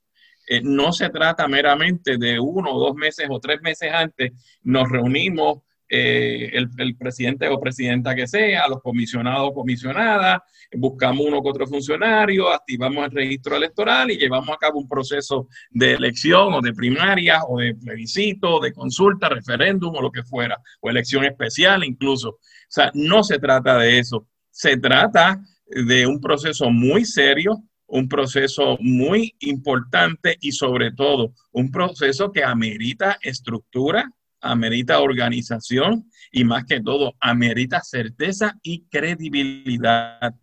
Eh, 0.51 0.61
no 0.63 0.91
se 0.91 1.09
trata 1.11 1.47
meramente 1.47 2.17
de 2.17 2.39
uno 2.39 2.71
o 2.73 2.79
dos 2.79 2.95
meses 2.95 3.27
o 3.29 3.39
tres 3.39 3.61
meses 3.61 3.91
antes, 3.93 4.31
nos 4.63 4.89
reunimos 4.89 5.59
eh, 5.87 6.49
el, 6.53 6.95
presidente 6.97 7.47
o 7.47 7.59
presidenta 7.59 8.15
que 8.15 8.25
sea, 8.25 8.67
los 8.67 8.81
comisionados 8.81 9.49
o 9.49 9.53
comisionadas, 9.53 10.39
buscamos 10.75 11.27
uno 11.27 11.43
que 11.43 11.49
otro 11.49 11.67
funcionario, 11.67 12.51
activamos 12.51 13.05
el 13.05 13.11
registro 13.11 13.57
electoral 13.57 14.09
y 14.09 14.17
llevamos 14.17 14.49
a 14.49 14.57
cabo 14.57 14.79
un 14.79 14.87
proceso 14.87 15.47
de 15.69 15.93
elección 15.93 16.51
o 16.51 16.61
de 16.61 16.73
primaria 16.73 17.43
o 17.47 17.59
de 17.59 17.75
plebiscito, 17.75 18.59
de 18.59 18.73
consulta, 18.73 19.29
referéndum 19.29 19.95
o 19.95 20.01
lo 20.01 20.11
que 20.11 20.23
fuera, 20.23 20.57
o 20.81 20.89
elección 20.89 21.25
especial 21.25 21.83
incluso. 21.83 22.29
O 22.29 22.39
sea, 22.69 22.89
no 22.95 23.23
se 23.23 23.37
trata 23.37 23.77
de 23.77 23.99
eso, 23.99 24.27
se 24.49 24.77
trata 24.77 25.39
de 25.67 26.07
un 26.07 26.19
proceso 26.19 26.71
muy 26.71 27.05
serio 27.05 27.63
un 27.89 28.07
proceso 28.07 28.77
muy 28.79 29.35
importante 29.39 30.37
y 30.41 30.51
sobre 30.51 30.91
todo 30.91 31.33
un 31.51 31.71
proceso 31.71 32.31
que 32.31 32.43
amerita 32.43 33.17
estructura, 33.21 34.11
amerita 34.41 35.01
organización 35.01 36.09
y 36.31 36.43
más 36.43 36.65
que 36.65 36.81
todo 36.81 37.13
amerita 37.19 37.81
certeza 37.81 38.57
y 38.63 38.85
credibilidad. 38.89 40.33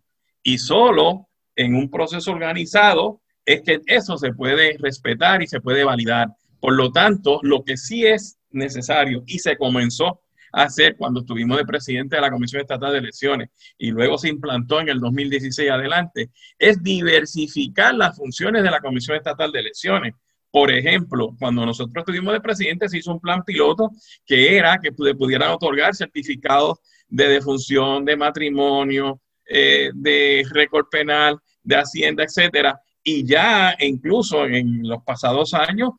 Y 0.43 0.57
solo 0.57 1.27
en 1.55 1.75
un 1.75 1.89
proceso 1.89 2.31
organizado 2.31 3.21
es 3.45 3.61
que 3.61 3.81
eso 3.85 4.17
se 4.17 4.33
puede 4.33 4.77
respetar 4.77 5.41
y 5.41 5.47
se 5.47 5.61
puede 5.61 5.83
validar. 5.83 6.29
Por 6.59 6.73
lo 6.75 6.91
tanto, 6.91 7.39
lo 7.43 7.63
que 7.63 7.77
sí 7.77 8.05
es 8.05 8.37
necesario 8.51 9.23
y 9.25 9.39
se 9.39 9.57
comenzó 9.57 10.21
hacer 10.63 10.95
cuando 10.97 11.19
estuvimos 11.19 11.57
de 11.57 11.65
presidente 11.65 12.15
de 12.15 12.21
la 12.21 12.31
Comisión 12.31 12.61
Estatal 12.61 12.91
de 12.91 12.97
Elecciones 12.97 13.49
y 13.77 13.91
luego 13.91 14.17
se 14.17 14.29
implantó 14.29 14.79
en 14.81 14.89
el 14.89 14.99
2016 14.99 15.69
adelante, 15.69 16.31
es 16.57 16.81
diversificar 16.81 17.93
las 17.93 18.17
funciones 18.17 18.63
de 18.63 18.71
la 18.71 18.79
Comisión 18.79 19.17
Estatal 19.17 19.51
de 19.51 19.59
Elecciones. 19.59 20.13
Por 20.49 20.71
ejemplo, 20.71 21.35
cuando 21.37 21.65
nosotros 21.65 22.01
estuvimos 22.01 22.33
de 22.33 22.41
presidente, 22.41 22.89
se 22.89 22.97
hizo 22.97 23.11
un 23.11 23.19
plan 23.19 23.43
piloto 23.43 23.91
que 24.25 24.57
era 24.57 24.79
que 24.79 24.91
pudieran 24.91 25.51
otorgar 25.51 25.93
certificados 25.93 26.79
de 27.07 27.27
defunción, 27.27 28.03
de 28.03 28.17
matrimonio, 28.17 29.21
eh, 29.45 29.91
de 29.93 30.43
récord 30.49 30.87
penal, 30.89 31.37
de 31.61 31.75
hacienda, 31.75 32.23
etcétera. 32.23 32.81
Y 33.03 33.25
ya 33.25 33.75
incluso 33.79 34.45
en 34.45 34.87
los 34.87 35.03
pasados 35.03 35.53
años 35.53 35.91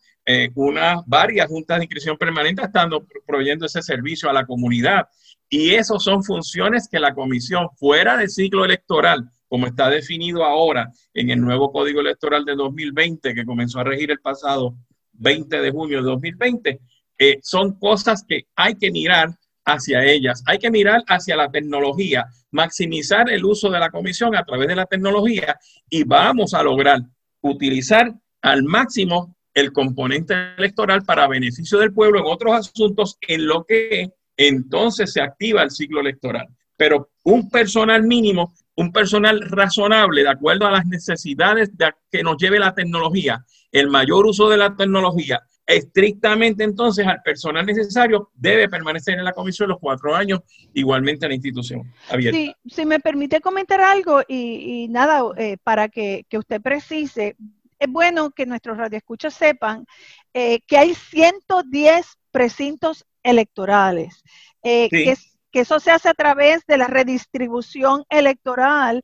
unas 0.54 1.02
varias 1.06 1.46
juntas 1.46 1.78
de 1.78 1.84
inscripción 1.84 2.18
permanente 2.18 2.62
estando 2.62 3.06
proveyendo 3.26 3.66
ese 3.66 3.82
servicio 3.82 4.28
a 4.28 4.32
la 4.32 4.44
comunidad. 4.44 5.06
Y 5.48 5.70
esas 5.74 6.02
son 6.02 6.22
funciones 6.22 6.88
que 6.90 6.98
la 6.98 7.14
comisión, 7.14 7.68
fuera 7.76 8.16
del 8.16 8.28
ciclo 8.28 8.64
electoral, 8.64 9.30
como 9.48 9.66
está 9.66 9.88
definido 9.88 10.44
ahora 10.44 10.92
en 11.14 11.30
el 11.30 11.40
nuevo 11.40 11.72
Código 11.72 12.00
Electoral 12.00 12.44
de 12.44 12.54
2020, 12.54 13.34
que 13.34 13.44
comenzó 13.46 13.80
a 13.80 13.84
regir 13.84 14.10
el 14.10 14.20
pasado 14.20 14.76
20 15.14 15.60
de 15.60 15.70
junio 15.70 15.98
de 15.98 16.04
2020, 16.04 16.80
eh, 17.18 17.38
son 17.42 17.78
cosas 17.78 18.24
que 18.28 18.46
hay 18.54 18.74
que 18.74 18.90
mirar 18.90 19.30
hacia 19.64 20.04
ellas. 20.04 20.42
Hay 20.46 20.58
que 20.58 20.70
mirar 20.70 21.02
hacia 21.08 21.36
la 21.36 21.50
tecnología, 21.50 22.26
maximizar 22.50 23.30
el 23.30 23.44
uso 23.44 23.70
de 23.70 23.80
la 23.80 23.90
comisión 23.90 24.36
a 24.36 24.44
través 24.44 24.68
de 24.68 24.76
la 24.76 24.86
tecnología 24.86 25.58
y 25.88 26.04
vamos 26.04 26.54
a 26.54 26.62
lograr 26.62 27.00
utilizar 27.40 28.14
al 28.42 28.62
máximo 28.64 29.36
el 29.58 29.72
componente 29.72 30.34
electoral 30.56 31.02
para 31.02 31.26
beneficio 31.26 31.78
del 31.78 31.92
pueblo 31.92 32.20
en 32.20 32.26
otros 32.26 32.54
asuntos 32.54 33.18
en 33.20 33.46
lo 33.46 33.64
que 33.64 34.10
entonces 34.36 35.12
se 35.12 35.20
activa 35.20 35.62
el 35.62 35.70
ciclo 35.70 36.00
electoral. 36.00 36.46
Pero 36.76 37.10
un 37.24 37.50
personal 37.50 38.04
mínimo, 38.04 38.54
un 38.76 38.92
personal 38.92 39.40
razonable, 39.50 40.22
de 40.22 40.28
acuerdo 40.28 40.66
a 40.66 40.70
las 40.70 40.86
necesidades 40.86 41.76
de 41.76 41.90
que 42.10 42.22
nos 42.22 42.36
lleve 42.36 42.60
la 42.60 42.72
tecnología, 42.72 43.44
el 43.72 43.88
mayor 43.88 44.26
uso 44.26 44.48
de 44.48 44.58
la 44.58 44.76
tecnología, 44.76 45.42
estrictamente 45.66 46.62
entonces 46.62 47.06
al 47.06 47.20
personal 47.22 47.66
necesario 47.66 48.30
debe 48.34 48.68
permanecer 48.68 49.18
en 49.18 49.24
la 49.24 49.32
comisión 49.32 49.68
los 49.68 49.78
cuatro 49.80 50.14
años, 50.14 50.40
igualmente 50.72 51.26
en 51.26 51.30
la 51.30 51.34
institución 51.34 51.82
abierta. 52.08 52.56
Si 52.64 52.86
me 52.86 53.00
permite 53.00 53.40
comentar 53.40 53.80
algo 53.80 54.22
y, 54.28 54.86
nada, 54.88 55.22
eh, 55.36 55.56
para 55.62 55.88
que, 55.88 56.24
que, 56.28 56.38
usted 56.38 56.62
precise, 56.62 57.36
es 57.78 57.88
bueno 57.88 58.30
que 58.30 58.46
nuestros 58.46 58.76
radioescuchas 58.76 59.34
sepan 59.34 59.86
eh, 60.34 60.60
que 60.66 60.78
hay 60.78 60.94
110 60.94 62.06
precintos 62.30 63.04
electorales, 63.22 64.22
eh, 64.62 64.88
que, 64.90 65.16
eso 65.52 65.80
se 65.80 65.90
hace 65.90 66.08
a 66.08 66.14
través 66.14 66.64
de 66.66 66.78
la 66.78 66.86
redistribución 66.86 68.04
electoral 68.10 69.02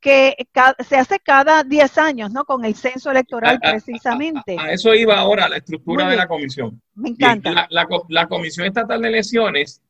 que 0.00 0.36
se 0.86 0.96
hace 0.96 1.18
cada 1.18 1.64
10 1.64 1.96
años, 1.96 2.30
¿no? 2.30 2.44
Con 2.44 2.66
el 2.66 2.74
censo 2.74 3.10
electoral 3.10 3.58
precisamente. 3.58 4.54
A, 4.58 4.70
eso 4.70 4.94
iba 4.94 5.18
ahora 5.18 5.48
la 5.48 5.56
estructura 5.56 6.06
de 6.10 6.16
la 6.16 6.28
comisión. 6.28 6.82
Me 6.94 7.08
encanta. 7.08 7.66
la, 7.70 8.26
Comisión 8.26 8.66
Estatal 8.66 9.00
de 9.00 9.08
Elecciones 9.08 9.80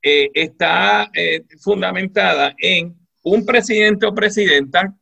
eh, 0.00 0.30
está 0.34 1.10
fundamentada 1.58 2.54
en 2.58 2.94
un 3.24 3.44
presidente 3.44 4.06
o 4.06 4.14
presidenta 4.14 4.94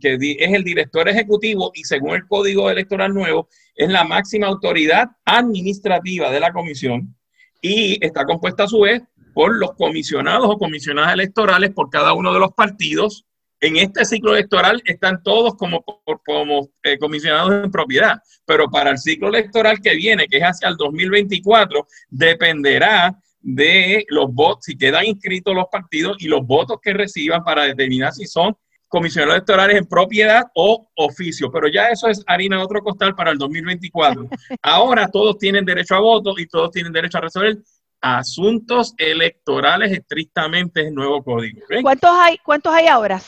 que 0.00 0.14
es 0.38 0.52
el 0.52 0.64
director 0.64 1.08
ejecutivo 1.08 1.70
y 1.74 1.84
según 1.84 2.14
el 2.14 2.26
Código 2.26 2.70
Electoral 2.70 3.14
nuevo, 3.14 3.48
es 3.74 3.88
la 3.88 4.04
máxima 4.04 4.46
autoridad 4.46 5.08
administrativa 5.24 6.30
de 6.30 6.40
la 6.40 6.52
comisión 6.52 7.14
y 7.62 8.04
está 8.04 8.24
compuesta 8.24 8.64
a 8.64 8.68
su 8.68 8.80
vez 8.80 9.02
por 9.32 9.56
los 9.56 9.72
comisionados 9.74 10.48
o 10.50 10.58
comisionadas 10.58 11.14
electorales 11.14 11.70
por 11.70 11.88
cada 11.88 12.12
uno 12.14 12.32
de 12.32 12.40
los 12.40 12.52
partidos. 12.52 13.26
En 13.60 13.76
este 13.76 14.04
ciclo 14.04 14.32
electoral 14.32 14.82
están 14.86 15.22
todos 15.22 15.54
como, 15.54 15.84
como 16.26 16.70
eh, 16.82 16.98
comisionados 16.98 17.64
en 17.64 17.70
propiedad, 17.70 18.18
pero 18.46 18.70
para 18.70 18.90
el 18.90 18.98
ciclo 18.98 19.28
electoral 19.28 19.80
que 19.80 19.94
viene, 19.94 20.26
que 20.26 20.38
es 20.38 20.42
hacia 20.42 20.68
el 20.68 20.76
2024, 20.76 21.86
dependerá 22.08 23.16
de 23.40 24.04
los 24.08 24.32
votos, 24.32 24.64
si 24.64 24.76
quedan 24.76 25.06
inscritos 25.06 25.54
los 25.54 25.66
partidos 25.70 26.16
y 26.20 26.28
los 26.28 26.46
votos 26.46 26.78
que 26.82 26.92
reciban 26.92 27.44
para 27.44 27.64
determinar 27.64 28.12
si 28.12 28.26
son 28.26 28.56
comisionados 28.90 29.36
electorales 29.36 29.76
en 29.76 29.86
propiedad 29.86 30.42
o 30.52 30.90
oficio, 30.96 31.50
pero 31.50 31.68
ya 31.68 31.88
eso 31.90 32.08
es 32.08 32.22
harina 32.26 32.56
de 32.56 32.64
otro 32.64 32.82
costal 32.82 33.14
para 33.14 33.30
el 33.30 33.38
2024. 33.38 34.28
Ahora 34.62 35.08
todos 35.08 35.38
tienen 35.38 35.64
derecho 35.64 35.94
a 35.94 36.00
voto 36.00 36.34
y 36.36 36.46
todos 36.46 36.72
tienen 36.72 36.92
derecho 36.92 37.18
a 37.18 37.22
resolver 37.22 37.58
asuntos 38.00 38.92
electorales 38.98 39.92
estrictamente 39.92 40.88
en 40.88 40.94
nuevo 40.94 41.22
código. 41.22 41.60
¿Cuántos 41.82 42.10
hay, 42.10 42.38
¿Cuántos 42.38 42.74
hay 42.74 42.88
ahora? 42.88 43.20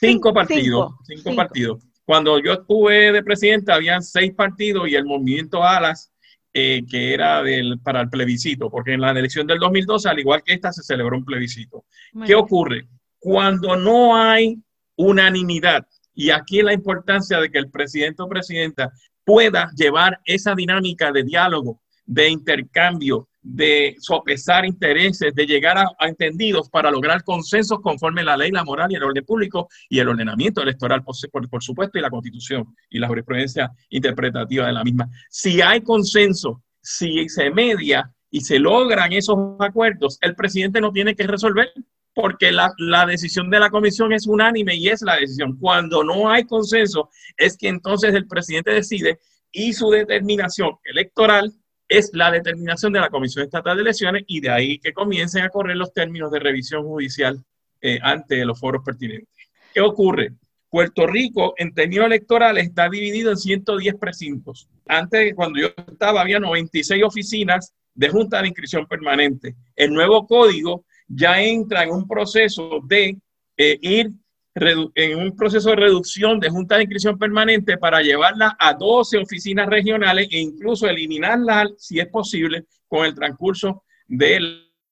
Cinco, 0.00 0.32
partidos. 0.32 0.94
Cinco, 1.04 1.34
partidos. 1.34 1.82
Cuando 2.06 2.38
yo 2.38 2.54
estuve 2.54 3.12
de 3.12 3.22
presidente, 3.22 3.72
habían 3.72 4.02
seis 4.02 4.32
partidos 4.34 4.88
y 4.88 4.94
el 4.94 5.04
movimiento 5.04 5.62
Alas, 5.62 6.10
eh, 6.54 6.82
que 6.90 7.12
era 7.12 7.42
del, 7.42 7.78
para 7.80 8.00
el 8.00 8.08
plebiscito, 8.08 8.70
porque 8.70 8.94
en 8.94 9.02
la 9.02 9.10
elección 9.10 9.46
del 9.46 9.58
2012, 9.58 10.08
al 10.08 10.18
igual 10.18 10.42
que 10.42 10.54
esta, 10.54 10.72
se 10.72 10.82
celebró 10.82 11.18
un 11.18 11.24
plebiscito. 11.26 11.84
¿Qué 12.24 12.34
ocurre? 12.34 12.88
Cuando 13.18 13.76
no 13.76 14.16
hay 14.16 14.58
unanimidad. 14.96 15.86
Y 16.14 16.30
aquí 16.30 16.62
la 16.62 16.72
importancia 16.72 17.40
de 17.40 17.50
que 17.50 17.58
el 17.58 17.70
presidente 17.70 18.22
o 18.22 18.28
presidenta 18.28 18.92
pueda 19.24 19.70
llevar 19.76 20.20
esa 20.24 20.54
dinámica 20.54 21.10
de 21.10 21.24
diálogo, 21.24 21.80
de 22.06 22.28
intercambio, 22.28 23.28
de 23.44 23.96
sopesar 23.98 24.64
intereses, 24.64 25.34
de 25.34 25.46
llegar 25.46 25.76
a, 25.78 25.86
entendidos 26.06 26.70
para 26.70 26.90
lograr 26.90 27.22
consensos 27.24 27.80
conforme 27.80 28.24
la 28.24 28.36
ley, 28.36 28.50
la 28.50 28.64
moral 28.64 28.90
y 28.90 28.94
el 28.94 29.02
orden 29.02 29.24
público 29.24 29.68
y 29.88 29.98
el 29.98 30.08
ordenamiento 30.08 30.62
electoral, 30.62 31.02
por, 31.02 31.14
por 31.48 31.62
supuesto, 31.62 31.98
y 31.98 32.00
la 32.00 32.10
constitución 32.10 32.74
y 32.88 32.98
la 32.98 33.08
jurisprudencia 33.08 33.70
interpretativa 33.90 34.66
de 34.66 34.72
la 34.72 34.82
misma. 34.82 35.08
Si 35.28 35.60
hay 35.60 35.82
consenso, 35.82 36.62
si 36.80 37.28
se 37.28 37.50
media 37.50 38.10
y 38.30 38.40
se 38.40 38.58
logran 38.58 39.12
esos 39.12 39.38
acuerdos, 39.58 40.18
el 40.22 40.34
presidente 40.34 40.80
no 40.80 40.90
tiene 40.90 41.14
que 41.14 41.26
resolver 41.26 41.70
porque 42.14 42.52
la, 42.52 42.72
la, 42.78 43.06
decisión 43.06 43.50
de 43.50 43.58
la 43.58 43.70
comisión 43.70 44.12
es 44.12 44.26
unánime 44.26 44.76
y 44.76 44.88
es 44.88 45.02
la 45.02 45.16
decisión. 45.16 45.58
Cuando 45.58 46.04
no 46.04 46.30
hay 46.30 46.44
consenso, 46.44 47.10
es 47.36 47.56
que 47.56 47.68
entonces 47.68 48.14
el 48.14 48.26
presidente 48.26 48.70
decide 48.70 49.18
y 49.50 49.72
su 49.72 49.90
determinación 49.90 50.72
electoral 50.84 51.52
es 51.88 52.10
la 52.12 52.30
determinación 52.30 52.92
de 52.92 53.00
la 53.00 53.10
Comisión 53.10 53.44
Estatal 53.44 53.76
de 53.76 53.82
Elecciones 53.82 54.24
y 54.26 54.40
de 54.40 54.50
ahí 54.50 54.78
que 54.78 54.92
comiencen 54.92 55.44
a 55.44 55.48
correr 55.48 55.76
los 55.76 55.92
términos 55.92 56.30
de 56.30 56.40
revisión 56.40 56.82
judicial 56.82 57.42
eh, 57.80 57.98
ante 58.02 58.44
los 58.44 58.58
foros 58.58 58.82
pertinentes. 58.84 59.28
¿Qué 59.72 59.80
ocurre? 59.80 60.32
Puerto 60.70 61.06
Rico 61.06 61.54
en 61.56 61.72
términos 61.72 62.06
electorales 62.06 62.66
está 62.66 62.88
dividido 62.88 63.30
en 63.30 63.36
110 63.36 63.94
precintos. 63.94 64.68
Antes, 64.86 65.34
cuando 65.34 65.60
yo 65.60 65.68
estaba, 65.86 66.20
había 66.20 66.40
96 66.40 67.04
oficinas 67.04 67.72
de 67.94 68.08
Junta 68.08 68.42
de 68.42 68.48
Inscripción 68.48 68.86
Permanente. 68.86 69.54
El 69.76 69.92
nuevo 69.92 70.26
código 70.26 70.84
ya 71.08 71.40
entra 71.40 71.84
en 71.84 71.90
un 71.90 72.06
proceso 72.06 72.80
de 72.84 73.16
eh, 73.56 73.78
ir 73.80 74.10
en 74.56 75.18
un 75.18 75.36
proceso 75.36 75.70
de 75.70 75.76
reducción 75.76 76.38
de 76.38 76.48
junta 76.48 76.76
de 76.76 76.82
inscripción 76.82 77.18
permanente 77.18 77.76
para 77.76 78.02
llevarla 78.02 78.56
a 78.58 78.72
12 78.72 79.18
oficinas 79.18 79.66
regionales 79.66 80.28
e 80.30 80.38
incluso 80.38 80.86
eliminarla, 80.86 81.68
si 81.76 81.98
es 81.98 82.06
posible, 82.06 82.64
con 82.86 83.04
el 83.04 83.14
transcurso 83.14 83.82
de 84.06 84.38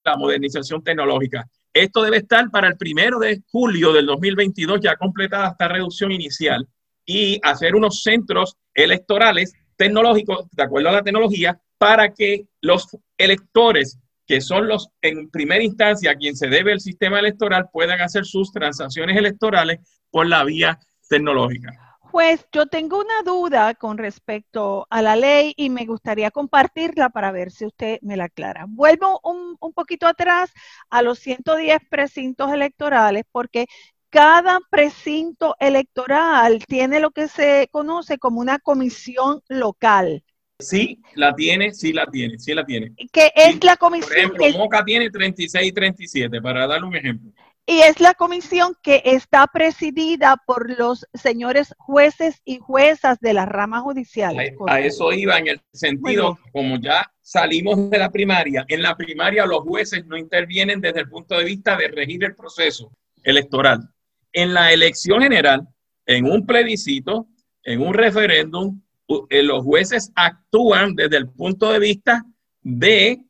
la 0.05 0.17
modernización 0.17 0.83
tecnológica. 0.83 1.49
Esto 1.73 2.03
debe 2.03 2.19
estar 2.19 2.51
para 2.51 2.69
el 2.69 2.77
primero 2.77 3.21
de 3.21 3.41
julio 3.51 3.93
del 3.93 4.07
2022 4.07 4.81
ya 4.81 4.97
completada 4.97 5.51
esta 5.51 5.69
reducción 5.69 6.11
inicial 6.11 6.67
y 7.07 7.39
hacer 7.43 7.75
unos 7.77 8.03
centros 8.03 8.57
electorales 8.75 9.55
tecnológicos, 9.77 10.51
de 10.51 10.63
acuerdo 10.63 10.89
a 10.89 10.93
la 10.93 11.03
tecnología, 11.03 11.59
para 11.79 12.13
que 12.13 12.47
los 12.61 12.89
electores 13.17 13.99
que 14.27 14.41
son 14.41 14.69
los 14.69 14.89
en 15.01 15.31
primera 15.31 15.63
instancia 15.63 16.13
a 16.13 16.17
quien 16.17 16.37
se 16.37 16.49
debe 16.49 16.73
el 16.73 16.81
sistema 16.81 17.19
electoral, 17.19 17.69
puedan 17.73 18.01
hacer 18.01 18.25
sus 18.25 18.53
transacciones 18.53 19.17
electorales 19.17 19.81
por 20.11 20.27
la 20.27 20.45
vía 20.45 20.79
tecnológica. 21.09 21.71
Pues 22.11 22.47
yo 22.53 22.67
tengo 22.67 23.01
una 23.01 23.23
duda 23.25 23.75
con 23.75 23.97
respecto 23.97 24.87
a 24.91 25.01
la 25.01 25.17
ley 25.17 25.55
y 25.57 25.71
me 25.71 25.87
gustaría 25.87 26.31
compartirla 26.31 27.09
para 27.09 27.33
ver 27.33 27.51
si 27.51 27.65
usted 27.65 27.99
me 28.03 28.19
la 28.19 28.25
aclara. 28.25 28.67
Vuelvo 28.69 29.19
un, 29.25 29.57
un 29.59 29.73
poquito 29.73 30.07
atrás 30.07 30.53
a 30.91 31.01
los 31.01 31.19
110 31.21 31.81
precintos 31.89 32.53
electorales 32.53 33.25
porque 33.33 33.67
cada 34.11 34.61
precinto 34.69 35.57
electoral 35.59 36.63
tiene 36.67 37.01
lo 37.01 37.13
que 37.13 37.29
se 37.29 37.71
conoce 37.73 38.19
como 38.19 38.41
una 38.41 38.59
comisión 38.59 39.41
local. 39.49 40.23
Sí, 40.63 40.99
la 41.15 41.35
tiene, 41.35 41.73
sí 41.73 41.93
la 41.93 42.07
tiene, 42.07 42.39
sí 42.39 42.55
la 42.55 42.65
tiene. 42.65 42.93
¿Qué 43.13 43.33
es 43.35 43.63
la 43.63 43.77
comisión? 43.77 44.09
Por 44.09 44.19
ejemplo, 44.19 44.59
Moca 44.59 44.85
tiene 44.85 45.11
36 45.11 45.69
y 45.69 45.73
37, 45.73 46.41
para 46.41 46.67
darle 46.67 46.87
un 46.87 46.97
ejemplo. 46.97 47.33
Y 47.65 47.79
es 47.81 48.01
la 48.01 48.15
comisión 48.15 48.75
que 48.83 49.03
está 49.05 49.47
presidida 49.47 50.37
por 50.47 50.77
los 50.77 51.07
señores 51.15 51.75
jueces 51.79 52.43
y 52.45 52.59
juezas 52.59 53.21
de 53.21 53.35
la 53.35 53.47
rama 53.47 53.81
judicial. 53.81 54.37
A, 54.67 54.81
eso 54.81 55.13
iba 55.13 55.39
en 55.39 55.47
el 55.47 55.61
sentido, 55.73 56.39
como 56.53 56.77
ya 56.81 57.13
salimos 57.21 57.89
de 57.89 57.99
la 57.99 58.11
primaria, 58.11 58.65
en 58.67 58.83
la 58.83 58.97
primaria 58.97 59.47
los 59.47 59.61
jueces 59.61 60.05
no 60.07 60.17
intervienen 60.17 60.81
desde 60.81 61.01
el 61.01 61.09
punto 61.09 61.39
de 61.39 61.45
vista 61.45 61.77
de 61.77 61.87
regir 61.87 62.25
el 62.25 62.35
proceso 62.35 62.91
electoral. 63.23 63.89
En 64.33 64.55
la 64.55 64.73
elección 64.73 65.23
general, 65.23 65.69
en 66.05 66.25
un 66.25 66.45
plebiscito, 66.45 67.29
en 67.63 67.81
un 67.81 67.95
referéndum, 67.95 68.81
los 69.31 69.65
jueces 69.65 70.13
actúan 70.15 70.95
desde 70.95 71.17
el 71.17 71.29
punto 71.29 71.73
de 71.73 71.79
vista 71.79 72.25
de 72.63 73.25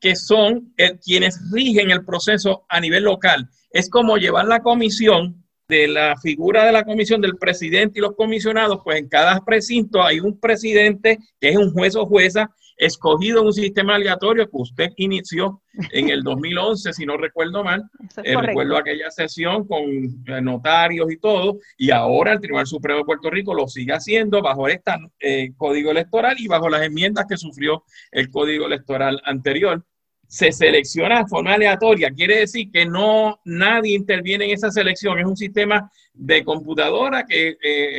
que 0.00 0.16
son 0.16 0.72
eh, 0.76 0.98
quienes 0.98 1.38
rigen 1.52 1.90
el 1.90 2.04
proceso 2.04 2.64
a 2.68 2.80
nivel 2.80 3.04
local. 3.04 3.48
Es 3.70 3.88
como 3.88 4.16
llevar 4.16 4.46
la 4.46 4.60
comisión 4.60 5.44
de 5.68 5.86
la 5.86 6.16
figura 6.16 6.64
de 6.64 6.72
la 6.72 6.82
comisión 6.82 7.20
del 7.20 7.36
presidente 7.36 7.98
y 7.98 8.02
los 8.02 8.16
comisionados, 8.16 8.80
pues 8.82 8.98
en 8.98 9.08
cada 9.08 9.44
precinto 9.44 10.02
hay 10.02 10.18
un 10.18 10.40
presidente 10.40 11.18
que 11.38 11.50
es 11.50 11.56
un 11.56 11.72
juez 11.72 11.94
o 11.94 12.06
jueza 12.06 12.50
escogido 12.78 13.40
en 13.40 13.46
un 13.48 13.52
sistema 13.52 13.96
aleatorio 13.96 14.46
que 14.48 14.56
usted 14.56 14.90
inició 14.96 15.60
en 15.92 16.08
el 16.08 16.22
2011, 16.24 16.92
si 16.94 17.04
no 17.04 17.18
recuerdo 17.18 17.62
mal. 17.62 17.82
Eh, 18.22 18.34
recuerdo 18.40 18.78
aquella 18.78 19.10
sesión 19.10 19.66
con 19.66 19.80
eh, 19.82 20.40
notarios 20.40 21.12
y 21.12 21.18
todo, 21.18 21.58
y 21.76 21.90
ahora 21.90 22.32
el 22.32 22.40
Tribunal 22.40 22.66
Supremo 22.66 23.00
de 23.00 23.04
Puerto 23.04 23.28
Rico 23.28 23.52
lo 23.52 23.68
sigue 23.68 23.92
haciendo 23.92 24.40
bajo 24.40 24.68
este 24.68 25.52
código 25.58 25.90
electoral 25.90 26.36
y 26.38 26.46
bajo 26.46 26.70
las 26.70 26.82
enmiendas 26.82 27.26
que 27.28 27.36
sufrió 27.36 27.84
el 28.10 28.30
código 28.30 28.66
electoral 28.66 29.20
anterior. 29.24 29.84
Se 30.28 30.52
selecciona 30.52 31.22
de 31.22 31.26
forma 31.26 31.54
aleatoria, 31.54 32.10
quiere 32.10 32.40
decir 32.40 32.70
que 32.70 32.84
no 32.86 33.40
nadie 33.44 33.96
interviene 33.96 34.44
en 34.44 34.50
esa 34.52 34.70
selección, 34.70 35.18
es 35.18 35.26
un 35.26 35.36
sistema 35.36 35.90
de 36.12 36.44
computadora 36.44 37.24
que, 37.26 37.56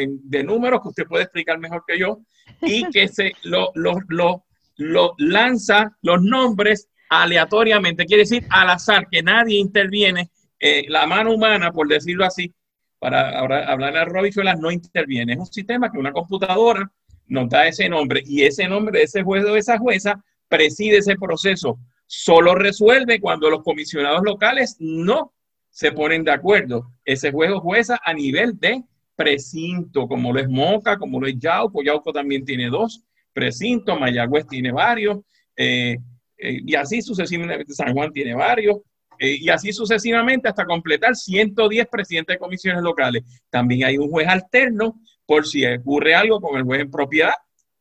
de 0.08 0.44
números 0.44 0.82
que 0.82 0.90
usted 0.90 1.06
puede 1.06 1.24
explicar 1.24 1.58
mejor 1.58 1.84
que 1.86 2.00
yo, 2.00 2.20
y 2.62 2.88
que 2.92 3.08
se 3.08 3.34
lo, 3.44 3.72
lo, 3.74 3.98
lo 4.10 4.44
lo 4.80 5.14
lanza 5.18 5.96
los 6.02 6.24
nombres 6.24 6.90
aleatoriamente, 7.10 8.06
quiere 8.06 8.24
decir 8.24 8.46
al 8.50 8.70
azar, 8.70 9.08
que 9.12 9.22
nadie 9.22 9.60
interviene, 9.60 10.32
eh, 10.60 10.86
la 10.88 11.06
mano 11.06 11.34
humana, 11.34 11.72
por 11.72 11.88
decirlo 11.88 12.26
así, 12.26 12.54
para 12.98 13.40
hablar 13.40 13.98
a 13.98 14.06
Robichuelas, 14.06 14.60
no 14.60 14.72
interviene. 14.72 15.34
Es 15.34 15.40
un 15.40 15.46
sistema 15.46 15.92
que 15.92 15.98
una 15.98 16.12
computadora 16.12 16.90
nos 17.28 17.50
da 17.50 17.68
ese 17.68 17.88
nombre 17.88 18.24
y 18.26 18.44
ese 18.44 18.68
nombre 18.68 19.00
de 19.00 19.06
ese 19.06 19.24
juez 19.24 19.46
o 19.46 19.56
esa 19.56 19.78
jueza 19.78 20.24
preside 20.48 20.98
ese 20.98 21.16
proceso. 21.16 21.78
Solo 22.12 22.56
resuelve 22.56 23.20
cuando 23.20 23.52
los 23.52 23.62
comisionados 23.62 24.24
locales 24.24 24.78
no 24.80 25.32
se 25.70 25.92
ponen 25.92 26.24
de 26.24 26.32
acuerdo. 26.32 26.92
Ese 27.06 27.32
juez 27.32 27.52
o 27.52 27.60
jueza 27.60 28.00
a 28.04 28.16
nivel 28.16 28.60
de 28.60 28.84
precinto, 29.16 30.08
como 30.08 30.34
lo 30.34 30.40
es 30.40 30.50
Moca, 30.50 30.98
como 30.98 31.20
lo 31.20 31.28
es 31.28 31.38
Yauco. 31.38 31.84
Yauco 31.84 32.12
también 32.12 32.44
tiene 32.44 32.68
dos 32.70 33.04
precinto, 33.32 33.96
Mayagüez 33.96 34.48
tiene 34.48 34.72
varios, 34.72 35.20
eh, 35.56 35.98
eh, 36.36 36.60
y 36.66 36.74
así 36.76 37.02
sucesivamente, 37.02 37.74
San 37.74 37.94
Juan 37.94 38.12
tiene 38.12 38.34
varios, 38.34 38.80
eh, 39.20 39.38
y 39.40 39.50
así 39.50 39.72
sucesivamente 39.72 40.50
hasta 40.50 40.66
completar 40.66 41.16
110 41.16 41.88
presidentes 41.92 42.36
de 42.36 42.40
comisiones 42.40 42.82
locales. 42.82 43.24
También 43.52 43.86
hay 43.86 43.98
un 43.98 44.10
juez 44.10 44.28
alterno 44.28 45.00
por 45.28 45.46
si 45.46 45.64
ocurre 45.64 46.16
algo 46.16 46.42
con 46.42 46.58
el 46.58 46.64
juez 46.64 46.82
en 46.82 46.90
propiedad, 46.90 47.34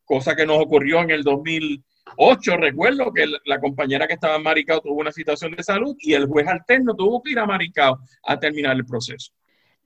cosa 0.05 0.37
que 0.37 0.45
nos 0.45 0.59
ocurrió 0.59 1.01
en 1.01 1.11
el 1.11 1.25
2008, 2.17 2.57
recuerdo 2.57 3.13
que 3.13 3.27
la 3.45 3.61
compañera 3.61 4.07
que 4.07 4.15
estaba 4.15 4.37
en 4.37 4.43
Maricao 4.43 4.81
tuvo 4.81 5.01
una 5.01 5.13
situación 5.13 5.53
de 5.53 5.63
salud 5.63 5.97
y 6.01 6.15
el 6.15 6.27
juez 6.27 6.47
alterno 6.47 6.95
tuvo 6.95 7.23
que 7.23 7.33
ir 7.33 7.39
a 7.39 7.47
Maricao 7.47 7.99
a 8.25 8.39
terminar 8.39 8.77
el 8.77 8.85
proceso. 8.85 9.33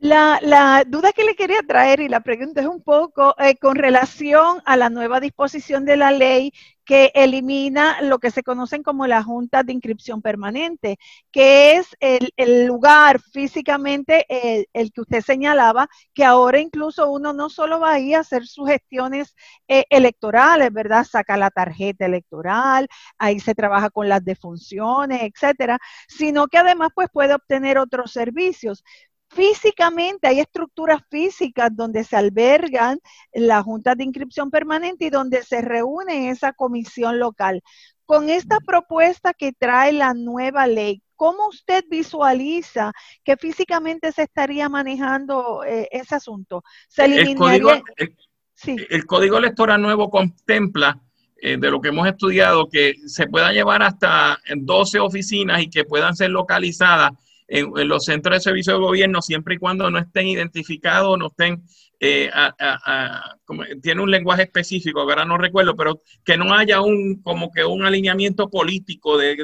La, 0.05 0.83
duda 0.85 1.13
que 1.13 1.23
le 1.23 1.37
quería 1.37 1.63
traer 1.63 2.01
y 2.01 2.09
la 2.09 2.19
pregunta 2.19 2.61
es 2.61 2.67
un 2.67 2.83
poco 2.83 3.37
eh, 3.39 3.57
con 3.57 3.77
relación 3.77 4.61
a 4.65 4.77
la 4.77 4.91
nueva 4.91 5.21
disposición 5.21 5.85
de 5.85 5.97
la 5.97 6.11
ley 6.11 6.53
que 6.85 7.13
elimina 7.15 8.01
lo 8.03 8.19
que 8.19 8.33
se 8.33 8.43
conocen 8.43 8.83
como 8.83 9.07
la 9.07 9.23
Junta 9.23 9.63
de 9.63 9.73
Inscripción 9.73 10.21
Permanente, 10.21 10.99
que 11.31 11.77
es 11.77 11.97
el, 12.01 12.67
lugar 12.67 13.21
físicamente 13.21 14.27
el, 14.73 14.93
que 14.93 15.01
usted 15.03 15.21
señalaba, 15.21 15.87
que 16.13 16.25
ahora 16.25 16.59
incluso 16.59 17.09
uno 17.09 17.33
no 17.33 17.49
solo 17.49 17.79
va 17.79 17.93
a 17.93 18.01
ir 18.01 18.17
a 18.17 18.21
hacer 18.21 18.45
sus 18.45 18.69
gestiones 18.69 19.37
eh, 19.69 19.85
electorales, 19.89 20.73
¿verdad? 20.73 21.05
Saca 21.05 21.37
la 21.37 21.51
tarjeta 21.51 22.07
electoral, 22.07 22.89
ahí 23.19 23.39
se 23.39 23.55
trabaja 23.55 23.89
con 23.91 24.09
las 24.09 24.25
defunciones, 24.25 25.23
etcétera, 25.23 25.79
sino 26.09 26.49
que 26.49 26.59
además 26.59 26.91
pues 26.93 27.07
puede 27.13 27.35
obtener 27.35 27.79
otros 27.79 28.11
servicios 28.11 28.83
físicamente 29.33 30.29
hay 30.29 30.41
estructuras 30.41 31.01
físicas 31.11 31.71
donde 31.73 32.05
se 32.05 32.17
albergan 32.17 33.01
las 33.33 33.65
juntas 33.65 33.97
de 33.97 34.05
inscripción 34.05 34.51
permanente 34.51 35.07
y 35.07 35.11
donde 35.11 35.43
se 35.43 35.63
reúne 35.63 36.31
esa 36.31 36.53
comisión 36.53 37.19
local. 37.19 37.63
Con 38.05 38.29
esta 38.29 38.59
propuesta 38.61 39.33
que 39.33 39.53
trae 39.53 39.93
la 39.93 40.13
nueva 40.13 40.67
ley, 40.67 41.03
¿cómo 41.17 41.49
usted 41.49 41.85
visualiza 41.89 42.93
que 43.25 43.37
físicamente 43.37 44.13
se 44.13 44.23
estaría 44.25 44.69
manejando 44.69 45.65
eh, 45.65 45.89
ese 45.91 46.17
asunto? 46.17 46.63
¿Se 46.89 47.05
el, 47.05 47.35
código, 47.35 47.71
el, 48.67 49.07
código 49.07 49.39
electoral 49.39 49.81
nuevo 49.81 50.11
contempla 50.11 51.01
eh, 51.41 51.57
de 51.59 51.71
lo 51.71 51.81
que 51.81 51.89
hemos 51.89 52.07
estudiado, 52.07 52.69
que 52.69 52.95
se 53.07 53.27
pueda 53.29 53.53
llevar 53.53 53.83
hasta 53.83 54.39
12 54.55 55.01
oficinas 55.01 55.63
y 55.63 55.71
que 55.71 55.85
puedan 55.85 56.15
ser 56.15 56.31
localizadas 56.31 57.13
en, 57.49 57.89
los 57.89 58.05
centros 58.05 58.37
de 58.37 58.41
servicio 58.41 58.75
de 58.75 58.81
gobierno, 58.81 59.23
siempre 59.23 59.55
y 59.55 59.59
cuando 59.59 59.91
no 59.91 59.99
estén 59.99 60.27
identificados, 60.27 61.19
no 61.19 61.27
estén, 61.29 61.63
eh, 62.01 62.31
tiene 63.83 64.03
un 64.03 64.11
lenguaje 64.11 64.43
específico, 64.43 65.01
ahora 65.01 65.25
no 65.25 65.39
recuerdo, 65.39 65.77
pero 65.77 66.03
que 66.25 66.37
no 66.37 66.55
haya 66.55 66.81
un, 66.81 67.23
como 67.23 67.51
que 67.51 67.65
un 67.65 67.85
alineamiento 67.85 68.49
político 68.49 69.19
de, 69.19 69.37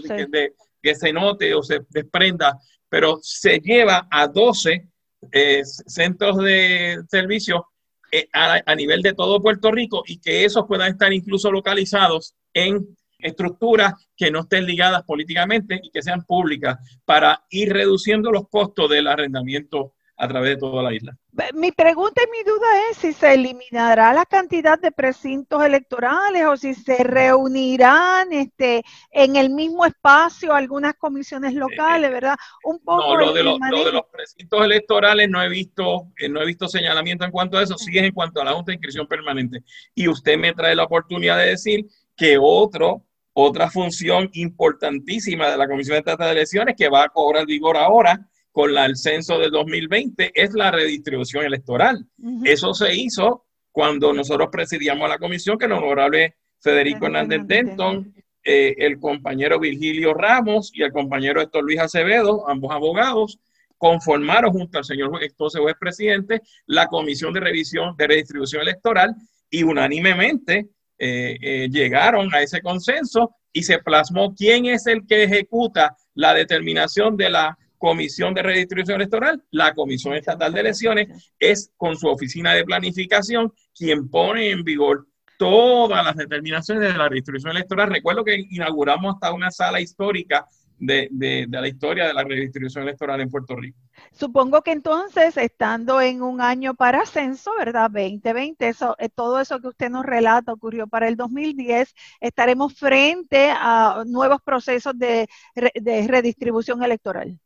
que 0.83 0.95
se 0.95 1.13
note 1.13 1.55
o 1.55 1.63
se 1.63 1.81
desprenda, 1.91 2.59
pero 2.89 3.19
se 3.23 3.61
lleva 3.61 4.09
a 4.11 4.27
12 4.27 4.89
eh, 5.33 5.63
centros 5.65 6.39
de 6.39 7.03
servicio 7.09 7.67
eh, 8.11 8.29
a, 8.33 8.75
nivel 8.75 9.03
de 9.03 9.13
todo 9.13 9.43
Puerto 9.43 9.71
Rico 9.71 10.03
y 10.07 10.19
que 10.19 10.45
esos 10.45 10.65
puedan 10.67 10.93
estar 10.93 11.13
incluso 11.13 11.53
localizados 11.53 12.35
en 12.55 12.97
estructuras 13.19 13.95
que 14.17 14.31
no 14.31 14.41
estén 14.41 14.67
ligadas 14.67 15.03
políticamente 15.05 15.81
y 15.83 15.91
que 15.91 16.03
sean 16.03 16.25
públicas 16.25 16.79
para 17.05 17.45
ir 17.51 17.73
reduciendo 17.73 18.31
los 18.31 18.49
costos 18.49 18.89
del 18.91 19.07
arrendamiento 19.07 19.95
a 20.19 20.27
través 20.27 20.51
de 20.51 20.57
toda 20.57 20.83
la 20.83 20.93
isla. 20.93 21.17
Mi 21.55 21.71
pregunta 21.71 22.21
y 22.27 22.31
mi 22.31 22.43
duda 22.43 22.67
es 22.91 22.97
si 22.97 23.13
se 23.13 23.35
eliminará 23.35 24.13
la 24.13 24.27
cantidad 24.27 24.77
de 24.77 24.91
precintos 24.91 25.65
electorales 25.65 26.45
o 26.47 26.57
si 26.57 26.75
se 26.75 27.05
reunirán 27.05 28.33
este, 28.33 28.83
en 29.13 29.37
el 29.37 29.51
mismo 29.51 29.87
espacio 29.87 30.53
algunas 30.53 30.95
comisiones 30.95 31.55
locales, 31.55 32.11
¿verdad? 32.11 32.37
Un 32.65 32.81
poco. 32.81 33.15
No, 33.15 33.17
lo 33.17 33.33
de, 33.33 33.45
los, 33.45 33.61
de 33.61 33.93
los 33.93 34.07
precintos 34.11 34.65
electorales 34.65 35.31
no 35.31 35.41
he 35.41 35.49
visto, 35.49 36.09
eh, 36.19 36.29
no 36.29 36.43
he 36.43 36.47
visto 36.47 36.67
señalamiento 36.67 37.25
en 37.25 37.31
cuanto 37.31 37.57
a 37.57 37.63
eso, 37.63 37.79
sí 37.79 37.97
es 37.97 38.03
en 38.03 38.13
cuanto 38.13 38.41
a 38.41 38.45
la 38.45 38.55
Junta 38.55 38.73
de 38.73 38.75
Inscripción 38.75 39.07
Permanente. 39.07 39.63
Y 39.95 40.09
usted 40.09 40.37
me 40.37 40.53
trae 40.53 40.75
la 40.75 40.85
oportunidad 40.85 41.39
de 41.39 41.51
decir 41.51 41.87
que 42.17 42.37
otro, 42.41 43.05
otra 43.41 43.71
función 43.71 44.29
importantísima 44.33 45.49
de 45.49 45.57
la 45.57 45.69
Comisión 45.69 46.03
de 46.03 46.17
de 46.17 46.31
Elecciones 46.33 46.75
que 46.77 46.89
va 46.89 47.05
a 47.05 47.09
cobrar 47.09 47.47
vigor 47.47 47.77
ahora 47.77 48.29
con 48.51 48.77
el 48.77 48.97
censo 48.97 49.39
del 49.39 49.53
2020 49.53 50.33
es 50.35 50.55
la 50.55 50.73
redistribución 50.73 51.45
electoral. 51.45 52.05
Eso 52.43 52.75
se 52.75 52.93
hizo 52.97 53.45
cuando 53.71 54.13
nosotros 54.13 54.49
presidíamos 54.51 55.09
la 55.09 55.19
comisión, 55.19 55.57
que 55.57 55.67
el 55.67 55.73
honorable 55.73 56.35
Federico 56.59 57.07
Hernández 57.07 57.43
Denton, 57.45 58.13
eh, 58.43 58.75
el 58.77 58.99
compañero 58.99 59.61
Virgilio 59.61 60.15
Ramos 60.15 60.73
y 60.75 60.83
el 60.83 60.91
compañero 60.91 61.41
Héctor 61.41 61.63
Luis 61.63 61.79
Acevedo, 61.79 62.49
ambos 62.49 62.73
abogados, 62.73 63.39
conformaron 63.77 64.51
junto 64.51 64.79
al 64.79 64.85
señor 64.85 65.13
entonces 65.23 65.61
juez 65.61 65.77
presidente 65.79 66.43
la 66.67 66.89
comisión 66.89 67.33
de 67.33 67.39
revisión 67.39 67.97
de 67.97 68.09
redistribución 68.09 68.63
electoral 68.63 69.15
y 69.49 69.63
unánimemente 69.63 70.71
eh, 70.99 71.39
eh, 71.41 71.69
llegaron 71.71 72.33
a 72.35 72.43
ese 72.43 72.61
consenso 72.61 73.35
y 73.53 73.63
se 73.63 73.79
plasmó 73.79 74.35
quién 74.35 74.67
es 74.67 74.87
el 74.87 75.07
que 75.07 75.25
ejecuta 75.25 75.97
la 76.15 76.35
determinación 76.35 77.17
de 77.17 77.31
la 77.31 77.59
Comisión 77.79 78.35
de 78.35 78.43
Redistribución 78.43 78.97
Electoral, 78.97 79.43
la 79.53 79.73
Comisión 79.73 80.15
Estatal 80.15 80.53
de 80.53 80.61
Elecciones 80.61 81.33
es 81.39 81.71
con 81.77 81.97
su 81.97 82.09
oficina 82.09 82.53
de 82.53 82.65
planificación 82.65 83.53
quien 83.73 84.11
pone 84.11 84.51
en 84.51 84.65
vigor 84.65 85.07
todas 85.39 86.05
las 86.05 86.17
determinaciones 86.17 86.93
de 86.93 86.99
la 86.99 87.09
redistribución 87.09 87.53
electoral. 87.53 87.91
Recuerdo 87.91 88.25
que 88.25 88.45
inauguramos 88.51 89.15
hasta 89.15 89.33
una 89.33 89.53
sala 89.53 89.81
histórica 89.81 90.47
de, 90.79 91.09
de, 91.11 91.47
la 91.51 91.69
historia 91.69 92.07
de 92.07 92.15
la 92.15 92.25
redistribución 92.25 92.85
electoral 92.85 93.21
en 93.21 93.31
Puerto 93.31 93.57
Rico. 93.57 93.79
Supongo 94.13 94.63
que 94.63 94.73
entonces, 94.73 95.37
estando 95.37 96.01
en 96.01 96.23
un 96.23 96.41
año 96.41 96.75
para 96.75 97.03
ascenso, 97.03 97.51
¿verdad? 97.59 97.91
2020, 97.91 98.69
eso, 98.69 98.97
eh, 98.99 99.09
todo 99.09 99.41
eso 99.41 99.61
que 99.61 99.69
usted 99.69 99.91
nos 99.91 100.07
relata 100.07 100.53
ocurrió 100.53 100.87
para 100.87 101.09
el 101.09 101.17
2010, 101.17 101.95
estaremos 102.21 102.75
frente 102.75 103.51
a 103.51 104.05
nuevos 104.07 104.41
procesos 104.43 104.99
de 104.99 105.29
redistribución 105.55 106.83
electoral. 106.83 107.39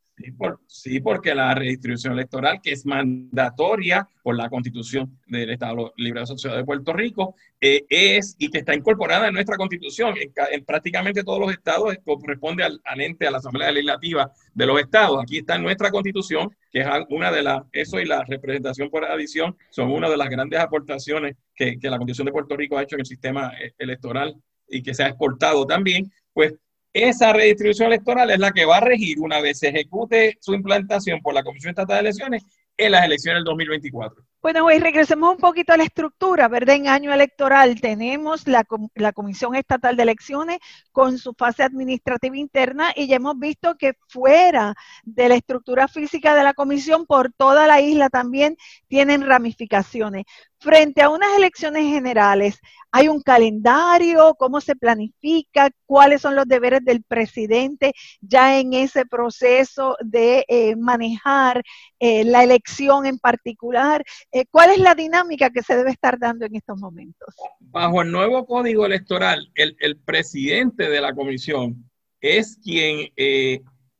Sí, 0.67 0.99
porque 0.99 1.33
la 1.33 1.55
redistribución 1.55 2.13
electoral, 2.13 2.59
que 2.61 2.71
es 2.71 2.85
mandatoria 2.85 4.07
por 4.21 4.35
la 4.35 4.47
Constitución 4.49 5.19
del 5.25 5.49
Estado 5.49 5.91
Libre 5.97 6.21
Asociado 6.21 6.55
de 6.55 6.63
Puerto 6.63 6.93
Rico, 6.93 7.35
eh, 7.59 7.83
es 7.89 8.35
y 8.37 8.49
que 8.49 8.59
está 8.59 8.75
incorporada 8.75 9.27
en 9.27 9.33
nuestra 9.33 9.57
Constitución. 9.57 10.13
En, 10.51 10.65
prácticamente 10.65 11.23
todos 11.23 11.39
los 11.39 11.51
estados 11.51 11.95
corresponde 12.05 12.63
al, 12.63 12.79
ente, 13.01 13.27
a 13.27 13.31
la 13.31 13.39
Asamblea 13.39 13.71
Legislativa 13.71 14.31
de 14.53 14.65
los 14.65 14.79
estados. 14.79 15.21
Aquí 15.21 15.39
está 15.39 15.57
nuestra 15.57 15.89
Constitución, 15.89 16.55
que 16.71 16.81
es 16.81 16.87
una 17.09 17.31
de 17.31 17.41
las, 17.41 17.63
eso 17.71 17.99
y 17.99 18.05
la 18.05 18.23
representación 18.23 18.89
por 18.89 19.05
adición 19.05 19.57
son 19.71 19.91
una 19.91 20.09
de 20.09 20.17
las 20.17 20.29
grandes 20.29 20.59
aportaciones 20.59 21.35
que, 21.55 21.79
que 21.79 21.89
la 21.89 21.97
Constitución 21.97 22.27
de 22.27 22.31
Puerto 22.31 22.55
Rico 22.55 22.77
ha 22.77 22.83
hecho 22.83 22.95
en 22.95 23.01
el 23.01 23.07
sistema 23.07 23.51
eh, 23.59 23.73
electoral 23.79 24.35
y 24.69 24.83
que 24.83 24.93
se 24.93 25.03
ha 25.03 25.07
exportado 25.07 25.65
también. 25.65 26.11
Pues 26.33 26.53
esa 26.93 27.33
redistribución 27.33 27.87
electoral 27.87 28.29
es 28.29 28.39
la 28.39 28.51
que 28.51 28.65
va 28.65 28.77
a 28.77 28.81
regir 28.81 29.19
una 29.19 29.41
vez 29.41 29.59
se 29.59 29.69
ejecute 29.69 30.37
su 30.39 30.53
implantación 30.53 31.21
por 31.21 31.33
la 31.33 31.43
Comisión 31.43 31.71
Estatal 31.71 31.97
de 31.97 32.01
Elecciones 32.01 32.43
en 32.77 32.91
las 32.91 33.05
elecciones 33.05 33.39
del 33.39 33.45
2024. 33.45 34.23
Bueno, 34.41 34.69
y 34.69 34.77
regresemos 34.77 35.31
un 35.31 35.37
poquito 35.37 35.71
a 35.71 35.77
la 35.77 35.85
estructura, 35.85 36.49
¿verdad? 36.49 36.75
En 36.75 36.89
año 36.89 37.13
electoral 37.13 37.79
tenemos 37.79 38.45
la, 38.45 38.65
la, 38.95 39.13
Comisión 39.13 39.55
Estatal 39.55 39.95
de 39.95 40.03
Elecciones 40.03 40.59
con 40.91 41.17
su 41.17 41.33
fase 41.33 41.63
administrativa 41.63 42.35
interna 42.35 42.91
y 42.93 43.07
ya 43.07 43.15
hemos 43.15 43.39
visto 43.39 43.77
que 43.77 43.93
fuera 44.09 44.75
de 45.03 45.29
la 45.29 45.35
estructura 45.35 45.87
física 45.87 46.35
de 46.35 46.43
la 46.43 46.53
comisión, 46.53 47.05
por 47.05 47.31
toda 47.31 47.67
la 47.67 47.79
isla 47.79 48.09
también 48.09 48.57
tienen 48.89 49.25
ramificaciones. 49.25 50.25
Frente 50.63 51.01
a 51.01 51.09
unas 51.09 51.27
elecciones 51.35 51.83
generales, 51.83 52.57
¿hay 52.89 53.09
un 53.09 53.21
calendario? 53.21 54.33
¿Cómo 54.35 54.61
se 54.61 54.77
planifica? 54.77 55.69
¿Cuáles 55.85 56.21
son 56.21 56.37
los 56.37 56.47
deberes 56.47 56.85
del 56.85 57.03
presidente 57.03 57.91
ya 58.21 58.57
en 58.57 58.71
ese 58.71 59.05
proceso 59.05 59.97
de 59.99 60.45
eh, 60.47 60.77
manejar 60.77 61.63
eh, 61.99 62.23
la 62.23 62.45
elección 62.45 63.05
en 63.05 63.19
particular? 63.19 64.05
Eh, 64.31 64.45
¿Cuál 64.49 64.69
es 64.69 64.77
la 64.77 64.95
dinámica 64.95 65.49
que 65.49 65.63
se 65.63 65.75
debe 65.75 65.91
estar 65.91 66.17
dando 66.17 66.45
en 66.45 66.55
estos 66.55 66.79
momentos? 66.79 67.35
Bajo 67.59 68.01
el 68.01 68.09
nuevo 68.09 68.45
código 68.45 68.85
electoral, 68.85 69.51
el, 69.55 69.97
presidente 70.05 70.89
de 70.89 71.01
la 71.01 71.13
comisión 71.13 71.91
es 72.21 72.57
quien 72.63 73.09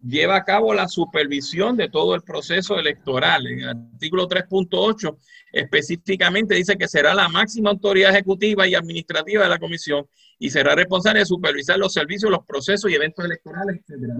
lleva 0.05 0.35
a 0.35 0.43
cabo 0.43 0.73
la 0.73 0.87
supervisión 0.87 1.77
de 1.77 1.89
todo 1.89 2.13
el 2.13 2.21
proceso 2.21 2.77
electoral. 2.77 3.47
En 3.47 3.59
el 3.61 3.69
artículo 3.69 4.27
3.8 4.27 5.17
específicamente 5.51 6.55
dice 6.55 6.77
que 6.77 6.87
será 6.87 7.13
la 7.13 7.29
máxima 7.29 7.69
autoridad 7.69 8.11
ejecutiva 8.11 8.67
y 8.67 8.75
administrativa 8.75 9.43
de 9.43 9.49
la 9.49 9.59
comisión 9.59 10.05
y 10.39 10.49
será 10.49 10.75
responsable 10.75 11.19
de 11.19 11.25
supervisar 11.25 11.77
los 11.77 11.93
servicios, 11.93 12.29
los 12.29 12.45
procesos 12.45 12.91
y 12.91 12.95
eventos 12.95 13.23
electorales, 13.23 13.77
etc. 13.77 14.13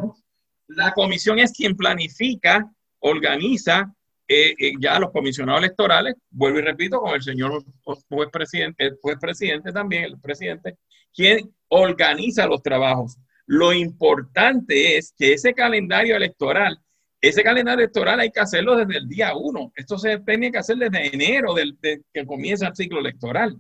La 0.68 0.94
comisión 0.94 1.40
es 1.40 1.52
quien 1.52 1.76
planifica, 1.76 2.72
organiza 3.00 3.94
eh, 4.28 4.56
eh, 4.58 4.72
ya 4.80 5.00
los 5.00 5.12
comisionados 5.12 5.62
electorales, 5.62 6.16
vuelvo 6.30 6.60
y 6.60 6.62
repito, 6.62 7.02
con 7.02 7.14
el 7.14 7.22
señor 7.22 7.62
juez 7.84 8.30
presidente, 8.32 8.86
el 8.86 8.98
juez 9.02 9.18
presidente 9.20 9.74
también, 9.74 10.06
el 10.06 10.20
presidente, 10.20 10.78
quien 11.14 11.54
organiza 11.68 12.48
los 12.48 12.64
trabajos. 12.64 13.18
Lo 13.46 13.74
importante 13.74 14.98
es 14.98 15.14
que 15.18 15.34
ese 15.34 15.54
calendario 15.54 16.16
electoral, 16.16 16.80
ese 17.22 17.44
calendario 17.44 17.84
electoral 17.84 18.20
hay 18.20 18.32
que 18.32 18.40
hacerlo 18.40 18.76
desde 18.76 18.98
el 18.98 19.08
día 19.08 19.36
uno. 19.36 19.72
Esto 19.76 19.98
se 19.98 20.20
tiene 20.20 20.52
que 20.52 20.60
hacer 20.60 20.78
desde 20.78 21.14
enero 21.14 21.54
del, 21.54 21.78
que 21.82 22.26
comienza 22.26 22.68
el 22.68 22.76
ciclo 22.76 23.00
electoral. 23.00 23.58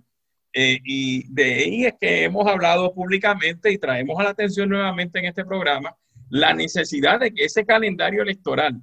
Eh, 0.53 0.79
y 0.83 1.33
de 1.33 1.43
ahí 1.55 1.85
es 1.85 1.93
que 1.99 2.25
hemos 2.25 2.45
hablado 2.45 2.93
públicamente 2.93 3.71
y 3.71 3.79
traemos 3.79 4.19
a 4.19 4.23
la 4.23 4.29
atención 4.29 4.69
nuevamente 4.69 5.17
en 5.19 5.25
este 5.25 5.43
programa 5.43 5.95
la 6.29 6.53
necesidad 6.53 7.19
de 7.19 7.31
que 7.31 7.45
ese 7.45 7.65
calendario 7.65 8.21
electoral 8.21 8.79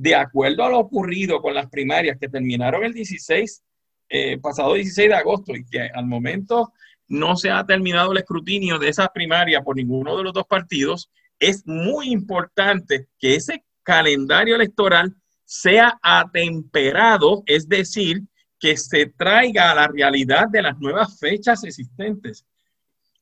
de 0.00 0.14
acuerdo 0.14 0.64
a 0.64 0.70
lo 0.70 0.78
ocurrido 0.78 1.42
con 1.42 1.54
las 1.54 1.68
primarias 1.68 2.16
que 2.18 2.28
terminaron 2.28 2.84
el 2.84 2.94
16, 2.94 3.62
eh, 4.10 4.38
pasado 4.38 4.74
16 4.74 5.08
de 5.08 5.14
agosto 5.14 5.54
y 5.54 5.64
que 5.64 5.82
al 5.82 6.04
momento 6.04 6.72
no 7.06 7.36
se 7.36 7.50
ha 7.50 7.64
terminado 7.64 8.12
el 8.12 8.18
escrutinio 8.18 8.78
de 8.78 8.88
esas 8.88 9.08
primarias 9.10 9.62
por 9.64 9.76
ninguno 9.76 10.16
de 10.16 10.24
los 10.24 10.32
dos 10.32 10.46
partidos, 10.48 11.10
es 11.38 11.66
muy 11.66 12.10
importante 12.10 13.06
que 13.18 13.36
ese 13.36 13.64
calendario 13.82 14.56
electoral 14.56 15.14
sea 15.44 15.98
atemperado, 16.02 17.42
es 17.46 17.68
decir, 17.68 18.22
que 18.58 18.76
se 18.76 19.06
traiga 19.06 19.70
a 19.70 19.74
la 19.74 19.88
realidad 19.88 20.48
de 20.48 20.62
las 20.62 20.78
nuevas 20.78 21.18
fechas 21.18 21.64
existentes. 21.64 22.44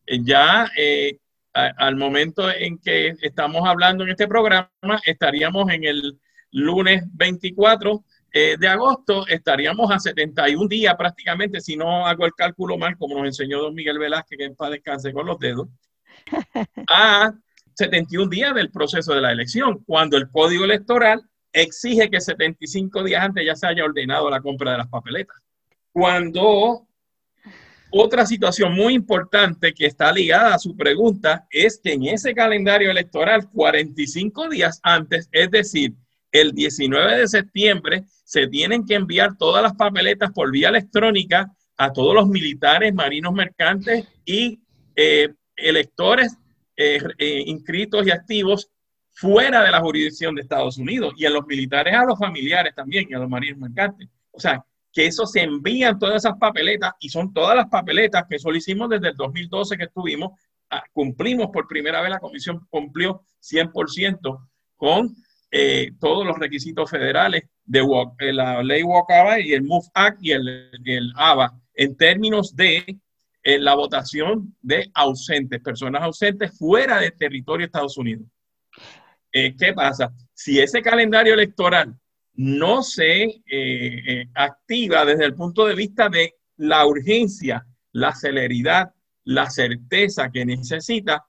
Eh, 0.06 0.20
ya 0.22 0.70
eh, 0.76 1.18
al 1.52 1.96
momento 1.96 2.50
en 2.50 2.78
que 2.78 3.14
estamos 3.20 3.62
hablando 3.66 4.04
en 4.04 4.10
este 4.10 4.26
programa, 4.26 4.70
estaríamos 5.04 5.70
en 5.70 5.84
el 5.84 6.18
lunes 6.50 7.04
24 7.12 8.04
eh, 8.32 8.56
de 8.58 8.68
agosto, 8.68 9.26
estaríamos 9.26 9.90
a 9.90 9.98
71 9.98 10.68
días 10.68 10.94
prácticamente, 10.96 11.60
si 11.60 11.76
no 11.76 12.06
hago 12.06 12.26
el 12.26 12.34
cálculo 12.34 12.76
mal, 12.76 12.96
como 12.98 13.16
nos 13.16 13.26
enseñó 13.26 13.60
don 13.60 13.74
Miguel 13.74 13.98
Velázquez, 13.98 14.38
que 14.38 14.44
en 14.44 14.56
paz 14.56 14.70
descanse 14.70 15.12
con 15.12 15.26
los 15.26 15.38
dedos, 15.38 15.68
a 16.88 17.32
71 17.74 18.28
días 18.28 18.54
del 18.54 18.70
proceso 18.70 19.14
de 19.14 19.20
la 19.20 19.32
elección, 19.32 19.82
cuando 19.84 20.16
el 20.16 20.30
código 20.30 20.64
electoral 20.64 21.22
exige 21.52 22.10
que 22.10 22.20
75 22.20 23.02
días 23.04 23.22
antes 23.22 23.46
ya 23.46 23.54
se 23.54 23.66
haya 23.66 23.84
ordenado 23.84 24.28
la 24.28 24.40
compra 24.40 24.72
de 24.72 24.78
las 24.78 24.88
papeletas. 24.88 25.36
Cuando 25.92 26.86
otra 27.90 28.26
situación 28.26 28.74
muy 28.74 28.94
importante 28.94 29.72
que 29.72 29.86
está 29.86 30.12
ligada 30.12 30.54
a 30.54 30.58
su 30.58 30.76
pregunta 30.76 31.46
es 31.50 31.80
que 31.82 31.94
en 31.94 32.04
ese 32.04 32.34
calendario 32.34 32.90
electoral, 32.90 33.48
45 33.48 34.48
días 34.50 34.78
antes, 34.82 35.28
es 35.32 35.50
decir, 35.50 35.94
el 36.32 36.52
19 36.52 37.18
de 37.18 37.28
septiembre, 37.28 38.04
se 38.24 38.46
tienen 38.46 38.84
que 38.84 38.94
enviar 38.94 39.36
todas 39.36 39.62
las 39.62 39.74
papeletas 39.74 40.30
por 40.32 40.50
vía 40.50 40.68
electrónica 40.68 41.50
a 41.76 41.92
todos 41.92 42.14
los 42.14 42.28
militares, 42.28 42.92
marinos 42.92 43.32
mercantes 43.32 44.06
y 44.24 44.60
eh, 44.96 45.32
electores 45.56 46.36
eh, 46.76 47.00
eh, 47.18 47.42
inscritos 47.46 48.06
y 48.06 48.10
activos 48.10 48.70
fuera 49.10 49.62
de 49.62 49.70
la 49.70 49.80
jurisdicción 49.80 50.34
de 50.34 50.42
Estados 50.42 50.78
Unidos 50.78 51.14
y 51.16 51.26
a 51.26 51.30
los 51.30 51.46
militares, 51.46 51.94
a 51.94 52.04
los 52.04 52.18
familiares 52.18 52.74
también 52.74 53.06
y 53.08 53.14
a 53.14 53.18
los 53.18 53.28
marinos 53.28 53.58
mercantes. 53.58 54.08
O 54.30 54.38
sea, 54.38 54.64
que 54.92 55.06
eso 55.06 55.26
se 55.26 55.42
envían 55.42 55.98
todas 55.98 56.24
esas 56.24 56.38
papeletas 56.38 56.92
y 57.00 57.08
son 57.08 57.32
todas 57.32 57.56
las 57.56 57.66
papeletas 57.66 58.24
que 58.28 58.38
solicimos 58.38 58.88
desde 58.88 59.08
el 59.08 59.16
2012 59.16 59.76
que 59.76 59.84
estuvimos, 59.84 60.32
ah, 60.70 60.82
cumplimos 60.92 61.48
por 61.52 61.66
primera 61.66 62.00
vez, 62.00 62.10
la 62.10 62.20
comisión 62.20 62.66
cumplió 62.70 63.22
100% 63.40 64.48
con 64.76 65.14
eh, 65.50 65.92
todos 65.98 66.26
los 66.26 66.38
requisitos 66.38 66.90
federales 66.90 67.44
de 67.64 67.80
eh, 68.18 68.32
la 68.34 68.62
ley 68.62 68.82
Walkaba 68.82 69.40
y 69.40 69.54
el 69.54 69.62
MOVE 69.62 69.88
Act 69.94 70.18
y 70.20 70.32
el, 70.32 70.70
el 70.84 71.12
ABA 71.16 71.58
en 71.74 71.96
términos 71.96 72.54
de 72.54 72.84
eh, 73.42 73.58
la 73.58 73.74
votación 73.74 74.54
de 74.60 74.90
ausentes, 74.92 75.60
personas 75.62 76.02
ausentes 76.02 76.58
fuera 76.58 77.00
del 77.00 77.16
territorio 77.16 77.64
de 77.64 77.66
Estados 77.66 77.96
Unidos. 77.96 78.26
¿Qué 79.30 79.72
pasa? 79.74 80.12
Si 80.34 80.58
ese 80.58 80.82
calendario 80.82 81.34
electoral 81.34 81.94
no 82.34 82.82
se 82.82 83.40
activa 84.34 85.04
desde 85.04 85.26
el 85.26 85.34
punto 85.34 85.64
de 85.66 85.76
vista 85.76 86.08
de 86.08 86.34
la 86.56 86.84
urgencia, 86.84 87.64
la 87.92 88.12
celeridad, 88.14 88.92
la 89.24 89.48
certeza 89.48 90.30
que 90.30 90.44
necesita, 90.44 91.24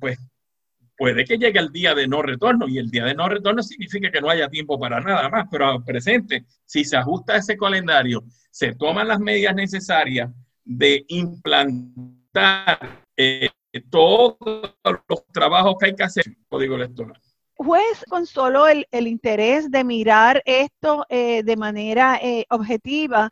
pues 0.00 0.18
puede 1.00 1.24
que 1.24 1.38
llegue 1.38 1.58
el 1.58 1.72
día 1.72 1.94
de 1.94 2.06
no 2.06 2.20
retorno 2.20 2.68
y 2.68 2.76
el 2.76 2.90
día 2.90 3.06
de 3.06 3.14
no 3.14 3.26
retorno 3.26 3.62
significa 3.62 4.10
que 4.10 4.20
no 4.20 4.28
haya 4.28 4.50
tiempo 4.50 4.78
para 4.78 5.00
nada 5.00 5.30
más, 5.30 5.46
pero 5.50 5.70
al 5.70 5.82
presente, 5.82 6.44
si 6.66 6.84
se 6.84 6.98
ajusta 6.98 7.36
ese 7.36 7.56
calendario, 7.56 8.22
se 8.50 8.74
toman 8.74 9.08
las 9.08 9.18
medidas 9.18 9.54
necesarias 9.54 10.30
de 10.62 11.02
implantar 11.08 13.02
todos 13.88 14.36
los 15.08 15.26
trabajos 15.32 15.76
que 15.80 15.86
hay 15.86 15.94
que 15.94 16.02
hacer 16.02 16.26
en 16.26 16.34
el 16.34 16.46
código 16.46 16.74
electoral. 16.74 17.18
Juez, 17.54 18.04
con 18.06 18.26
solo 18.26 18.66
el, 18.68 18.86
interés 18.92 19.70
de 19.70 19.84
mirar 19.84 20.42
esto 20.44 21.06
eh, 21.08 21.42
de 21.42 21.56
manera 21.56 22.18
eh, 22.22 22.44
objetiva, 22.50 23.30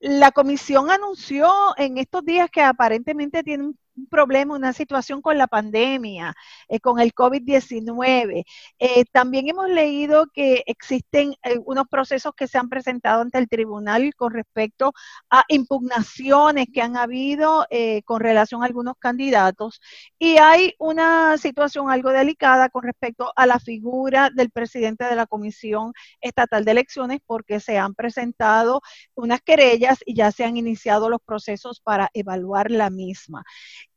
la 0.00 0.32
comisión 0.32 0.90
anunció 0.90 1.52
en 1.76 1.98
estos 1.98 2.24
días 2.24 2.48
que 2.50 2.62
aparentemente 2.62 3.42
tiene 3.42 3.64
un 3.64 3.78
un 3.96 4.06
problema, 4.06 4.54
una 4.54 4.72
situación 4.72 5.22
con 5.22 5.38
la 5.38 5.46
pandemia, 5.46 6.34
eh, 6.68 6.80
con 6.80 7.00
el 7.00 7.14
COVID-19. 7.14 8.44
Eh, 8.78 9.04
también 9.12 9.48
hemos 9.48 9.68
leído 9.68 10.26
que 10.32 10.62
existen 10.66 11.34
eh, 11.42 11.58
unos 11.64 11.86
procesos 11.88 12.34
que 12.34 12.48
se 12.48 12.58
han 12.58 12.68
presentado 12.68 13.22
ante 13.22 13.38
el 13.38 13.48
tribunal 13.48 14.14
con 14.16 14.32
respecto 14.32 14.92
a 15.30 15.44
impugnaciones 15.48 16.66
que 16.72 16.82
han 16.82 16.96
habido 16.96 17.66
con 18.04 18.20
relación 18.20 18.62
a 18.62 18.66
algunos 18.66 18.94
candidatos 18.98 19.80
y 20.18 20.38
hay 20.38 20.74
una 20.78 21.36
situación 21.38 21.90
algo 21.90 22.10
delicada 22.10 22.68
con 22.68 22.82
respecto 22.84 23.32
a 23.36 23.46
la 23.46 23.58
figura 23.58 24.30
del 24.30 24.50
presidente 24.50 25.04
de 25.04 25.16
la 25.16 25.26
Comisión 25.26 25.92
Estatal 26.20 26.64
de 26.64 26.72
Elecciones 26.72 27.20
porque 27.26 27.60
se 27.60 27.78
han 27.78 27.94
presentado 27.94 28.80
unas 29.14 29.40
querellas 29.42 29.98
y 30.04 30.14
ya 30.14 30.32
se 30.32 30.44
han 30.44 30.56
iniciado 30.56 31.08
los 31.08 31.20
procesos 31.22 31.80
para 31.80 32.10
evaluar 32.14 32.70
la 32.70 32.90
misma. 32.90 33.44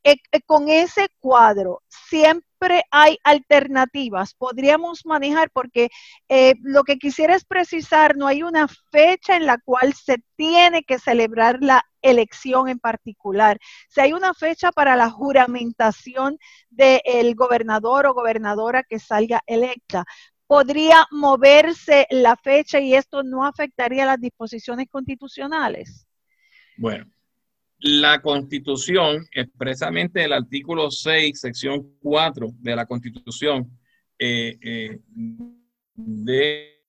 Eh, 0.04 0.16
eh, 0.32 0.42
con 0.46 0.70
ese 0.70 1.10
cuadro 1.20 1.82
siempre 1.90 2.84
hay 2.92 3.18
alternativas, 3.24 4.34
podríamos 4.36 5.06
manejar 5.06 5.50
porque 5.52 5.90
eh, 6.30 6.56
lo 6.62 6.84
que 6.84 6.98
quisiera 6.98 7.36
es 7.36 7.44
precisar, 7.44 8.16
no 8.16 8.26
hay 8.26 8.42
una 8.42 8.68
fecha 8.90 9.36
en 9.36 9.46
la 9.46 9.58
cual 9.58 9.94
se 9.94 10.24
tiene 10.38 10.84
que 10.84 10.98
celebrar 10.98 11.58
la 11.62 11.84
elección 12.02 12.70
en 12.70 12.80
particular. 12.80 13.60
Si 13.90 14.00
hay 14.00 14.14
una 14.14 14.34
fecha 14.34 14.72
para 14.72 14.96
la 14.96 15.10
juramentación 15.10 16.38
del 16.70 17.36
gobernador 17.36 18.06
o 18.06 18.14
gobernadora 18.14 18.84
que 18.84 19.00
salga 19.00 19.42
electa, 19.46 20.06
podría 20.48 21.06
moverse 21.12 22.08
la 22.10 22.38
fecha 22.38 22.80
y 22.80 22.96
esto 22.96 23.24
no 23.24 23.46
afectaría 23.46 24.06
las 24.06 24.22
disposiciones 24.22 24.88
constitucionales. 24.90 26.08
Bueno, 26.78 27.12
la 27.80 28.22
Constitución, 28.22 29.26
expresamente 29.32 30.24
el 30.24 30.34
artículo 30.34 30.90
6, 30.90 31.40
sección 31.40 31.96
4 32.02 32.50
de 32.60 32.76
la 32.76 32.86
Constitución, 32.86 33.70
eh, 34.18 34.58
eh, 34.62 35.00
de, 35.96 36.84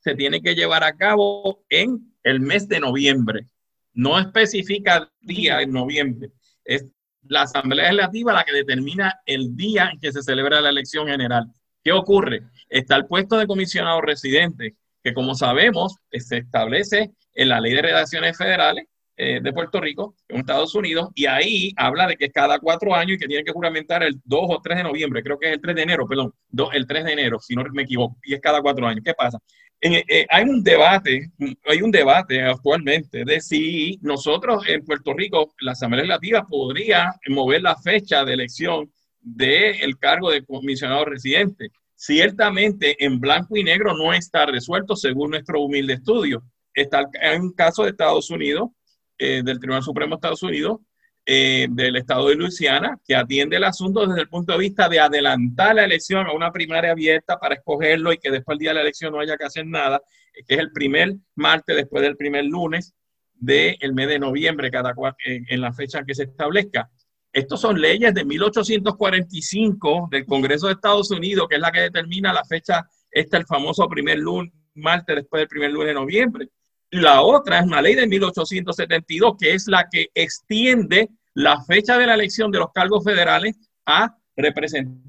se 0.00 0.14
tiene 0.14 0.40
que 0.40 0.54
llevar 0.54 0.82
a 0.82 0.96
cabo 0.96 1.64
en 1.68 2.14
el 2.22 2.40
mes 2.40 2.68
de 2.68 2.80
noviembre. 2.80 3.46
No 3.92 4.18
especifica 4.18 5.10
día 5.20 5.62
en 5.62 5.72
noviembre. 5.72 6.30
Es 6.64 6.86
la 7.28 7.42
Asamblea 7.42 7.92
Legislativa 7.92 8.32
la 8.32 8.44
que 8.44 8.52
determina 8.52 9.20
el 9.24 9.56
día 9.56 9.90
en 9.92 10.00
que 10.00 10.12
se 10.12 10.22
celebra 10.22 10.60
la 10.60 10.70
elección 10.70 11.06
general. 11.06 11.46
¿Qué 11.82 11.92
ocurre? 11.92 12.42
Está 12.68 12.96
el 12.96 13.06
puesto 13.06 13.36
de 13.38 13.46
comisionado 13.46 14.00
residente, 14.00 14.74
que 15.02 15.14
como 15.14 15.34
sabemos 15.34 15.96
se 16.10 16.38
establece 16.38 17.12
en 17.34 17.48
la 17.48 17.60
Ley 17.60 17.74
de 17.74 17.82
Redacciones 17.82 18.36
Federales 18.36 18.86
eh, 19.16 19.40
de 19.42 19.52
Puerto 19.52 19.80
Rico, 19.80 20.14
en 20.28 20.40
Estados 20.40 20.74
Unidos, 20.74 21.08
y 21.14 21.26
ahí 21.26 21.72
habla 21.76 22.06
de 22.06 22.16
que 22.16 22.26
es 22.26 22.32
cada 22.32 22.58
cuatro 22.58 22.94
años 22.94 23.16
y 23.16 23.18
que 23.18 23.26
tiene 23.26 23.44
que 23.44 23.52
juramentar 23.52 24.02
el 24.02 24.20
2 24.24 24.40
o 24.42 24.60
3 24.62 24.78
de 24.78 24.84
noviembre, 24.84 25.22
creo 25.22 25.38
que 25.38 25.48
es 25.48 25.52
el 25.54 25.60
3 25.60 25.74
de 25.74 25.82
enero, 25.82 26.06
perdón, 26.06 26.34
el 26.72 26.86
3 26.86 27.04
de 27.04 27.12
enero, 27.12 27.38
si 27.40 27.54
no 27.54 27.64
me 27.72 27.84
equivoco, 27.84 28.18
y 28.24 28.34
es 28.34 28.40
cada 28.40 28.60
cuatro 28.60 28.86
años. 28.86 29.02
¿Qué 29.04 29.14
pasa? 29.14 29.38
Eh, 29.80 30.26
hay 30.30 30.44
un 30.44 30.62
debate, 30.62 31.30
hay 31.64 31.82
un 31.82 31.90
debate 31.90 32.42
actualmente 32.42 33.24
de 33.24 33.40
si 33.40 33.98
nosotros 34.02 34.64
en 34.68 34.84
Puerto 34.84 35.12
Rico, 35.12 35.54
la 35.60 35.72
Asamblea 35.72 36.02
Legislativa 36.02 36.46
podría 36.46 37.14
mover 37.28 37.62
la 37.62 37.76
fecha 37.76 38.24
de 38.24 38.32
elección 38.32 38.90
del 39.20 39.98
cargo 39.98 40.30
de 40.30 40.44
comisionado 40.44 41.04
residente. 41.04 41.70
Ciertamente 41.94 42.96
en 43.04 43.20
blanco 43.20 43.56
y 43.56 43.64
negro 43.64 43.94
no 43.96 44.12
está 44.12 44.46
resuelto 44.46 44.96
según 44.96 45.30
nuestro 45.30 45.60
humilde 45.60 45.94
estudio. 45.94 46.42
Está 46.74 47.08
en 47.22 47.42
un 47.42 47.52
caso 47.52 47.84
de 47.84 47.90
Estados 47.90 48.30
Unidos 48.30 48.70
eh, 49.18 49.42
del 49.44 49.58
Tribunal 49.58 49.82
Supremo 49.82 50.10
de 50.10 50.16
Estados 50.16 50.42
Unidos, 50.42 50.80
eh, 51.24 51.66
del 51.70 51.96
estado 51.96 52.28
de 52.28 52.36
Luisiana, 52.36 52.98
que 53.04 53.16
atiende 53.16 53.56
el 53.56 53.64
asunto 53.64 54.06
desde 54.06 54.20
el 54.20 54.28
punto 54.28 54.52
de 54.52 54.58
vista 54.58 54.88
de 54.88 55.00
adelantar 55.00 55.74
la 55.74 55.84
elección 55.84 56.26
a 56.26 56.32
una 56.32 56.52
primaria 56.52 56.92
abierta 56.92 57.38
para 57.38 57.56
escogerlo 57.56 58.12
y 58.12 58.18
que 58.18 58.30
después 58.30 58.54
del 58.54 58.60
día 58.60 58.70
de 58.70 58.74
la 58.76 58.80
elección 58.82 59.12
no 59.12 59.20
haya 59.20 59.36
que 59.36 59.44
hacer 59.44 59.66
nada, 59.66 60.00
que 60.46 60.54
es 60.54 60.60
el 60.60 60.70
primer 60.70 61.16
martes 61.34 61.74
después 61.74 62.02
del 62.02 62.16
primer 62.16 62.44
lunes 62.44 62.94
del 63.34 63.92
mes 63.92 64.08
de 64.08 64.18
noviembre, 64.18 64.70
cada 64.70 64.94
en, 65.24 65.44
en 65.48 65.60
la 65.60 65.72
fecha 65.72 66.04
que 66.04 66.14
se 66.14 66.24
establezca. 66.24 66.88
Estos 67.32 67.60
son 67.60 67.78
leyes 67.80 68.14
de 68.14 68.24
1845 68.24 70.08
del 70.10 70.24
Congreso 70.24 70.68
de 70.68 70.72
Estados 70.72 71.10
Unidos, 71.10 71.46
que 71.48 71.56
es 71.56 71.60
la 71.60 71.70
que 71.70 71.80
determina 71.80 72.32
la 72.32 72.44
fecha, 72.44 72.86
este 73.10 73.36
el 73.36 73.46
famoso 73.46 73.86
primer 73.88 74.18
lunes, 74.18 74.52
martes 74.74 75.16
después 75.16 75.40
del 75.40 75.48
primer 75.48 75.70
lunes 75.72 75.88
de 75.88 75.94
noviembre. 75.94 76.48
La 76.90 77.22
otra 77.22 77.58
es 77.58 77.64
una 77.64 77.82
ley 77.82 77.94
de 77.94 78.06
1872, 78.06 79.36
que 79.38 79.54
es 79.54 79.66
la 79.66 79.88
que 79.90 80.08
extiende 80.14 81.08
la 81.34 81.60
fecha 81.62 81.98
de 81.98 82.06
la 82.06 82.14
elección 82.14 82.50
de 82.50 82.60
los 82.60 82.72
cargos 82.72 83.04
federales 83.04 83.56
a 83.84 84.16
representantes 84.36 85.02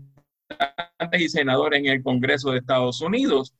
y 1.19 1.29
senadores 1.29 1.79
en 1.79 1.85
el 1.87 2.03
Congreso 2.03 2.51
de 2.51 2.59
Estados 2.59 3.01
Unidos. 3.01 3.53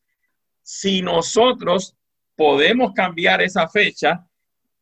Si 0.64 1.02
nosotros 1.02 1.96
podemos 2.36 2.94
cambiar 2.94 3.42
esa 3.42 3.68
fecha, 3.70 4.28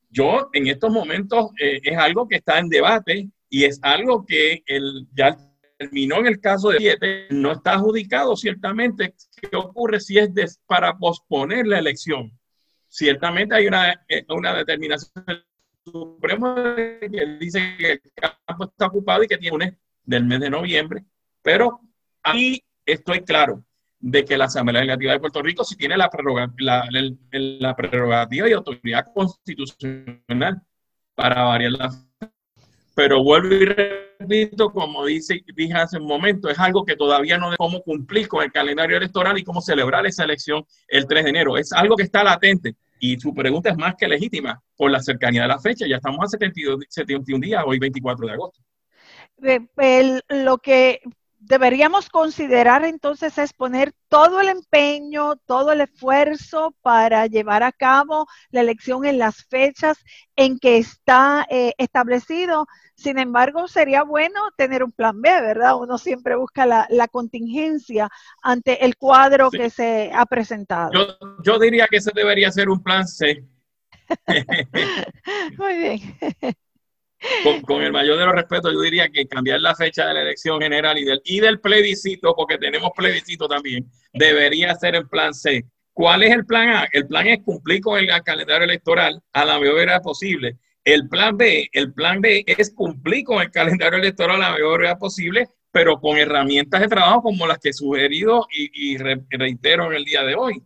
yo 0.09 0.49
en 0.53 0.67
estos 0.67 0.91
momentos 0.91 1.51
eh, 1.59 1.81
es 1.83 1.97
algo 1.97 2.27
que 2.27 2.37
está 2.37 2.59
en 2.59 2.69
debate 2.69 3.29
y 3.49 3.65
es 3.65 3.79
algo 3.81 4.25
que 4.25 4.63
el, 4.65 5.07
ya 5.13 5.37
terminó 5.77 6.19
en 6.19 6.27
el 6.27 6.39
caso 6.39 6.69
de 6.69 6.79
7, 6.79 7.27
no 7.31 7.51
está 7.51 7.73
adjudicado 7.73 8.35
ciertamente 8.37 9.13
qué 9.41 9.55
ocurre 9.57 9.99
si 9.99 10.17
es 10.17 10.31
para 10.65 10.97
posponer 10.97 11.67
la 11.67 11.79
elección 11.79 12.31
ciertamente 12.95 13.53
hay 13.53 13.67
una, 13.67 14.05
eh, 14.07 14.25
una 14.29 14.53
determinación 14.53 15.25
del 15.25 15.45
Supremo 15.83 16.55
que 16.55 17.37
dice 17.39 17.75
que 17.77 17.91
el 17.91 18.01
campo 18.15 18.65
está 18.65 18.87
ocupado 18.87 19.23
y 19.23 19.27
que 19.27 19.37
tiene 19.37 19.55
un 19.55 19.77
del 20.03 20.23
mes 20.23 20.39
de 20.39 20.49
noviembre, 20.49 21.03
pero 21.41 21.81
ahí 22.23 22.63
estoy 22.85 23.21
claro 23.21 23.63
de 23.99 24.23
que 24.23 24.37
la 24.37 24.45
Asamblea 24.45 24.81
Legislativa 24.81 25.13
de 25.13 25.19
Puerto 25.19 25.41
Rico 25.41 25.63
sí 25.63 25.75
tiene 25.75 25.97
la 25.97 26.09
prerrogativa, 26.09 26.85
la, 27.31 27.75
prerrogativa 27.75 28.47
y 28.47 28.53
autoridad 28.53 29.07
constitucional 29.13 30.61
para 31.15 31.43
variar 31.43 31.71
la... 31.71 31.89
Pero 32.93 33.23
vuelvo 33.23 33.53
y 33.55 33.65
repito, 33.65 34.71
como 34.71 35.05
dice, 35.05 35.43
dije 35.53 35.73
hace 35.73 35.97
un 35.97 36.07
momento, 36.07 36.49
es 36.49 36.59
algo 36.59 36.85
que 36.85 36.95
todavía 36.95 37.37
no 37.37 37.49
de 37.51 37.57
cómo 37.57 37.81
cumplir 37.81 38.27
con 38.27 38.43
el 38.43 38.51
calendario 38.51 38.95
electoral 38.97 39.37
y 39.37 39.43
cómo 39.43 39.59
celebrar 39.59 40.05
esa 40.05 40.23
elección 40.23 40.63
el 40.87 41.07
3 41.07 41.23
de 41.25 41.29
enero. 41.31 41.57
Es 41.57 41.73
algo 41.73 41.97
que 41.97 42.03
está 42.03 42.23
latente 42.23 42.75
Y 42.99 43.19
su 43.19 43.33
pregunta 43.33 43.69
es 43.69 43.77
más 43.77 43.95
que 43.95 44.07
legítima 44.07 44.61
por 44.75 44.91
la 44.91 44.99
cercanía 44.99 45.43
de 45.43 45.47
la 45.49 45.59
fecha. 45.59 45.85
Ya 45.87 45.97
estamos 45.97 46.19
a 46.23 46.27
72, 46.27 46.85
71 46.89 47.39
días, 47.41 47.63
hoy 47.65 47.79
24 47.79 48.27
de 48.27 48.33
agosto. 48.33 48.61
lo 50.29 50.57
que 50.57 51.01
deberíamos 51.47 52.09
considerar 52.09 52.83
entonces 52.85 53.37
es 53.37 53.53
poner 53.53 53.93
todo 54.09 54.41
el 54.41 54.49
empeño, 54.49 55.35
todo 55.45 55.71
el 55.71 55.81
esfuerzo 55.81 56.75
para 56.81 57.27
llevar 57.27 57.63
a 57.63 57.71
cabo 57.71 58.27
la 58.49 58.61
elección 58.61 59.05
en 59.05 59.19
las 59.19 59.45
fechas 59.45 59.97
en 60.35 60.57
que 60.57 60.77
está 60.77 61.45
eh, 61.49 61.73
establecido. 61.77 62.67
Sin 62.95 63.19
embargo, 63.19 63.67
sería 63.67 64.03
bueno 64.03 64.39
tener 64.57 64.83
un 64.83 64.91
plan 64.91 65.21
B, 65.21 65.29
¿verdad? 65.41 65.77
Uno 65.77 65.97
siempre 65.97 66.35
busca 66.35 66.65
la, 66.65 67.07
contingencia 67.11 68.09
ante 68.41 68.83
el 68.85 68.95
cuadro 68.95 69.51
que 69.51 69.69
se 69.69 70.11
ha 70.13 70.25
presentado. 70.25 70.91
Yo, 70.93 71.17
yo 71.43 71.59
diría 71.59 71.87
que 71.87 71.97
ese 71.97 72.11
debería 72.13 72.51
ser 72.51 72.69
un 72.69 72.81
plan 72.81 73.07
C. 73.07 73.45
Muy 75.57 75.77
bien 75.77 75.99
con, 77.65 77.81
el 77.81 77.91
mayor 77.91 78.17
de 78.17 78.25
los 78.25 78.35
respetos, 78.35 78.73
yo 78.73 78.81
diría 78.81 79.09
que 79.09 79.27
cambiar 79.27 79.61
la 79.61 79.75
fecha 79.75 80.07
de 80.07 80.13
la 80.13 80.21
elección 80.21 80.59
general 80.61 80.97
y 80.97 81.03
del, 81.03 81.21
y 81.23 81.39
del 81.39 81.59
plebiscito, 81.59 82.33
porque 82.35 82.57
tenemos 82.57 82.91
plebiscito 82.95 83.47
también, 83.47 83.89
debería 84.13 84.75
ser 84.75 84.95
el 84.95 85.07
plan 85.07 85.33
C. 85.33 85.65
¿Cuál 85.93 86.23
es 86.23 86.33
el 86.33 86.45
plan 86.45 86.69
A? 86.69 86.87
El 86.91 87.07
plan 87.07 87.27
es 87.27 87.39
cumplir 87.43 87.81
con 87.81 87.97
el 87.97 88.07
calendario 88.23 88.65
electoral 88.65 89.21
a 89.33 89.45
la 89.45 89.59
mayor 89.59 89.75
brevedad 89.75 90.01
posible. 90.01 90.57
El 90.83 91.07
plan 91.07 91.37
B, 91.37 91.69
el 91.71 91.93
plan 91.93 92.21
B 92.21 92.43
es 92.45 92.73
cumplir 92.73 93.23
con 93.23 93.41
el 93.41 93.49
calendario 93.49 93.99
electoral 93.99 94.35
a 94.37 94.39
la 94.39 94.51
mayor 94.51 94.77
brevedad 94.77 94.99
posible, 94.99 95.47
pero 95.71 95.99
con 95.99 96.17
herramientas 96.17 96.81
de 96.81 96.87
trabajo 96.87 97.23
como 97.23 97.47
las 97.47 97.59
que 97.59 97.69
he 97.69 97.73
sugerido 97.73 98.45
y, 98.51 98.93
y 98.93 98.97
reitero 98.97 99.87
en 99.87 99.93
el 99.93 100.05
día 100.05 100.23
de 100.23 100.35
hoy 100.35 100.61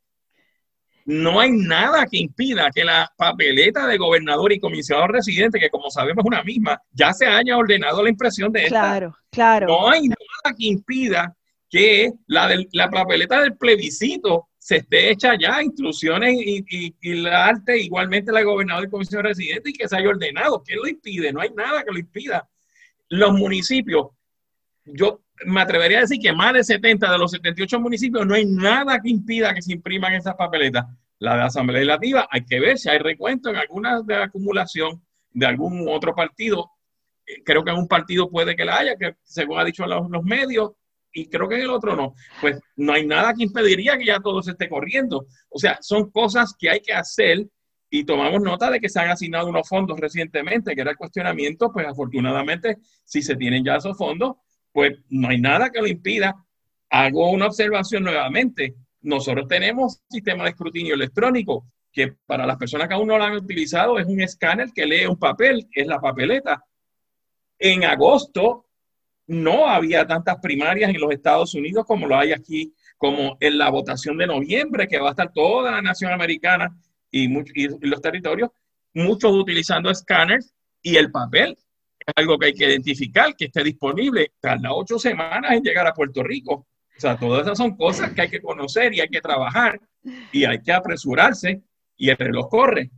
no 1.10 1.40
hay 1.40 1.50
nada 1.50 2.06
que 2.06 2.20
impida 2.20 2.70
que 2.70 2.86
la 2.86 3.12
papeleta 3.18 3.88
de 3.88 3.98
gobernador 3.98 4.54
y 4.54 4.60
comisionado 4.60 5.08
residente, 5.08 5.60
que 5.60 5.72
como 5.72 5.90
sabemos 5.90 6.24
es 6.24 6.28
una 6.28 6.44
misma, 6.44 6.80
ya 6.92 7.12
se 7.14 7.26
haya 7.26 7.58
ordenado 7.58 8.04
la 8.04 8.12
impresión 8.12 8.52
de 8.52 8.66
esta. 8.66 8.80
Claro, 8.80 9.18
claro. 9.32 9.68
No 9.68 9.90
hay 9.90 10.08
nada 10.08 10.56
que 10.56 10.68
impida 10.68 11.36
que 11.68 12.12
la, 12.28 12.56
la 12.74 12.92
papeleta 12.92 13.42
del 13.42 13.58
plebiscito 13.58 14.50
se 14.60 14.78
esté 14.78 15.10
hecha 15.10 15.34
ya, 15.36 15.64
instrucciones 15.64 16.36
y, 16.46 16.64
y, 17.02 17.16
la 17.16 17.48
arte, 17.48 17.80
igualmente 17.80 18.32
la 18.32 18.44
gobernador 18.44 18.86
y 18.86 18.92
comisionado 18.92 19.30
residente, 19.30 19.72
y 19.72 19.74
que 19.74 19.88
se 19.88 19.98
haya 19.98 20.10
ordenado. 20.10 20.62
¿Qué 20.64 20.76
lo 20.76 20.88
impide? 20.88 21.34
No 21.34 21.42
hay 21.42 21.50
nada 21.56 21.84
que 21.84 21.92
lo 21.92 21.98
impida. 21.98 22.48
Los 23.08 23.34
municipios, 23.34 24.10
yo 24.86 25.24
me 25.46 25.62
atrevería 25.62 26.00
a 26.00 26.02
decir 26.02 26.20
que 26.20 26.34
más 26.34 26.54
de 26.54 26.64
70 26.64 27.12
de 27.12 27.18
los 27.18 27.32
78 27.32 27.80
municipios 27.80 28.26
no 28.26 28.36
hay 28.36 28.46
nada 28.46 29.00
que 29.02 29.10
impida 29.10 29.54
que 29.54 29.62
se 29.62 29.74
impriman 29.74 30.14
esas 30.14 30.36
papeletas. 30.36 30.86
La 31.20 31.36
de 31.36 31.44
Asamblea 31.44 31.80
Legislativa, 31.82 32.28
hay 32.32 32.46
que 32.46 32.60
ver 32.60 32.78
si 32.78 32.90
hay 32.90 33.00
recuento 33.00 33.50
en 33.50 33.58
alguna 33.58 34.02
de 34.02 34.16
acumulación 34.16 35.02
de 35.32 35.46
algún 35.46 35.88
otro 35.90 36.16
partido. 36.16 36.72
Eh, 37.26 37.44
creo 37.44 37.64
que 37.64 37.72
en 37.72 37.78
un 37.78 37.88
partido 37.88 38.30
puede 38.30 38.56
que 38.56 38.66
la 38.66 38.78
haya, 38.78 38.96
que 38.96 39.16
según 39.24 39.60
ha 39.60 39.66
dicho 39.66 39.86
los, 39.86 40.10
los 40.10 40.24
medios, 40.24 40.72
y 41.12 41.28
creo 41.28 41.48
que 41.48 41.56
en 41.56 41.62
el 41.62 41.70
otro 41.72 41.96
no. 41.96 42.14
Pues 42.40 42.60
no 42.76 42.94
hay 42.94 43.06
nada 43.06 43.34
que 43.34 43.44
impediría 43.44 43.98
que 43.98 44.06
ya 44.06 44.20
todo 44.20 44.42
se 44.42 44.52
esté 44.52 44.70
corriendo. 44.70 45.26
O 45.50 45.60
sea, 45.60 45.78
son 45.82 46.12
cosas 46.12 46.56
que 46.58 46.70
hay 46.70 46.82
que 46.82 46.94
hacer 46.94 47.48
y 47.90 48.04
tomamos 48.04 48.42
nota 48.42 48.70
de 48.70 48.80
que 48.80 48.90
se 48.90 49.00
han 49.00 49.10
asignado 49.10 49.48
unos 49.48 49.68
fondos 49.68 50.00
recientemente, 50.00 50.76
que 50.76 50.82
era 50.82 50.92
el 50.92 50.98
cuestionamiento, 50.98 51.72
pues 51.72 51.88
afortunadamente, 51.88 52.78
si 53.04 53.22
se 53.22 53.36
tienen 53.36 53.66
ya 53.66 53.78
esos 53.78 53.98
fondos, 53.98 54.36
pues 54.72 54.98
no 55.10 55.30
hay 55.30 55.40
nada 55.40 55.70
que 55.70 55.80
lo 55.80 55.88
impida. 55.88 56.36
Hago 56.90 57.32
una 57.32 57.48
observación 57.48 58.04
nuevamente. 58.04 58.76
Nosotros 59.02 59.48
tenemos 59.48 60.02
sistema 60.10 60.44
de 60.44 60.52
escrutinio 60.52 60.96
electrónico 60.96 61.66
que 61.92 62.14
para 62.26 62.46
las 62.46 62.58
personas 62.58 62.88
que 62.88 62.94
aún 62.94 63.08
no 63.08 63.18
lo 63.18 63.24
han 63.24 63.34
utilizado 63.34 63.98
es 63.98 64.06
un 64.06 64.22
escáner 64.22 64.70
que 64.74 64.86
lee 64.86 65.06
un 65.06 65.18
papel, 65.18 65.68
es 65.72 65.88
la 65.88 66.00
papeleta. 66.00 66.64
En 67.58 67.84
agosto 67.84 68.66
no 69.28 69.68
había 69.68 70.06
tantas 70.08 70.38
primarias 70.38 70.90
en 70.90 71.00
los 71.00 71.12
Estados 71.12 71.54
Unidos 71.54 71.86
como 71.86 72.08
lo 72.08 72.18
hay 72.18 72.32
aquí, 72.32 72.74
como 72.98 73.38
en 73.40 73.58
la 73.58 73.70
votación 73.70 74.18
de 74.18 74.28
noviembre, 74.28 74.88
que 74.88 75.00
va 75.00 75.10
a 75.10 75.12
estar 75.12 75.32
toda 75.34 75.72
la 75.72 75.82
nación 75.82 76.12
americana 76.12 76.76
y, 77.12 77.26
y 77.56 77.88
los 77.88 78.02
territorios, 78.02 78.50
muchos 78.94 79.32
utilizando 79.32 79.90
escáneres 79.90 80.54
y 80.82 80.96
el 80.96 81.12
papel 81.12 81.58
algo 82.16 82.38
que 82.38 82.48
hay 82.48 82.54
que 82.54 82.66
identificar, 82.66 83.36
que 83.36 83.46
esté 83.46 83.64
disponible. 83.64 84.34
Tarda 84.40 84.74
ocho 84.74 85.00
semanas 85.00 85.52
en 85.52 85.64
llegar 85.64 85.88
a 85.88 85.94
Puerto 85.94 86.24
Rico. 86.24 86.68
O 86.98 87.02
sea, 87.02 87.18
todas 87.18 87.44
esas 87.44 87.58
son 87.58 87.76
cosas 87.76 88.14
que 88.14 88.22
hay 88.22 88.30
que 88.30 88.42
conocer 88.42 88.94
y 88.94 89.00
hay 89.00 89.08
que 89.08 89.22
trabajar 89.22 89.80
y 90.32 90.44
hay 90.44 90.62
que 90.62 90.72
apresurarse 90.72 91.62
y 91.96 92.10
el 92.10 92.18
reloj 92.18 92.50
corre. 92.50 92.92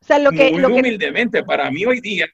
O 0.00 0.04
sea, 0.04 0.18
lo 0.18 0.30
que, 0.30 0.52
Muy 0.52 0.64
humildemente, 0.64 1.42
para 1.42 1.70
mí 1.70 1.84
hoy 1.84 2.00
día, 2.00 2.26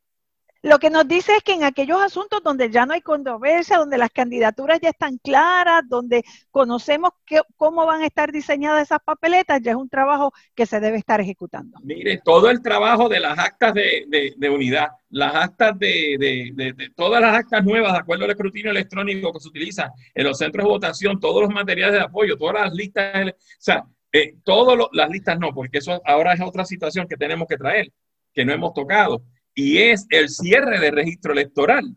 lo 0.63 0.79
que 0.79 0.91
nos 0.91 1.09
dice 1.09 1.35
es 1.37 1.43
que 1.43 1.55
en 1.55 1.65
aquellos 1.65 2.01
asuntos 2.01 2.41
donde 2.43 2.71
ya 2.71 2.87
no 2.87 2.95
hay 2.95 3.01
controversia, 3.01 3.79
donde 3.79 3.99
las 3.99 4.11
candidaturas 4.11 4.79
ya 4.81 4.91
están 4.91 5.19
claras, 5.19 5.83
donde 5.89 6.25
conocemos 6.53 7.11
cómo 7.57 7.85
van 7.85 8.03
a 8.03 8.07
estar 8.07 8.31
diseñadas 8.31 8.85
esas 8.85 9.01
papeletas, 9.05 9.61
ya 9.61 9.73
es 9.73 9.77
un 9.77 9.89
trabajo 9.89 10.33
que 10.55 10.65
se 10.65 10.79
debe 10.79 10.99
estar 10.99 11.21
ejecutando. 11.21 11.79
Mire, 11.83 12.21
todo 12.25 12.49
el 12.49 12.63
trabajo 12.63 13.09
de 13.09 13.19
las 13.19 13.37
actas 13.41 13.75
de, 13.75 14.37
unidad, 14.49 14.91
las 15.11 15.35
actas 15.35 15.77
de, 15.81 16.75
todas 16.95 17.21
las 17.21 17.35
actas 17.35 17.65
nuevas, 17.65 17.93
de 17.93 17.99
acuerdo 17.99 18.25
al 18.25 18.31
escrutinio 18.31 18.71
electrónico 18.71 19.33
que 19.33 19.41
se 19.41 19.49
utiliza 19.49 19.91
en 20.15 20.25
los 20.25 20.39
centros 20.39 20.65
de 20.65 20.71
votación, 20.71 21.19
todos 21.19 21.43
los 21.43 21.51
materiales 21.51 21.97
de 21.97 22.05
apoyo, 22.05 22.37
todas 22.37 22.63
las 22.63 22.73
listas, 22.73 23.31
o 23.31 23.35
sea, 23.59 23.85
eh, 24.13 24.37
todas 24.45 24.79
las 24.93 25.11
listas 25.11 25.41
no, 25.41 25.53
porque 25.53 25.79
eso 25.79 26.01
ahora 26.05 26.35
es 26.35 26.41
otra 26.41 26.65
situación 26.65 27.09
que 27.09 27.17
tenemos 27.17 27.49
que 27.49 27.57
traer, 27.57 27.91
que 28.33 28.45
no 28.45 28.53
hemos 28.53 28.73
tocado 28.75 29.23
y 29.55 29.79
es 29.79 30.07
el 30.11 30.29
cierre 30.29 30.79
de 30.79 30.91
registro 30.91 31.33
electoral. 31.33 31.95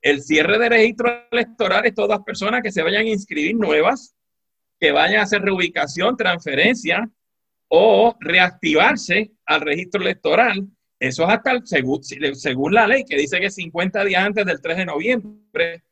El 0.00 0.22
cierre 0.22 0.58
de 0.58 0.68
registro 0.68 1.26
electoral 1.30 1.86
es 1.86 1.94
todas 1.94 2.20
personas 2.20 2.62
que 2.62 2.72
se 2.72 2.82
vayan 2.82 3.06
a 3.06 3.10
inscribir 3.10 3.56
nuevas, 3.56 4.14
que 4.78 4.92
vayan 4.92 5.20
a 5.20 5.22
hacer 5.24 5.42
reubicación, 5.42 6.16
transferencia 6.16 7.10
o 7.68 8.14
reactivarse 8.20 9.32
al 9.44 9.60
registro 9.62 10.02
electoral. 10.02 10.66
Eso 10.98 11.24
es 11.24 11.28
hasta 11.30 11.60
según, 11.64 12.02
según 12.02 12.74
la 12.74 12.86
ley 12.86 13.04
que 13.04 13.16
dice 13.16 13.40
que 13.40 13.50
50 13.50 14.04
días 14.04 14.24
antes 14.24 14.46
del 14.46 14.60
3 14.60 14.76
de 14.78 14.86
noviembre, 14.86 15.82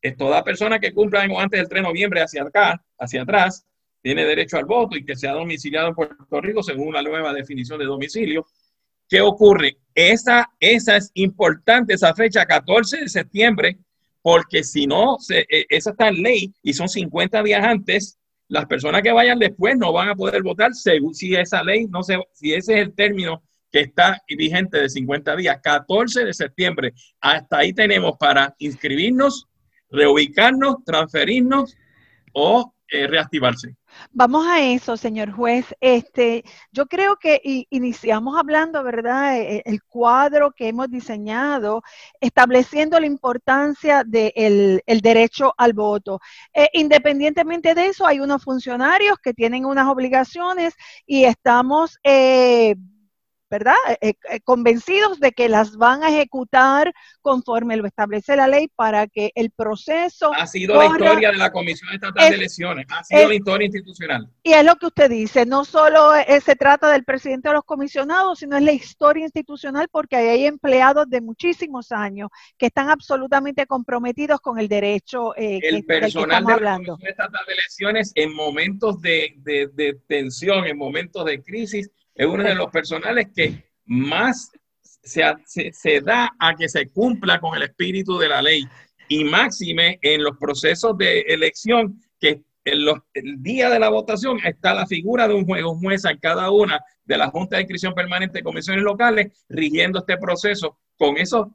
es 0.00 0.16
toda 0.16 0.44
persona 0.44 0.78
que 0.78 0.92
cumpla 0.92 1.22
antes 1.22 1.58
del 1.58 1.68
3 1.68 1.82
de 1.82 1.88
noviembre 1.88 2.22
hacia 2.22 2.42
acá, 2.42 2.82
hacia 2.98 3.22
atrás, 3.22 3.66
tiene 4.00 4.24
derecho 4.24 4.56
al 4.56 4.64
voto 4.66 4.96
y 4.96 5.04
que 5.04 5.16
sea 5.16 5.32
domiciliado 5.32 5.88
en 5.88 5.94
Puerto 5.94 6.40
Rico 6.40 6.62
según 6.62 6.94
la 6.94 7.02
nueva 7.02 7.32
definición 7.32 7.78
de 7.80 7.86
domicilio. 7.86 8.46
¿Qué 9.08 9.20
ocurre? 9.20 9.78
Esa, 9.96 10.52
esa 10.60 10.98
es 10.98 11.10
importante, 11.14 11.94
esa 11.94 12.14
fecha, 12.14 12.44
14 12.44 12.98
de 12.98 13.08
septiembre, 13.08 13.78
porque 14.20 14.62
si 14.62 14.86
no, 14.86 15.16
e, 15.30 15.64
esa 15.70 15.90
está 15.92 16.08
en 16.08 16.22
ley 16.22 16.52
y 16.62 16.74
son 16.74 16.86
50 16.86 17.42
días 17.42 17.64
antes, 17.64 18.18
las 18.48 18.66
personas 18.66 19.00
que 19.00 19.10
vayan 19.10 19.38
después 19.38 19.78
no 19.78 19.94
van 19.94 20.10
a 20.10 20.14
poder 20.14 20.42
votar 20.42 20.74
según 20.74 21.14
si 21.14 21.34
esa 21.34 21.62
ley, 21.62 21.86
no 21.86 22.02
sé, 22.02 22.18
si 22.34 22.52
ese 22.52 22.74
es 22.74 22.80
el 22.88 22.94
término 22.94 23.42
que 23.72 23.80
está 23.80 24.22
vigente 24.28 24.78
de 24.78 24.90
50 24.90 25.34
días, 25.34 25.60
14 25.62 26.26
de 26.26 26.34
septiembre. 26.34 26.92
Hasta 27.22 27.58
ahí 27.58 27.72
tenemos 27.72 28.18
para 28.18 28.54
inscribirnos, 28.58 29.48
reubicarnos, 29.90 30.84
transferirnos 30.84 31.74
o 32.34 32.74
eh, 32.88 33.06
reactivarse. 33.08 33.74
Vamos 34.12 34.46
a 34.46 34.60
eso, 34.60 34.96
señor 34.96 35.32
juez. 35.32 35.74
Este, 35.80 36.44
yo 36.70 36.86
creo 36.86 37.16
que 37.16 37.40
iniciamos 37.70 38.38
hablando, 38.38 38.82
¿verdad? 38.84 39.38
E, 39.38 39.56
e, 39.56 39.62
el 39.64 39.82
cuadro 39.82 40.52
que 40.52 40.68
hemos 40.68 40.88
diseñado, 40.88 41.82
estableciendo 42.20 43.00
la 43.00 43.06
importancia 43.06 44.04
del 44.04 44.82
derecho 45.02 45.52
al 45.56 45.72
voto. 45.72 46.20
Eh, 46.54 46.68
independientemente 46.74 47.74
de 47.74 47.86
eso, 47.86 48.06
hay 48.06 48.20
unos 48.20 48.44
funcionarios 48.44 49.18
que 49.18 49.34
tienen 49.34 49.64
unas 49.64 49.88
obligaciones 49.88 50.74
y 51.06 51.24
estamos 51.24 51.98
eh, 52.04 52.76
¿verdad? 53.48 53.74
Eh, 54.00 54.14
eh, 54.30 54.40
convencidos 54.40 55.20
de 55.20 55.32
que 55.32 55.48
las 55.48 55.76
van 55.76 56.02
a 56.02 56.08
ejecutar 56.08 56.92
conforme 57.20 57.76
lo 57.76 57.86
establece 57.86 58.34
la 58.36 58.48
ley 58.48 58.68
para 58.74 59.06
que 59.06 59.30
el 59.34 59.50
proceso... 59.50 60.32
Ha 60.34 60.46
sido 60.46 60.76
la 60.76 60.86
historia 60.86 61.30
de 61.30 61.38
la 61.38 61.52
Comisión 61.52 61.92
Estatal 61.92 62.30
de 62.30 62.36
Elecciones, 62.36 62.86
ha 62.90 63.04
sido 63.04 63.28
la 63.28 63.34
historia 63.34 63.66
institucional. 63.66 64.28
Y 64.42 64.52
es 64.52 64.64
lo 64.64 64.76
que 64.76 64.86
usted 64.86 65.10
dice, 65.10 65.46
no 65.46 65.64
solo 65.64 66.14
eh, 66.14 66.40
se 66.40 66.56
trata 66.56 66.90
del 66.90 67.04
presidente 67.04 67.48
de 67.48 67.54
los 67.54 67.64
comisionados, 67.64 68.40
sino 68.40 68.56
es 68.56 68.62
la 68.62 68.72
historia 68.72 69.24
institucional 69.24 69.88
porque 69.90 70.16
hay 70.16 70.46
empleados 70.46 71.08
de 71.08 71.20
muchísimos 71.20 71.92
años 71.92 72.30
que 72.58 72.66
están 72.66 72.90
absolutamente 72.90 73.66
comprometidos 73.66 74.40
con 74.40 74.58
el 74.58 74.68
derecho 74.68 75.34
el 75.36 75.84
personal 75.84 76.44
de 76.44 76.60
la 76.60 76.76
Comisión 76.76 76.98
Estatal 77.02 77.46
de 77.46 77.52
Elecciones 77.52 78.12
en 78.14 78.34
momentos 78.34 79.00
de, 79.00 79.34
de 79.36 79.98
tensión, 80.06 80.66
en 80.66 80.76
momentos 80.76 81.24
de 81.24 81.42
crisis, 81.42 81.90
es 82.16 82.26
uno 82.26 82.44
de 82.44 82.54
los 82.54 82.70
personales 82.70 83.28
que 83.34 83.64
más 83.84 84.50
se, 84.82 85.22
se, 85.44 86.00
da 86.00 86.34
a 86.38 86.54
que 86.54 86.68
se 86.68 86.88
cumpla 86.88 87.38
con 87.38 87.54
el 87.56 87.62
espíritu 87.62 88.18
de 88.18 88.28
la 88.28 88.42
ley 88.42 88.64
y 89.08 89.22
máxime 89.24 89.98
en 90.02 90.24
los 90.24 90.36
procesos 90.38 90.96
de 90.98 91.20
elección 91.20 92.00
que 92.18 92.42
el, 92.64 92.90
día 93.38 93.70
de 93.70 93.78
la 93.78 93.90
votación 93.90 94.38
está 94.44 94.74
la 94.74 94.86
figura 94.86 95.28
de 95.28 95.34
un 95.34 95.44
juez, 95.44 95.62
un 95.62 95.78
juez 95.78 96.04
en 96.04 96.18
cada 96.18 96.50
una 96.50 96.80
de 97.04 97.16
las 97.16 97.30
juntas 97.30 97.58
de 97.58 97.62
inscripción 97.62 97.94
permanente 97.94 98.38
de 98.38 98.44
comisiones 98.44 98.82
locales 98.82 99.44
rigiendo 99.48 100.00
este 100.00 100.16
proceso 100.16 100.78
con 100.98 101.16
esos 101.18 101.46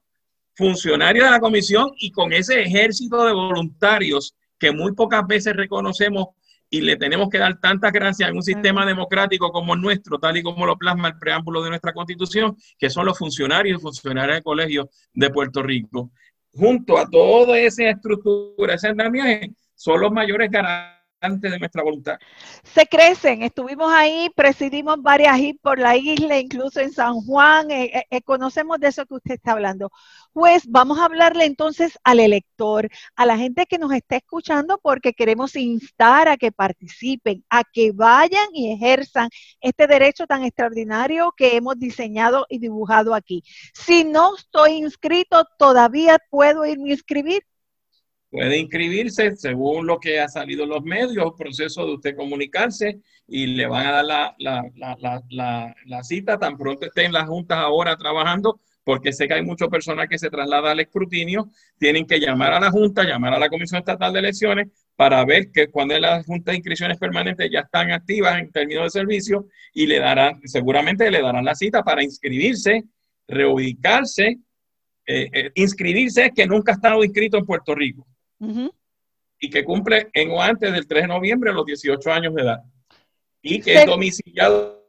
funcionarios 0.53 1.25
de 1.25 1.31
la 1.31 1.39
comisión 1.39 1.91
y 1.97 2.11
con 2.11 2.31
ese 2.31 2.61
ejército 2.61 3.25
de 3.25 3.33
voluntarios 3.33 4.35
que 4.57 4.71
muy 4.71 4.93
pocas 4.93 5.25
veces 5.27 5.55
reconocemos 5.55 6.27
y 6.73 6.79
le 6.79 6.95
tenemos 6.95 7.29
que 7.29 7.37
dar 7.37 7.59
tantas 7.59 7.91
gracias 7.91 8.29
en 8.29 8.37
un 8.37 8.43
sistema 8.43 8.85
democrático 8.85 9.51
como 9.51 9.73
el 9.73 9.81
nuestro, 9.81 10.17
tal 10.17 10.37
y 10.37 10.41
como 10.41 10.65
lo 10.65 10.77
plasma 10.77 11.09
el 11.09 11.19
preámbulo 11.19 11.61
de 11.61 11.69
nuestra 11.69 11.91
constitución, 11.91 12.55
que 12.79 12.89
son 12.89 13.05
los 13.05 13.17
funcionarios 13.17 13.77
y 13.77 13.81
funcionarios 13.81 14.37
de 14.37 14.41
colegio 14.41 14.89
de 15.13 15.29
Puerto 15.29 15.61
Rico. 15.61 16.11
Junto 16.53 16.97
a 16.97 17.09
toda 17.09 17.59
esa 17.59 17.89
estructura, 17.89 18.75
ese 18.75 18.87
andamiaje, 18.87 19.51
son 19.75 19.99
los 19.99 20.13
mayores 20.13 20.49
garantes 20.49 21.00
de 21.21 21.59
nuestra 21.59 21.83
voluntad. 21.83 22.17
Se 22.63 22.87
crecen, 22.87 23.43
estuvimos 23.43 23.91
ahí, 23.93 24.31
presidimos 24.35 25.01
varias 25.01 25.37
HIP 25.37 25.61
por 25.61 25.77
la 25.77 25.95
isla, 25.95 26.39
incluso 26.39 26.79
en 26.79 26.91
San 26.91 27.13
Juan, 27.21 27.69
eh, 27.69 27.91
eh, 27.93 28.03
eh, 28.09 28.21
conocemos 28.23 28.79
de 28.79 28.87
eso 28.87 29.05
que 29.05 29.13
usted 29.15 29.35
está 29.35 29.51
hablando. 29.51 29.91
Pues 30.33 30.63
vamos 30.67 30.97
a 30.97 31.05
hablarle 31.05 31.45
entonces 31.45 31.99
al 32.03 32.19
elector, 32.19 32.89
a 33.15 33.25
la 33.27 33.37
gente 33.37 33.67
que 33.67 33.77
nos 33.77 33.91
está 33.93 34.15
escuchando, 34.15 34.79
porque 34.81 35.13
queremos 35.13 35.55
instar 35.55 36.27
a 36.27 36.37
que 36.37 36.51
participen, 36.51 37.45
a 37.51 37.63
que 37.63 37.91
vayan 37.91 38.47
y 38.51 38.73
ejerzan 38.73 39.29
este 39.59 39.85
derecho 39.85 40.25
tan 40.25 40.43
extraordinario 40.43 41.33
que 41.37 41.55
hemos 41.55 41.77
diseñado 41.77 42.47
y 42.49 42.57
dibujado 42.57 43.13
aquí. 43.13 43.43
Si 43.75 44.05
no 44.05 44.35
estoy 44.35 44.71
inscrito, 44.71 45.45
todavía 45.59 46.17
puedo 46.31 46.65
irme 46.65 46.89
a 46.89 46.93
inscribir 46.93 47.43
puede 48.31 48.57
inscribirse 48.57 49.35
según 49.35 49.85
lo 49.85 49.99
que 49.99 50.19
ha 50.21 50.29
salido 50.29 50.63
en 50.63 50.69
los 50.69 50.83
medios, 50.83 51.33
proceso 51.37 51.85
de 51.85 51.93
usted 51.95 52.15
comunicarse 52.15 53.01
y 53.27 53.47
le 53.47 53.67
van 53.67 53.85
a 53.85 53.91
dar 53.91 54.05
la, 54.05 54.35
la, 54.39 55.21
la, 55.29 55.75
la, 55.85 56.03
cita 56.03 56.39
tan 56.39 56.57
pronto 56.57 56.85
esté 56.85 57.03
en 57.03 57.11
las 57.11 57.27
juntas 57.27 57.57
ahora 57.57 57.97
trabajando, 57.97 58.61
porque 58.85 59.11
sé 59.11 59.27
que 59.27 59.33
hay 59.33 59.43
muchas 59.43 59.67
personas 59.67 60.07
que 60.07 60.17
se 60.17 60.29
trasladan 60.29 60.71
al 60.71 60.79
escrutinio, 60.79 61.49
tienen 61.77 62.07
que 62.07 62.19
llamar 62.19 62.53
a 62.53 62.59
la 62.61 62.71
Junta, 62.71 63.03
llamar 63.03 63.33
a 63.33 63.39
la 63.39 63.49
Comisión 63.49 63.79
Estatal 63.79 64.13
de 64.13 64.19
Elecciones 64.19 64.69
para 64.95 65.23
ver 65.25 65.51
que 65.51 65.67
cuando 65.67 65.99
las 65.99 66.25
juntas 66.25 66.53
de 66.53 66.57
inscripciones 66.57 66.97
permanentes 66.97 67.49
ya 67.51 67.59
están 67.59 67.91
activas 67.91 68.39
en 68.39 68.49
términos 68.51 68.85
de 68.85 68.99
servicio 69.01 69.47
y 69.73 69.87
le 69.87 69.99
darán, 69.99 70.39
seguramente 70.45 71.11
le 71.11 71.21
darán 71.21 71.45
la 71.45 71.55
cita 71.55 71.83
para 71.83 72.01
inscribirse, 72.01 72.85
reubicarse. 73.27 74.39
Eh, 75.05 75.29
eh, 75.33 75.51
inscribirse 75.55 76.25
es 76.25 76.31
que 76.33 76.45
nunca 76.45 76.71
ha 76.71 76.75
estado 76.75 77.03
inscrito 77.03 77.37
en 77.37 77.45
Puerto 77.45 77.75
Rico 77.75 78.07
y 79.39 79.49
que 79.49 79.63
cumple 79.63 80.09
en 80.13 80.31
o 80.31 80.41
antes 80.41 80.71
del 80.71 80.87
3 80.87 81.03
de 81.03 81.07
noviembre 81.07 81.53
los 81.53 81.65
18 81.65 82.11
años 82.11 82.33
de 82.35 82.41
edad. 82.41 82.63
Y 83.41 83.61
que 83.61 83.75
es 83.75 83.85
domiciliado 83.85 84.79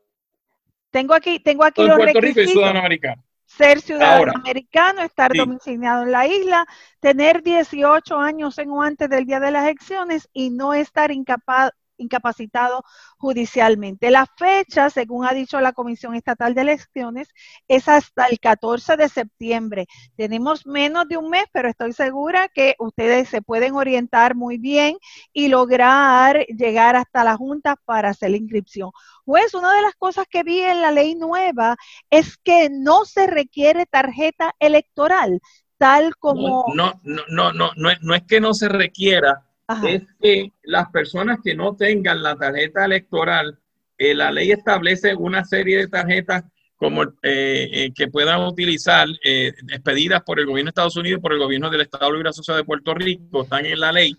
tengo 0.90 1.14
aquí 1.14 1.40
tengo 1.40 1.64
aquí 1.64 1.82
en 1.82 1.96
Puerto 1.96 2.20
Rico 2.20 2.40
y 2.40 2.46
ciudadano 2.46 2.80
americano 2.80 3.24
ser 3.56 3.80
ciudadano 3.80 4.32
americano, 4.34 5.02
estar 5.02 5.32
domiciliado 5.32 6.04
en 6.04 6.12
la 6.12 6.26
isla, 6.26 6.66
tener 7.00 7.42
18 7.42 8.16
años 8.16 8.58
en 8.58 8.70
o 8.70 8.82
antes 8.82 9.08
del 9.10 9.26
día 9.26 9.40
de 9.40 9.50
las 9.50 9.64
elecciones 9.64 10.28
y 10.32 10.50
no 10.50 10.72
estar 10.72 11.10
incapaz, 11.10 11.70
incapacitado 12.02 12.84
judicialmente. 13.16 14.10
La 14.10 14.26
fecha, 14.26 14.90
según 14.90 15.26
ha 15.26 15.32
dicho 15.32 15.60
la 15.60 15.72
Comisión 15.72 16.14
Estatal 16.14 16.54
de 16.54 16.62
Elecciones, 16.62 17.28
es 17.68 17.88
hasta 17.88 18.26
el 18.26 18.38
14 18.38 18.96
de 18.96 19.08
septiembre. 19.08 19.86
Tenemos 20.16 20.66
menos 20.66 21.08
de 21.08 21.16
un 21.16 21.30
mes, 21.30 21.44
pero 21.52 21.68
estoy 21.68 21.92
segura 21.92 22.48
que 22.48 22.74
ustedes 22.78 23.28
se 23.28 23.42
pueden 23.42 23.74
orientar 23.74 24.34
muy 24.34 24.58
bien 24.58 24.96
y 25.32 25.48
lograr 25.48 26.44
llegar 26.46 26.96
hasta 26.96 27.24
la 27.24 27.36
Junta 27.36 27.76
para 27.84 28.10
hacer 28.10 28.30
la 28.30 28.36
inscripción. 28.36 28.90
Pues 29.24 29.54
una 29.54 29.72
de 29.74 29.82
las 29.82 29.94
cosas 29.94 30.26
que 30.28 30.42
vi 30.42 30.60
en 30.60 30.80
la 30.80 30.90
ley 30.90 31.14
nueva 31.14 31.76
es 32.10 32.36
que 32.38 32.68
no 32.70 33.04
se 33.04 33.26
requiere 33.26 33.86
tarjeta 33.86 34.54
electoral, 34.58 35.40
tal 35.78 36.16
como... 36.16 36.66
No, 36.74 37.00
no, 37.02 37.22
no, 37.28 37.52
no, 37.52 37.70
no, 37.76 37.90
no 38.00 38.14
es 38.14 38.22
que 38.24 38.40
no 38.40 38.54
se 38.54 38.68
requiera, 38.68 39.46
es 39.86 40.02
que 40.20 40.52
las 40.62 40.88
personas 40.90 41.38
que 41.42 41.54
no 41.54 41.76
tengan 41.76 42.22
la 42.22 42.36
tarjeta 42.36 42.84
electoral, 42.84 43.58
eh, 43.98 44.14
la 44.14 44.30
ley 44.30 44.50
establece 44.50 45.14
una 45.14 45.44
serie 45.44 45.78
de 45.78 45.88
tarjetas 45.88 46.44
como 46.76 47.04
eh, 47.04 47.10
eh, 47.22 47.92
que 47.94 48.08
puedan 48.08 48.40
utilizar 48.42 49.06
expedidas 49.22 50.22
por 50.22 50.40
el 50.40 50.46
gobierno 50.46 50.68
de 50.68 50.70
Estados 50.70 50.96
Unidos 50.96 51.20
por 51.20 51.32
el 51.32 51.38
gobierno 51.38 51.70
del 51.70 51.82
Estado 51.82 52.12
Libre 52.12 52.30
Asociado 52.30 52.58
de 52.58 52.64
Puerto 52.64 52.92
Rico, 52.94 53.42
están 53.42 53.66
en 53.66 53.78
la 53.78 53.92
ley. 53.92 54.16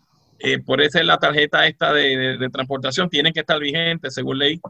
por 0.66 0.82
eso 0.82 1.00
es 1.00 1.06
la 1.06 1.18
tarjeta 1.18 1.68
esta 1.68 1.94
de, 1.94 2.38
de, 2.38 2.50
transportación, 2.50 3.10
tienen 3.10 3.34
que 3.34 3.42
estar 3.42 3.60
vigentes 3.60 4.14
según 4.14 4.40
ley. 4.40 4.62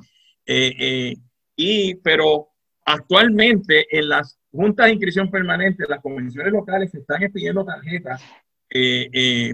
y, 1.55 1.95
pero 1.95 2.49
actualmente 2.83 3.85
en 3.95 4.09
las 4.09 4.39
juntas 4.51 4.87
de 4.87 4.93
inscripción 4.93 5.29
permanente, 5.29 5.85
las 5.87 6.01
comisiones 6.01 6.51
locales 6.51 6.93
están 6.95 7.21
expidiendo 7.21 7.63
tarjetas 7.63 8.21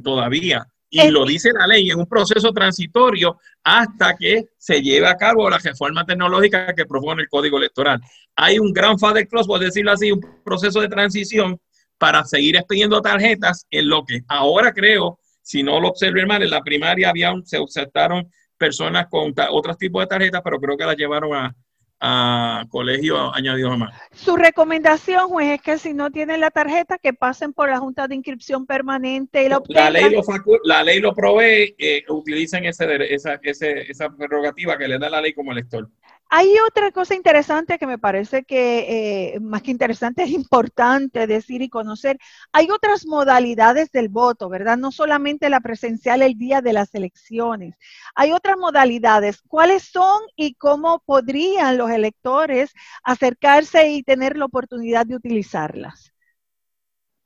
todavía 0.02 0.66
y 0.90 1.10
lo 1.10 1.26
dice 1.26 1.52
la 1.54 1.68
ley, 1.68 1.90
en 1.90 2.00
un 2.00 2.06
proceso 2.06 2.52
transitorio 2.52 3.40
hasta 3.64 4.16
que 4.16 4.46
se 4.58 4.82
lleve 4.82 5.08
a 5.08 5.16
cabo 5.16 5.50
la 5.50 5.58
reforma 5.60 6.06
tecnológica 6.06 6.74
que 6.74 6.86
propone 6.86 7.24
el 7.24 7.30
Código 7.30 7.58
Electoral. 7.58 8.00
Hay 8.36 8.58
un 8.58 8.74
gran 8.74 8.98
father 8.98 9.28
clause, 9.28 9.48
por 9.48 9.60
decirlo 9.60 9.92
así, 9.92 10.12
un 10.12 10.22
proceso 10.44 10.82
de 10.82 10.88
transición 10.88 11.60
para 11.98 12.24
seguir 12.24 12.56
expidiendo 12.56 13.02
tarjetas 13.02 13.68
en 13.70 13.90
lo 13.90 14.04
que 14.06 14.22
ahora 14.28 14.74
creo, 14.74 15.20
si 15.42 15.62
no 15.64 15.80
lo 15.80 15.90
observé 15.90 16.26
mal, 16.26 16.42
en 16.42 16.50
la 16.50 16.62
primaria 16.62 17.10
había 17.10 17.34
se 17.44 17.58
aceptaron 17.58 18.32
personas 18.58 19.08
con 19.10 19.34
otros 19.52 19.78
tipos 19.78 20.02
de 20.02 20.08
tarjetas, 20.08 20.42
pero 20.44 20.60
creo 20.60 20.78
que 20.78 20.86
las 20.86 20.96
llevaron 20.96 21.34
a, 21.36 21.56
a 22.00 22.66
colegio 22.70 23.34
añadido 23.36 23.78
más. 23.78 23.94
Su 24.14 24.36
recomendación, 24.36 25.28
juez, 25.30 25.52
es 25.52 25.62
que 25.62 25.78
si 25.78 25.94
no 25.94 26.12
tienen 26.12 26.40
la 26.40 26.52
tarjeta, 26.52 26.98
que 26.98 27.14
pasen 27.14 27.54
por 27.54 27.70
la 27.70 27.80
Junta 27.80 28.08
de 28.08 28.16
Inscripción 28.16 28.66
Permanente 28.66 29.44
y 29.44 29.50
la 29.50 29.62
La 29.68 29.90
ley 29.90 30.10
lo, 30.10 30.22
la 30.64 30.84
ley 30.84 31.00
lo 31.00 31.14
provee, 31.14 31.76
eh, 31.78 32.04
utilicen 32.08 32.66
ese, 32.66 33.14
esa, 33.14 33.40
esa 33.44 34.10
prerrogativa 34.10 34.78
que 34.78 34.88
le 34.88 34.98
da 34.98 35.10
la 35.10 35.22
ley 35.22 35.34
como 35.34 35.52
elector. 35.52 35.90
Hay 36.32 36.54
otra 36.68 36.92
cosa 36.92 37.16
interesante 37.16 37.80
que 37.80 37.88
me 37.88 37.98
parece 37.98 38.44
que 38.44 39.34
eh, 39.34 39.40
más 39.40 39.64
que 39.64 39.72
interesante 39.72 40.24
es 40.24 40.30
importante 40.30 41.26
decir 41.26 41.64
y 41.64 41.70
conocer. 41.70 42.20
Hay 42.52 42.70
otras 42.70 43.08
modalidades 43.08 43.92
del 43.92 44.10
voto, 44.10 44.48
¿verdad? 44.48 44.78
No 44.78 44.92
solamente 44.92 45.50
la 45.50 45.60
presencial 45.60 46.22
el 46.22 46.38
día 46.38 46.62
de 46.62 46.74
las 46.74 46.94
elecciones. 46.94 47.76
Hay 48.14 48.32
otras 48.32 48.58
modalidades. 48.58 49.42
¿Cuáles 49.48 49.84
son 49.84 50.22
y 50.36 50.54
cómo 50.54 51.02
podrían 51.04 51.78
los 51.78 51.90
electores 51.90 52.74
acercarse 53.04 53.90
y 53.90 54.04
tener 54.04 54.38
la 54.38 54.46
oportunidad 54.46 55.08
de 55.08 55.16
utilizarlas? 55.16 56.14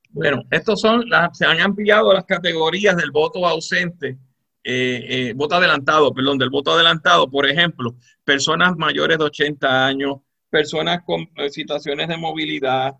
Bueno, 0.08 0.42
estos 0.50 0.80
son 0.80 1.08
las, 1.10 1.36
se 1.36 1.44
han 1.44 1.60
ampliado 1.60 2.12
las 2.12 2.24
categorías 2.24 2.96
del 2.96 3.10
voto 3.10 3.46
ausente 3.46 4.16
eh, 4.64 5.04
eh, 5.08 5.32
voto 5.36 5.56
adelantado, 5.56 6.14
perdón, 6.14 6.38
del 6.38 6.48
voto 6.48 6.72
adelantado, 6.72 7.30
por 7.30 7.46
ejemplo, 7.46 7.96
personas 8.24 8.74
mayores 8.78 9.18
de 9.18 9.24
80 9.24 9.86
años, 9.86 10.16
personas 10.48 11.02
con 11.04 11.28
eh, 11.36 11.50
situaciones 11.50 12.08
de 12.08 12.16
movilidad, 12.16 12.94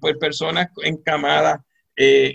pues 0.00 0.16
personas 0.16 0.68
encamadas, 0.82 1.60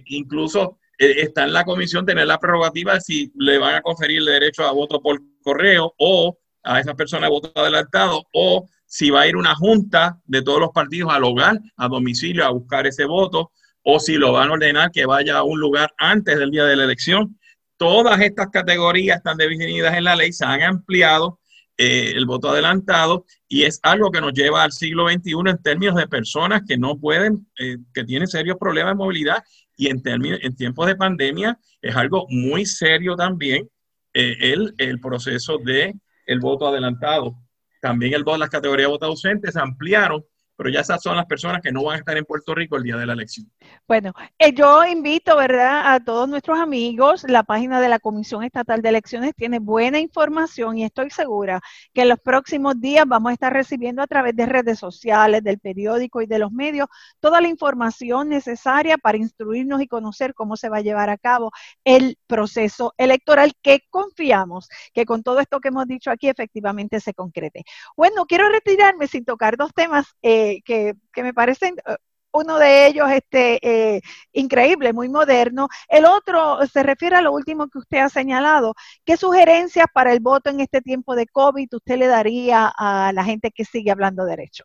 incluso 0.06 0.78
está 1.00 1.46
en 1.46 1.54
la 1.54 1.66
comisión 1.66 2.06
tener 2.06 2.28
la 2.28 2.40
prerrogativa 2.40 3.00
si 3.00 3.32
le 3.36 3.58
van 3.58 3.74
a 3.74 3.82
conferir 3.82 4.20
el 4.20 4.26
derecho 4.26 4.64
a 4.64 4.72
voto 4.72 5.02
por 5.02 5.20
correo 5.42 5.96
o 5.98 6.38
a 6.62 6.80
esa 6.80 6.94
persona 6.94 7.30
voto 7.30 7.52
adelantado 7.56 8.24
o 8.34 8.70
si 8.86 9.10
va 9.10 9.22
a 9.22 9.28
ir 9.28 9.36
una 9.36 9.56
junta 9.56 10.20
de 10.26 10.44
todos 10.44 10.60
los 10.60 10.70
partidos 10.70 11.12
al 11.12 11.24
hogar, 11.24 11.60
a 11.76 11.88
domicilio, 11.88 12.46
a 12.46 12.52
buscar 12.52 12.86
ese 12.86 13.06
voto, 13.06 13.52
o 13.82 14.00
si 14.00 14.14
lo 14.14 14.34
van 14.34 14.50
a 14.50 14.54
ordenar 14.54 14.92
que 14.92 15.08
vaya 15.08 15.38
a 15.38 15.44
un 15.44 15.60
lugar 15.60 15.92
antes 15.98 16.38
del 16.38 16.52
día 16.52 16.66
de 16.66 16.76
la 16.76 16.84
elección 16.84 17.40
todas 17.84 18.22
estas 18.22 18.48
categorías 18.48 19.18
están 19.18 19.36
definidas 19.36 19.94
en 19.98 20.06
la 20.06 20.16
ley, 20.16 20.32
se 20.32 20.46
han 20.46 20.62
ampliado 20.62 21.42
eh, 21.78 22.14
el 22.16 22.26
voto 22.26 22.48
adelantado 22.48 23.26
y 23.50 23.64
es 23.64 23.82
algo 23.84 24.10
que 24.10 24.22
nos 24.22 24.32
lleva 24.32 24.64
al 24.64 24.72
siglo 24.72 25.10
XXI 25.10 25.34
en 25.48 25.62
términos 25.62 25.96
de 25.96 26.08
personas 26.08 26.62
que 26.66 26.78
no 26.78 26.98
pueden, 26.98 27.46
eh, 27.60 27.76
que 27.94 28.06
tienen 28.06 28.30
serios 28.30 28.56
problemas 28.58 28.92
de 28.92 29.04
movilidad 29.04 29.44
y 29.76 29.88
en, 29.88 30.02
términos, 30.02 30.40
en 30.44 30.56
tiempos 30.56 30.88
de 30.88 30.96
pandemia 30.96 31.60
es 31.82 31.94
algo 31.94 32.26
muy 32.30 32.66
serio 32.66 33.18
también 33.18 33.70
eh, 34.14 34.54
el, 34.78 35.00
proceso 35.02 35.58
de 35.58 35.94
el 36.26 36.40
voto 36.40 36.70
adelantado. 36.70 37.36
También 37.82 38.14
el, 38.14 38.24
las 38.40 38.50
categorías 38.50 38.88
de 38.88 38.92
voto 38.94 39.08
ausente 39.08 39.52
se 39.52 39.60
ampliaron 39.60 40.24
pero 40.56 40.70
ya 40.70 40.82
esas 40.82 41.02
son 41.02 41.16
las 41.16 41.26
personas 41.26 41.62
que 41.62 41.72
no 41.72 41.84
van 41.84 41.96
a 41.96 42.00
estar 42.00 42.18
en 42.18 42.26
Puerto 42.26 42.54
Rico 42.54 42.78
el 42.78 42.84
día 42.84 42.98
de 42.98 43.06
la 43.06 43.14
elección. 43.14 43.50
Bueno, 43.88 44.14
eh, 44.38 44.54
yo 44.54 44.86
invito, 44.86 45.36
¿verdad?, 45.36 45.94
a 45.94 46.00
todos 46.00 46.30
nuestros 46.30 46.60
amigos. 46.60 47.26
La 47.28 47.44
página 47.44 47.82
de 47.82 47.90
la 47.90 48.00
Comisión 48.00 48.44
Estatal 48.44 48.82
de 48.82 48.90
Elecciones 48.90 49.34
tiene 49.36 49.60
buena 49.60 50.00
información 50.00 50.78
y 50.78 50.84
estoy 50.84 51.10
segura 51.10 51.62
que 51.94 52.04
en 52.04 52.10
los 52.10 52.20
próximos 52.20 52.80
días 52.80 53.06
vamos 53.08 53.32
a 53.32 53.34
estar 53.34 53.54
recibiendo 53.54 54.02
a 54.02 54.08
través 54.08 54.36
de 54.36 54.46
redes 54.46 54.80
sociales, 54.80 55.44
del 55.44 55.60
periódico 55.60 56.22
y 56.22 56.28
de 56.28 56.40
los 56.40 56.52
medios 56.52 56.88
toda 57.20 57.42
la 57.42 57.48
información 57.48 58.30
necesaria 58.30 58.98
para 58.98 59.18
instruirnos 59.18 59.82
y 59.82 59.88
conocer 59.88 60.34
cómo 60.34 60.56
se 60.58 60.70
va 60.70 60.78
a 60.78 60.82
llevar 60.82 61.10
a 61.10 61.18
cabo 61.18 61.52
el 61.84 62.18
proceso 62.28 62.94
electoral 62.98 63.54
que 63.62 63.82
confiamos 63.90 64.70
que 64.94 65.06
con 65.06 65.24
todo 65.24 65.40
esto 65.40 65.60
que 65.60 65.70
hemos 65.70 65.88
dicho 65.88 66.12
aquí 66.12 66.28
efectivamente 66.28 67.00
se 67.00 67.14
concrete. 67.14 67.64
Bueno, 67.96 68.26
quiero 68.26 68.50
retirarme 68.50 69.08
sin 69.08 69.26
tocar 69.26 69.58
dos 69.58 69.74
temas. 69.74 70.06
Eh, 70.22 70.43
que, 70.66 70.96
me 71.18 71.34
parecen 71.34 71.76
eh, 71.86 71.96
uno 72.32 72.58
de 72.58 72.88
ellos 72.88 73.12
este, 73.12 73.60
eh, 73.62 74.02
increíble, 74.32 74.92
muy 74.92 75.08
moderno. 75.08 75.68
El 75.88 76.06
otro 76.06 76.66
se 76.66 76.82
refiere 76.82 77.16
a 77.16 77.22
lo 77.22 77.32
último 77.32 77.68
que 77.68 77.78
usted 77.78 78.00
ha 78.00 78.10
señalado. 78.10 78.74
¿Qué 79.06 79.18
sugerencias 79.18 79.86
para 79.94 80.12
el 80.12 80.20
voto 80.20 80.50
en 80.50 80.60
este 80.60 80.82
tiempo 80.82 81.16
de 81.16 81.28
COVID 81.28 81.68
usted 81.72 81.98
le 81.98 82.08
daría 82.08 82.72
a 82.76 83.12
la 83.14 83.24
gente 83.24 83.52
que 83.52 83.66
sigue 83.66 83.92
hablando 83.92 84.26
derecho? 84.26 84.64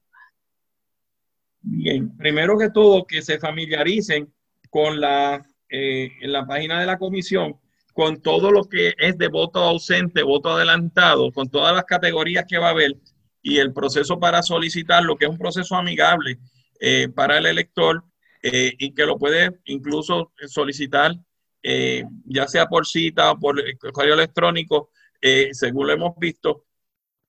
Bien, 1.61 2.16
primero 2.16 2.57
que 2.57 2.70
todo, 2.70 3.05
que 3.05 3.20
se 3.20 3.39
familiaricen 3.39 4.33
con 4.70 4.99
la, 5.01 5.45
en 5.68 6.33
la 6.33 6.47
página 6.47 6.81
de 6.81 6.87
la 6.87 6.99
comisión, 6.99 7.59
con 7.93 8.22
todo 8.22 8.53
lo 8.53 8.64
que 8.64 8.95
es 8.97 9.18
de 9.18 9.29
voto 9.29 9.61
ausente, 9.61 10.22
voto 10.22 10.51
adelantado, 10.51 11.33
con 11.33 11.51
todas 11.51 11.74
las 11.74 11.85
categorías 11.85 12.45
que 12.49 12.57
va 12.57 12.68
a 12.68 12.70
haber 12.70 12.93
y 13.43 13.59
el 13.59 13.72
proceso 13.72 14.18
para 14.18 14.43
solicitar 14.43 15.03
lo 15.05 15.16
que 15.16 15.26
es 15.26 15.30
un 15.30 15.39
proceso 15.39 15.76
amigable 15.76 16.39
eh, 16.80 17.09
para 17.14 17.39
el 17.39 17.47
elector 17.47 18.05
eh, 18.43 18.74
y 18.78 18.95
que 18.95 19.07
lo 19.07 19.18
puede 19.18 19.59
incluso 19.64 20.32
solicitar 20.47 21.12
eh, 21.62 22.05
ya 22.24 22.47
sea 22.47 22.66
por 22.66 22.86
cita 22.86 23.32
o 23.32 23.39
por 23.39 23.61
correo 23.93 24.14
electrónico, 24.14 24.91
según 25.51 25.89
lo 25.89 25.93
hemos 25.93 26.16
visto, 26.16 26.66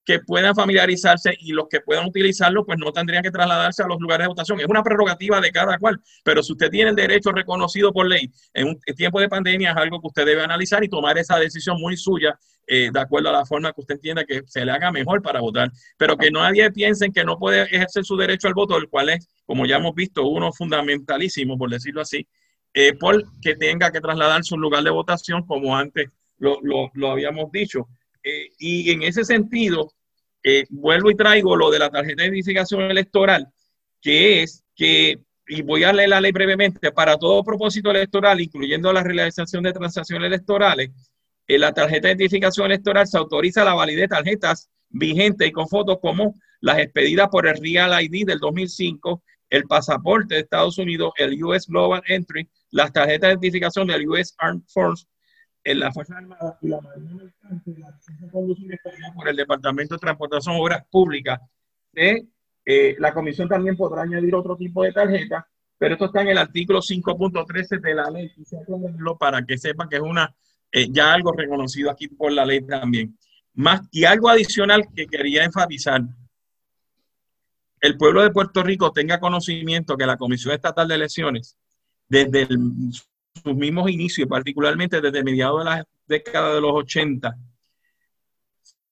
que 0.10 0.18
puedan 0.22 0.56
familiarizarse 0.56 1.38
y 1.40 1.52
los 1.52 1.68
que 1.70 1.82
puedan 1.82 2.08
utilizarlo, 2.08 2.66
pues 2.66 2.80
no 2.80 2.92
tendrían 2.92 3.22
que 3.22 3.30
trasladarse 3.30 3.84
a 3.84 3.88
los 3.88 4.00
lugares 4.00 4.24
de 4.24 4.30
votación. 4.30 4.60
Es 4.60 4.66
una 4.66 4.82
prerrogativa 4.82 5.40
de 5.40 5.52
cada 5.52 5.78
cual, 5.78 6.02
pero 6.24 6.42
si 6.42 6.54
usted 6.54 6.72
tiene 6.72 6.90
el 6.90 6.96
derecho 6.96 7.32
reconocido 7.32 7.94
por 7.94 8.08
ley 8.08 8.32
en 8.56 8.70
un 8.70 8.80
tiempo 8.98 9.20
de 9.20 9.30
pandemia, 9.30 9.70
es 9.70 9.78
algo 9.78 10.02
que 10.02 10.08
usted 10.08 10.26
debe 10.26 10.42
analizar 10.42 10.84
y 10.84 10.90
tomar 10.90 11.20
esa 11.20 11.38
decisión 11.38 11.80
muy 11.80 11.96
suya 11.96 12.40
eh, 12.66 12.90
de 12.92 13.00
acuerdo 13.00 13.30
a 13.30 13.34
la 13.34 13.46
forma 13.46 13.72
que 13.72 13.82
usted 13.82 13.98
entienda 13.98 14.26
que 14.26 14.42
se 14.48 14.66
le 14.66 14.72
haga 14.72 14.92
mejor 14.92 15.22
para 15.22 15.42
votar. 15.42 15.72
Pero 15.96 16.18
que 16.18 16.32
nadie 16.32 16.72
piense 16.72 17.12
que 17.12 17.24
no 17.24 17.38
puede 17.38 17.62
ejercer 17.66 18.04
su 18.04 18.18
derecho 18.18 18.48
al 18.48 18.56
voto, 18.56 18.78
el 18.78 18.90
cual 18.90 19.10
es, 19.10 19.28
como 19.46 19.68
ya 19.68 19.76
hemos 19.76 19.94
visto, 19.94 20.26
uno 20.26 20.52
fundamentalísimo, 20.52 21.56
por 21.56 21.70
decirlo 21.70 22.02
así, 22.02 22.28
eh, 22.74 22.94
por 22.94 23.24
que 23.42 23.56
tenga 23.56 23.92
que 23.92 24.02
trasladar 24.02 24.44
su 24.44 24.58
lugar 24.58 24.84
de 24.84 24.90
votación, 24.90 25.46
como 25.46 25.78
antes 25.78 26.10
lo, 26.40 26.58
lo, 26.64 27.12
habíamos 27.12 27.52
dicho. 27.52 27.88
Eh, 28.24 28.48
y 28.58 28.90
en 28.90 29.04
ese 29.04 29.24
sentido, 29.24 29.94
eh, 30.44 30.66
vuelvo 30.70 31.12
y 31.12 31.16
traigo 31.16 31.56
lo 31.56 31.70
de 31.70 31.80
la 31.80 31.90
tarjeta 31.90 32.24
de 32.24 32.30
identificación 32.30 32.82
electoral, 32.84 33.48
que 34.02 34.44
es 34.44 34.64
que, 34.76 35.20
y 35.48 35.62
voy 35.62 35.84
a 35.84 35.94
leer 35.94 36.10
la 36.10 36.22
ley 36.22 36.32
brevemente, 36.32 36.92
para 36.92 37.18
todo 37.18 37.44
propósito 37.44 37.92
electoral, 37.92 38.40
incluyendo 38.40 38.94
la 38.94 39.04
realización 39.04 39.64
de 39.64 39.74
transacciones 39.74 40.28
electorales, 40.28 40.92
en 41.48 41.62
la 41.62 41.74
tarjeta 41.74 42.08
de 42.08 42.14
identificación 42.14 42.68
electoral 42.68 43.08
se 43.08 43.18
autoriza 43.18 43.64
la 43.64 43.74
validez 43.74 44.02
de 44.02 44.16
tarjetas 44.16 44.70
vigentes 44.90 45.48
y 45.48 45.52
con 45.52 45.68
fotos 45.68 45.98
como 46.02 46.36
las 46.62 46.78
expedidas 46.78 47.28
por 47.30 47.48
el 47.48 47.58
Real 47.58 48.02
ID 48.04 48.28
del 48.28 48.40
2005, 48.40 49.24
el 49.50 49.64
pasaporte 49.64 50.36
de 50.36 50.42
Estados 50.42 50.78
Unidos, 50.78 51.12
el 51.18 51.44
US 51.44 51.66
Global 51.68 52.04
Entry, 52.08 52.48
las 52.70 52.94
tarjetas 52.94 53.30
de 53.30 53.34
identificación 53.34 53.88
del 53.88 54.08
US 54.08 54.36
Armed 54.38 54.62
Force 54.68 55.06
en 55.72 55.80
la 55.80 55.92
Fuerza 55.92 56.18
Armada 56.18 56.58
y 56.62 56.68
la 56.68 56.82
Marina 56.82 57.14
Mercante, 57.14 57.76
por 59.14 59.30
el 59.30 59.36
Departamento 59.36 59.96
de 59.96 60.00
Transportación 60.00 60.56
Obras 60.56 60.84
Públicas. 60.90 61.40
Eh, 61.94 62.96
la 62.98 63.14
comisión 63.14 63.48
también 63.48 63.78
podrá 63.78 64.02
añadir 64.02 64.34
otro 64.34 64.56
tipo 64.58 64.84
de 64.84 64.92
tarjeta, 64.92 65.48
pero 65.78 65.94
esto 65.94 66.06
está 66.06 66.22
en 66.22 66.30
el 66.30 66.38
artículo 66.40 66.80
5.13 66.80 67.82
de 67.82 67.94
la 67.94 68.10
ley. 68.10 68.32
para 69.20 69.46
que 69.46 69.58
sepan 69.58 69.88
que 69.88 69.98
es 69.98 70.02
una 70.02 70.34
eh, 70.72 70.88
ya 70.90 71.14
algo 71.14 71.32
reconocido 71.34 71.92
aquí 71.92 72.08
por 72.08 72.32
la 72.32 72.46
ley 72.46 72.62
también. 72.62 73.18
Más, 73.54 73.82
y 73.92 74.06
algo 74.06 74.30
adicional 74.30 74.88
que 74.96 75.06
quería 75.06 75.44
enfatizar. 75.44 76.02
El 77.82 77.98
pueblo 77.98 78.24
de 78.24 78.32
Puerto 78.32 78.64
Rico 78.64 78.92
tenga 78.92 79.20
conocimiento 79.20 79.96
que 79.96 80.06
la 80.06 80.18
Comisión 80.18 80.54
Estatal 80.54 80.88
de 80.88 80.96
Elecciones, 80.96 81.58
desde 82.08 82.42
el, 82.42 82.60
sus 83.42 83.56
mismos 83.56 83.90
inicios, 83.90 84.28
particularmente 84.28 85.02
desde 85.02 85.24
mediados 85.24 85.60
de 85.60 85.66
la 85.66 85.88
década 86.08 86.56
de 86.56 86.62
los 86.62 86.72
80, 86.74 87.38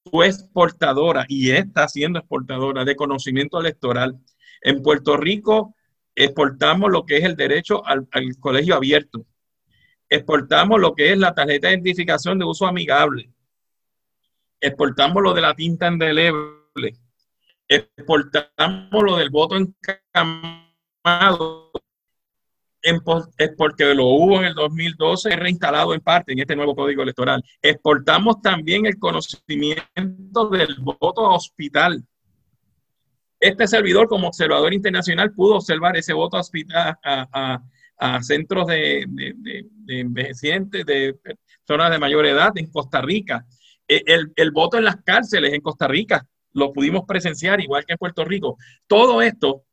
fue 0.09 0.27
exportadora 0.27 1.25
y 1.27 1.51
está 1.51 1.87
siendo 1.87 2.19
exportadora 2.19 2.85
de 2.85 2.95
conocimiento 2.95 3.59
electoral. 3.59 4.17
En 4.61 4.81
Puerto 4.81 5.17
Rico 5.17 5.75
exportamos 6.15 6.91
lo 6.91 7.05
que 7.05 7.17
es 7.17 7.23
el 7.23 7.35
derecho 7.35 7.85
al, 7.85 8.07
colegio 8.39 8.75
abierto. 8.75 9.25
Exportamos 10.09 10.79
lo 10.79 10.95
que 10.95 11.11
es 11.11 11.17
la 11.17 11.35
tarjeta 11.35 11.67
de 11.67 11.73
identificación 11.73 12.39
de 12.39 12.45
uso 12.45 12.65
amigable. 12.65 13.29
Exportamos 14.59 15.21
lo 15.21 15.33
de 15.33 15.41
la 15.41 15.53
tinta 15.53 15.87
indeleble. 15.87 16.97
Exportamos 17.67 19.03
lo 19.03 19.17
del 19.17 19.29
voto 19.29 19.57
encamado 19.57 21.71
es 22.81 23.51
porque 23.57 23.93
lo 23.93 24.05
hubo 24.05 24.39
en 24.39 24.45
el 24.45 24.53
2012 24.53 25.35
reinstalado 25.35 25.93
en 25.93 26.01
parte 26.01 26.33
en 26.33 26.39
este 26.39 26.55
nuevo 26.55 26.75
código 26.75 27.03
electoral. 27.03 27.43
Exportamos 27.61 28.41
también 28.41 28.85
el 28.85 28.97
conocimiento 28.97 30.49
del 30.49 30.75
voto 30.79 31.25
a 31.25 31.35
hospital. 31.35 32.03
Este 33.39 33.67
servidor, 33.67 34.07
como 34.07 34.27
observador 34.27 34.73
internacional, 34.73 35.31
pudo 35.31 35.55
observar 35.55 35.97
ese 35.97 36.13
voto 36.13 36.37
a, 36.37 36.39
hospital, 36.39 36.97
a, 37.03 38.21
centros 38.21 38.67
de, 38.67 39.05
de, 39.07 39.65
envejecientes, 39.99 40.85
de 40.85 41.15
personas 41.65 41.91
de 41.91 41.99
mayor 41.99 42.25
edad 42.25 42.51
en 42.55 42.71
Costa 42.71 43.01
Rica. 43.01 43.45
E, 43.87 44.01
el, 44.05 44.31
el 44.35 44.51
voto 44.51 44.77
en 44.77 44.85
las 44.85 44.97
cárceles 45.03 45.53
en 45.53 45.61
Costa 45.61 45.87
Rica 45.87 46.27
lo 46.53 46.73
pudimos 46.73 47.03
presenciar, 47.07 47.61
igual 47.61 47.85
que 47.85 47.93
en 47.93 47.99
Puerto 47.99 48.25
Rico. 48.25 48.57
Todo 48.87 49.21
esto 49.21 49.65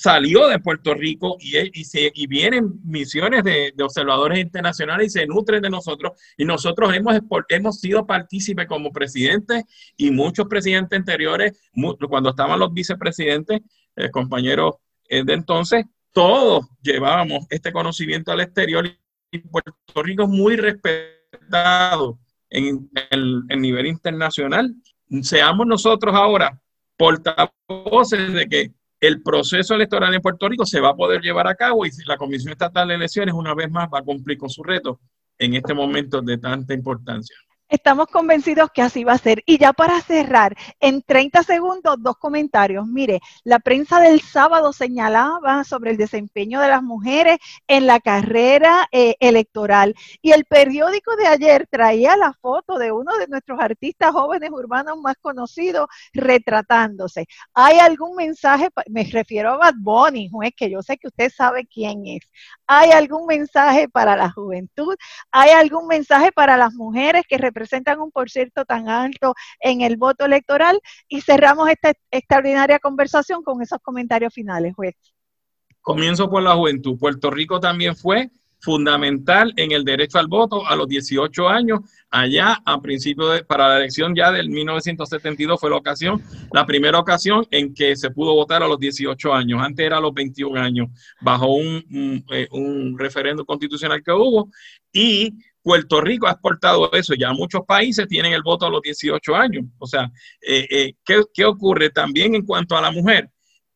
salió 0.00 0.48
de 0.48 0.58
Puerto 0.58 0.94
Rico 0.94 1.36
y, 1.38 1.78
y, 1.78 1.84
se, 1.84 2.10
y 2.14 2.26
vienen 2.26 2.80
misiones 2.84 3.44
de, 3.44 3.74
observadores 3.82 4.38
internacionales 4.38 5.08
y 5.08 5.10
se 5.10 5.26
nutren 5.26 5.60
de 5.60 5.68
nosotros. 5.68 6.12
Y 6.38 6.46
nosotros 6.46 6.94
hemos, 6.94 7.20
hemos 7.50 7.80
sido 7.80 8.06
partícipes 8.06 8.66
como 8.66 8.92
presidentes 8.92 9.64
y 9.98 10.10
muchos 10.10 10.46
presidentes 10.48 10.98
anteriores, 10.98 11.60
cuando 12.08 12.30
estaban 12.30 12.58
los 12.58 12.72
vicepresidentes, 12.72 13.60
eh, 13.96 14.10
compañeros 14.10 14.76
eh, 15.06 15.22
de 15.22 15.34
entonces, 15.34 15.84
todos 16.12 16.66
llevábamos 16.80 17.46
este 17.50 17.70
conocimiento 17.70 18.32
al 18.32 18.40
exterior 18.40 18.90
y 19.30 19.38
Puerto 19.40 19.74
Rico 20.02 20.22
es 20.22 20.28
muy 20.30 20.56
respetado 20.56 22.18
en 22.48 22.88
el 23.10 23.60
nivel 23.60 23.86
internacional. 23.86 24.74
Seamos 25.20 25.66
nosotros 25.66 26.14
ahora 26.14 26.58
portavoces 26.96 28.32
de 28.32 28.48
que 28.48 28.79
el 29.00 29.22
proceso 29.22 29.74
electoral 29.74 30.14
en 30.14 30.20
Puerto 30.20 30.48
Rico 30.48 30.66
se 30.66 30.80
va 30.80 30.90
a 30.90 30.96
poder 30.96 31.22
llevar 31.22 31.48
a 31.48 31.54
cabo 31.54 31.86
y 31.86 31.90
la 32.06 32.18
Comisión 32.18 32.52
Estatal 32.52 32.88
de 32.88 32.94
Elecciones 32.94 33.34
una 33.34 33.54
vez 33.54 33.70
más 33.70 33.88
va 33.92 34.00
a 34.00 34.02
cumplir 34.02 34.36
con 34.36 34.50
su 34.50 34.62
reto 34.62 35.00
en 35.38 35.54
este 35.54 35.72
momento 35.72 36.20
de 36.20 36.36
tanta 36.36 36.74
importancia. 36.74 37.34
Estamos 37.70 38.08
convencidos 38.08 38.72
que 38.72 38.82
así 38.82 39.04
va 39.04 39.12
a 39.12 39.18
ser. 39.18 39.44
Y 39.46 39.56
ya 39.56 39.72
para 39.72 40.00
cerrar, 40.00 40.56
en 40.80 41.02
30 41.02 41.44
segundos, 41.44 41.98
dos 42.00 42.16
comentarios. 42.16 42.84
Mire, 42.88 43.20
la 43.44 43.60
prensa 43.60 44.00
del 44.00 44.20
sábado 44.20 44.72
señalaba 44.72 45.62
sobre 45.62 45.92
el 45.92 45.96
desempeño 45.96 46.60
de 46.60 46.66
las 46.66 46.82
mujeres 46.82 47.38
en 47.68 47.86
la 47.86 48.00
carrera 48.00 48.88
eh, 48.90 49.14
electoral. 49.20 49.94
Y 50.20 50.32
el 50.32 50.46
periódico 50.46 51.14
de 51.14 51.28
ayer 51.28 51.68
traía 51.70 52.16
la 52.16 52.32
foto 52.32 52.76
de 52.76 52.90
uno 52.90 53.16
de 53.18 53.28
nuestros 53.28 53.60
artistas 53.60 54.10
jóvenes 54.10 54.50
urbanos 54.50 54.98
más 54.98 55.14
conocidos 55.20 55.86
retratándose. 56.12 57.26
¿Hay 57.54 57.78
algún 57.78 58.16
mensaje? 58.16 58.68
Me 58.88 59.04
refiero 59.04 59.52
a 59.52 59.58
Bad 59.58 59.74
Bunny, 59.78 60.28
juez, 60.28 60.52
que 60.56 60.70
yo 60.70 60.82
sé 60.82 60.98
que 60.98 61.06
usted 61.06 61.30
sabe 61.30 61.68
quién 61.72 62.04
es. 62.04 62.22
¿Hay 62.66 62.90
algún 62.90 63.26
mensaje 63.26 63.88
para 63.88 64.16
la 64.16 64.28
juventud? 64.28 64.96
¿Hay 65.30 65.50
algún 65.50 65.86
mensaje 65.86 66.32
para 66.32 66.56
las 66.56 66.74
mujeres 66.74 67.22
que 67.28 67.38
representan 67.38 67.59
presentan 67.60 68.00
un 68.00 68.10
por 68.10 68.30
cierto 68.30 68.64
tan 68.64 68.88
alto 68.88 69.34
en 69.60 69.82
el 69.82 69.98
voto 69.98 70.24
electoral 70.24 70.80
y 71.08 71.20
cerramos 71.20 71.68
esta 71.68 71.92
extraordinaria 72.10 72.78
conversación 72.78 73.42
con 73.42 73.60
esos 73.60 73.80
comentarios 73.82 74.32
finales, 74.32 74.74
juez. 74.74 74.94
Comienzo 75.82 76.30
por 76.30 76.42
la 76.42 76.54
juventud. 76.54 76.98
Puerto 76.98 77.30
Rico 77.30 77.60
también 77.60 77.94
fue 77.94 78.30
fundamental 78.60 79.52
en 79.56 79.72
el 79.72 79.84
derecho 79.84 80.18
al 80.18 80.26
voto 80.26 80.66
a 80.66 80.74
los 80.74 80.88
18 80.88 81.48
años. 81.48 81.80
Allá, 82.10 82.62
a 82.64 82.80
principio 82.80 83.28
de, 83.28 83.44
para 83.44 83.68
la 83.68 83.76
elección 83.76 84.14
ya 84.14 84.32
del 84.32 84.48
1972 84.48 85.60
fue 85.60 85.68
la 85.68 85.76
ocasión, 85.76 86.22
la 86.52 86.64
primera 86.64 86.98
ocasión 86.98 87.46
en 87.50 87.74
que 87.74 87.94
se 87.94 88.10
pudo 88.10 88.34
votar 88.34 88.62
a 88.62 88.68
los 88.68 88.78
18 88.78 89.34
años. 89.34 89.60
Antes 89.62 89.84
era 89.84 89.98
a 89.98 90.00
los 90.00 90.14
21 90.14 90.58
años, 90.58 90.88
bajo 91.20 91.52
un, 91.52 91.84
un, 91.90 92.24
eh, 92.30 92.48
un 92.52 92.96
constitucional 93.46 94.02
que 94.02 94.12
hubo. 94.12 94.48
Y 94.92 95.34
Puerto 95.62 96.00
Rico 96.00 96.26
ha 96.26 96.32
exportado 96.32 96.90
eso, 96.92 97.14
ya 97.14 97.32
muchos 97.32 97.62
países 97.66 98.08
tienen 98.08 98.32
el 98.32 98.42
voto 98.42 98.66
a 98.66 98.70
los 98.70 98.82
18 98.82 99.34
años. 99.34 99.64
O 99.78 99.86
sea, 99.86 100.10
eh, 100.40 100.66
eh, 100.70 100.94
¿qué, 101.04 101.22
¿qué, 101.32 101.44
ocurre 101.44 101.90
también 101.90 102.34
en 102.34 102.44
cuanto 102.44 102.76
a 102.76 102.80
la 102.80 102.90
mujer? 102.90 103.30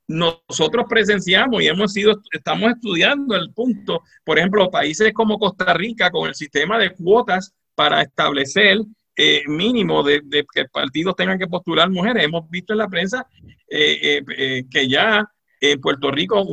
Nosotros 0.06 0.86
presenciamos 0.88 1.62
y 1.62 1.66
hemos 1.66 1.92
sido, 1.92 2.20
estamos 2.32 2.70
estudiando 2.70 3.34
el 3.36 3.52
punto, 3.52 4.02
por 4.24 4.38
ejemplo, 4.38 4.70
países 4.70 5.12
como 5.12 5.38
Costa 5.38 5.72
Rica 5.74 6.10
con 6.10 6.28
el 6.28 6.34
sistema 6.34 6.78
de 6.78 6.90
cuotas 6.90 7.54
para 7.74 8.02
establecer 8.02 8.78
eh, 9.16 9.42
mínimo 9.46 10.02
de, 10.02 10.20
de, 10.24 10.44
que 10.52 10.66
partidos 10.66 11.16
tengan 11.16 11.38
que 11.38 11.46
postular 11.46 11.88
mujeres. 11.90 12.24
Hemos 12.24 12.48
visto 12.50 12.72
en 12.74 12.78
la 12.78 12.88
prensa 12.88 13.26
que 13.68 14.88
ya 14.88 15.26
en 15.60 15.80
Puerto 15.80 16.10
Rico 16.10 16.44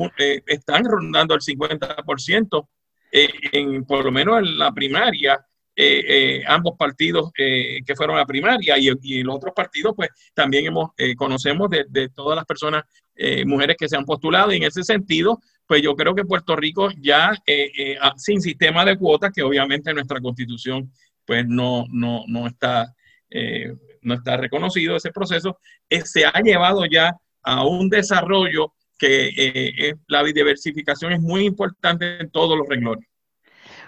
están 0.45 0.85
rondando 0.85 1.35
el 1.35 1.41
50% 1.41 2.63
eh, 2.63 2.67
en, 3.11 3.85
por 3.85 4.05
lo 4.05 4.11
menos 4.11 4.39
en 4.39 4.57
la 4.57 4.71
primaria, 4.71 5.39
eh, 5.75 6.03
eh, 6.07 6.43
ambos 6.47 6.75
partidos 6.77 7.31
que 7.33 7.81
fueron 7.95 8.19
a 8.19 8.25
primaria 8.25 8.77
y, 8.77 8.89
y, 9.01 9.23
los 9.23 9.35
otros 9.35 9.53
partidos, 9.55 9.93
pues 9.95 10.09
también 10.33 10.65
hemos, 10.65 10.91
conocemos 11.17 11.69
de, 11.69 11.85
de, 11.89 12.09
todas 12.09 12.35
las 12.35 12.45
personas, 12.45 12.83
mujeres 13.45 13.75
que 13.77 13.87
se 13.87 13.95
han 13.95 14.05
postulado. 14.05 14.51
Y 14.51 14.57
en 14.57 14.63
ese 14.63 14.83
sentido, 14.83 15.39
pues 15.67 15.81
yo 15.81 15.95
creo 15.95 16.15
que 16.15 16.25
Puerto 16.25 16.55
Rico 16.55 16.89
ya 16.99 17.31
sin 18.17 18.41
sistema 18.41 18.83
de 18.83 18.97
cuotas, 18.97 19.31
que 19.31 19.43
obviamente 19.43 19.93
nuestra 19.93 20.19
constitución 20.19 20.91
pues 21.25 21.45
no, 21.47 21.85
no, 21.91 22.23
no 22.27 22.47
está, 22.47 22.93
no 24.01 24.13
está 24.15 24.37
reconocido 24.37 24.95
ese 24.95 25.11
proceso, 25.11 25.59
se 25.89 26.25
ha 26.25 26.41
llevado 26.41 26.85
ya 26.85 27.15
a 27.43 27.65
un 27.65 27.89
desarrollo 27.89 28.73
que 29.01 29.29
eh, 29.35 29.95
la 30.07 30.23
diversificación 30.23 31.11
es 31.11 31.19
muy 31.19 31.43
importante 31.43 32.21
en 32.21 32.29
todos 32.29 32.55
los 32.55 32.67
renglones. 32.69 33.07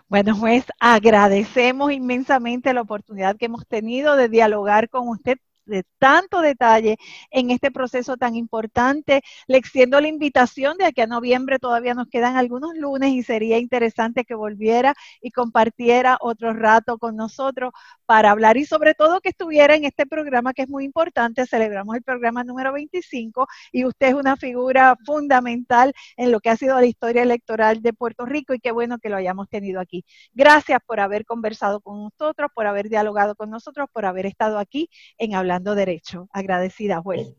Bueno, 0.07 0.35
juez, 0.35 0.65
agradecemos 0.79 1.91
inmensamente 1.91 2.73
la 2.73 2.81
oportunidad 2.81 3.37
que 3.37 3.45
hemos 3.45 3.67
tenido 3.67 4.15
de 4.15 4.27
dialogar 4.27 4.89
con 4.89 5.07
usted 5.07 5.37
de 5.65 5.83
tanto 5.99 6.41
detalle 6.41 6.97
en 7.31 7.51
este 7.51 7.71
proceso 7.71 8.17
tan 8.17 8.35
importante. 8.35 9.21
Le 9.47 9.57
extiendo 9.57 9.99
la 10.01 10.07
invitación 10.07 10.77
de 10.77 10.85
aquí 10.85 11.01
a 11.01 11.07
noviembre, 11.07 11.59
todavía 11.59 11.93
nos 11.93 12.07
quedan 12.07 12.37
algunos 12.37 12.75
lunes 12.75 13.11
y 13.11 13.23
sería 13.23 13.57
interesante 13.57 14.25
que 14.25 14.35
volviera 14.35 14.93
y 15.21 15.31
compartiera 15.31 16.17
otro 16.19 16.53
rato 16.53 16.97
con 16.97 17.15
nosotros 17.15 17.71
para 18.05 18.31
hablar 18.31 18.57
y 18.57 18.65
sobre 18.65 18.93
todo 18.93 19.21
que 19.21 19.29
estuviera 19.29 19.75
en 19.75 19.85
este 19.85 20.05
programa 20.05 20.53
que 20.53 20.63
es 20.63 20.69
muy 20.69 20.85
importante. 20.85 21.45
Celebramos 21.45 21.95
el 21.95 22.03
programa 22.03 22.43
número 22.43 22.73
25 22.73 23.47
y 23.71 23.85
usted 23.85 24.07
es 24.07 24.13
una 24.15 24.35
figura 24.35 24.97
fundamental 25.05 25.93
en 26.17 26.31
lo 26.31 26.39
que 26.39 26.49
ha 26.49 26.57
sido 26.57 26.79
la 26.79 26.85
historia 26.85 27.23
electoral 27.23 27.81
de 27.81 27.93
Puerto 27.93 28.25
Rico 28.25 28.53
y 28.53 28.59
qué 28.59 28.71
bueno 28.71 28.99
que 28.99 29.09
lo 29.09 29.15
hayamos 29.15 29.49
tenido 29.49 29.79
aquí. 29.79 30.05
Gracias 30.33 30.79
por 30.85 30.99
haber 30.99 31.25
conversado 31.25 31.81
con 31.81 32.03
nosotros, 32.03 32.51
por 32.53 32.67
haber 32.67 32.89
dialogado 32.89 33.35
con 33.35 33.49
nosotros, 33.49 33.87
por 33.91 34.05
haber 34.05 34.25
estado 34.25 34.59
aquí 34.59 34.89
en 35.17 35.35
Hablar 35.35 35.52
Derecho. 35.59 36.27
Agradecida, 36.31 37.01
juez. 37.01 37.33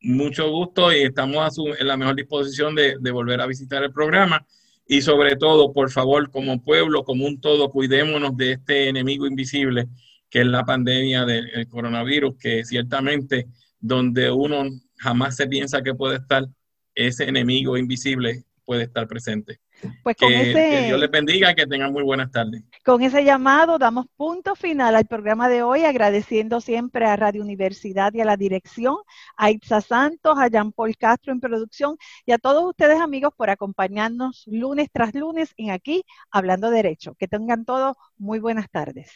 Mucho 0.00 0.50
gusto 0.50 0.92
y 0.92 1.02
estamos 1.02 1.56
en 1.78 1.86
la 1.86 1.96
mejor 1.96 2.16
disposición 2.16 2.74
de, 2.74 2.96
de 2.98 3.10
volver 3.10 3.40
a 3.40 3.46
visitar 3.46 3.82
el 3.82 3.92
programa. 3.92 4.46
Y 4.86 5.00
sobre 5.00 5.36
todo, 5.36 5.72
por 5.72 5.90
favor, 5.90 6.30
como 6.30 6.62
pueblo, 6.62 7.04
como 7.04 7.24
un 7.24 7.40
todo, 7.40 7.70
cuidémonos 7.70 8.36
de 8.36 8.52
este 8.52 8.88
enemigo 8.88 9.26
invisible 9.26 9.88
que 10.32 10.40
es 10.40 10.46
la 10.46 10.64
pandemia 10.64 11.26
del 11.26 11.68
coronavirus, 11.68 12.38
que 12.38 12.64
ciertamente 12.64 13.48
donde 13.78 14.30
uno 14.30 14.64
jamás 14.96 15.36
se 15.36 15.46
piensa 15.46 15.82
que 15.82 15.94
puede 15.94 16.16
estar, 16.16 16.48
ese 16.94 17.24
enemigo 17.24 17.76
invisible 17.76 18.44
puede 18.64 18.84
estar 18.84 19.06
presente. 19.06 19.60
Pues 20.02 20.16
con 20.16 20.28
que, 20.28 20.50
ese, 20.50 20.52
que 20.52 20.86
Dios 20.86 21.00
les 21.00 21.10
bendiga, 21.10 21.54
que 21.54 21.66
tengan 21.66 21.92
muy 21.92 22.02
buenas 22.02 22.30
tardes. 22.30 22.62
Con 22.84 23.02
ese 23.02 23.24
llamado 23.24 23.78
damos 23.78 24.06
punto 24.16 24.54
final 24.54 24.94
al 24.94 25.06
programa 25.06 25.48
de 25.48 25.62
hoy, 25.62 25.84
agradeciendo 25.84 26.60
siempre 26.60 27.06
a 27.06 27.16
Radio 27.16 27.42
Universidad 27.42 28.12
y 28.14 28.20
a 28.20 28.24
la 28.24 28.36
dirección, 28.36 28.96
a 29.36 29.50
Itza 29.50 29.80
Santos, 29.80 30.38
a 30.38 30.48
Jean 30.48 30.72
Paul 30.72 30.96
Castro 30.96 31.32
en 31.32 31.40
producción 31.40 31.96
y 32.26 32.32
a 32.32 32.38
todos 32.38 32.64
ustedes 32.64 33.00
amigos 33.00 33.32
por 33.36 33.50
acompañarnos 33.50 34.44
lunes 34.46 34.88
tras 34.92 35.14
lunes 35.14 35.52
en 35.56 35.70
aquí, 35.70 36.04
Hablando 36.30 36.70
Derecho. 36.70 37.14
Que 37.14 37.28
tengan 37.28 37.64
todos 37.64 37.96
muy 38.18 38.38
buenas 38.38 38.70
tardes. 38.70 39.10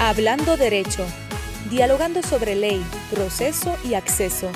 Hablando 0.00 0.56
Derecho, 0.56 1.04
dialogando 1.70 2.22
sobre 2.22 2.54
ley, 2.54 2.82
proceso 3.10 3.76
y 3.84 3.94
acceso. 3.94 4.50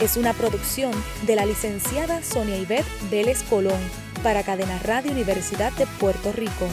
Es 0.00 0.16
una 0.16 0.32
producción 0.34 0.92
de 1.26 1.36
la 1.36 1.46
licenciada 1.46 2.22
Sonia 2.22 2.58
Ivette 2.58 2.86
Vélez 3.10 3.42
Colón 3.44 3.80
para 4.26 4.42
Cadena 4.42 4.80
Radio 4.80 5.12
Universidad 5.12 5.72
de 5.74 5.86
Puerto 6.00 6.32
Rico. 6.32 6.66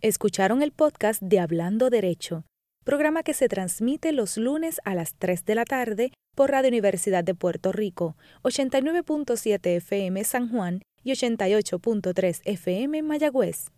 Escucharon 0.00 0.64
el 0.64 0.72
podcast 0.72 1.22
de 1.22 1.38
Hablando 1.38 1.90
Derecho, 1.90 2.42
programa 2.82 3.22
que 3.22 3.34
se 3.34 3.46
transmite 3.46 4.10
los 4.10 4.36
lunes 4.36 4.80
a 4.84 4.96
las 4.96 5.14
3 5.14 5.44
de 5.44 5.54
la 5.54 5.64
tarde 5.64 6.12
por 6.34 6.50
Radio 6.50 6.70
Universidad 6.70 7.22
de 7.22 7.36
Puerto 7.36 7.70
Rico, 7.70 8.16
89.7 8.42 9.76
FM 9.76 10.24
San 10.24 10.50
Juan 10.50 10.82
y 11.04 11.12
88.3 11.12 12.40
FM 12.46 13.02
Mayagüez. 13.02 13.66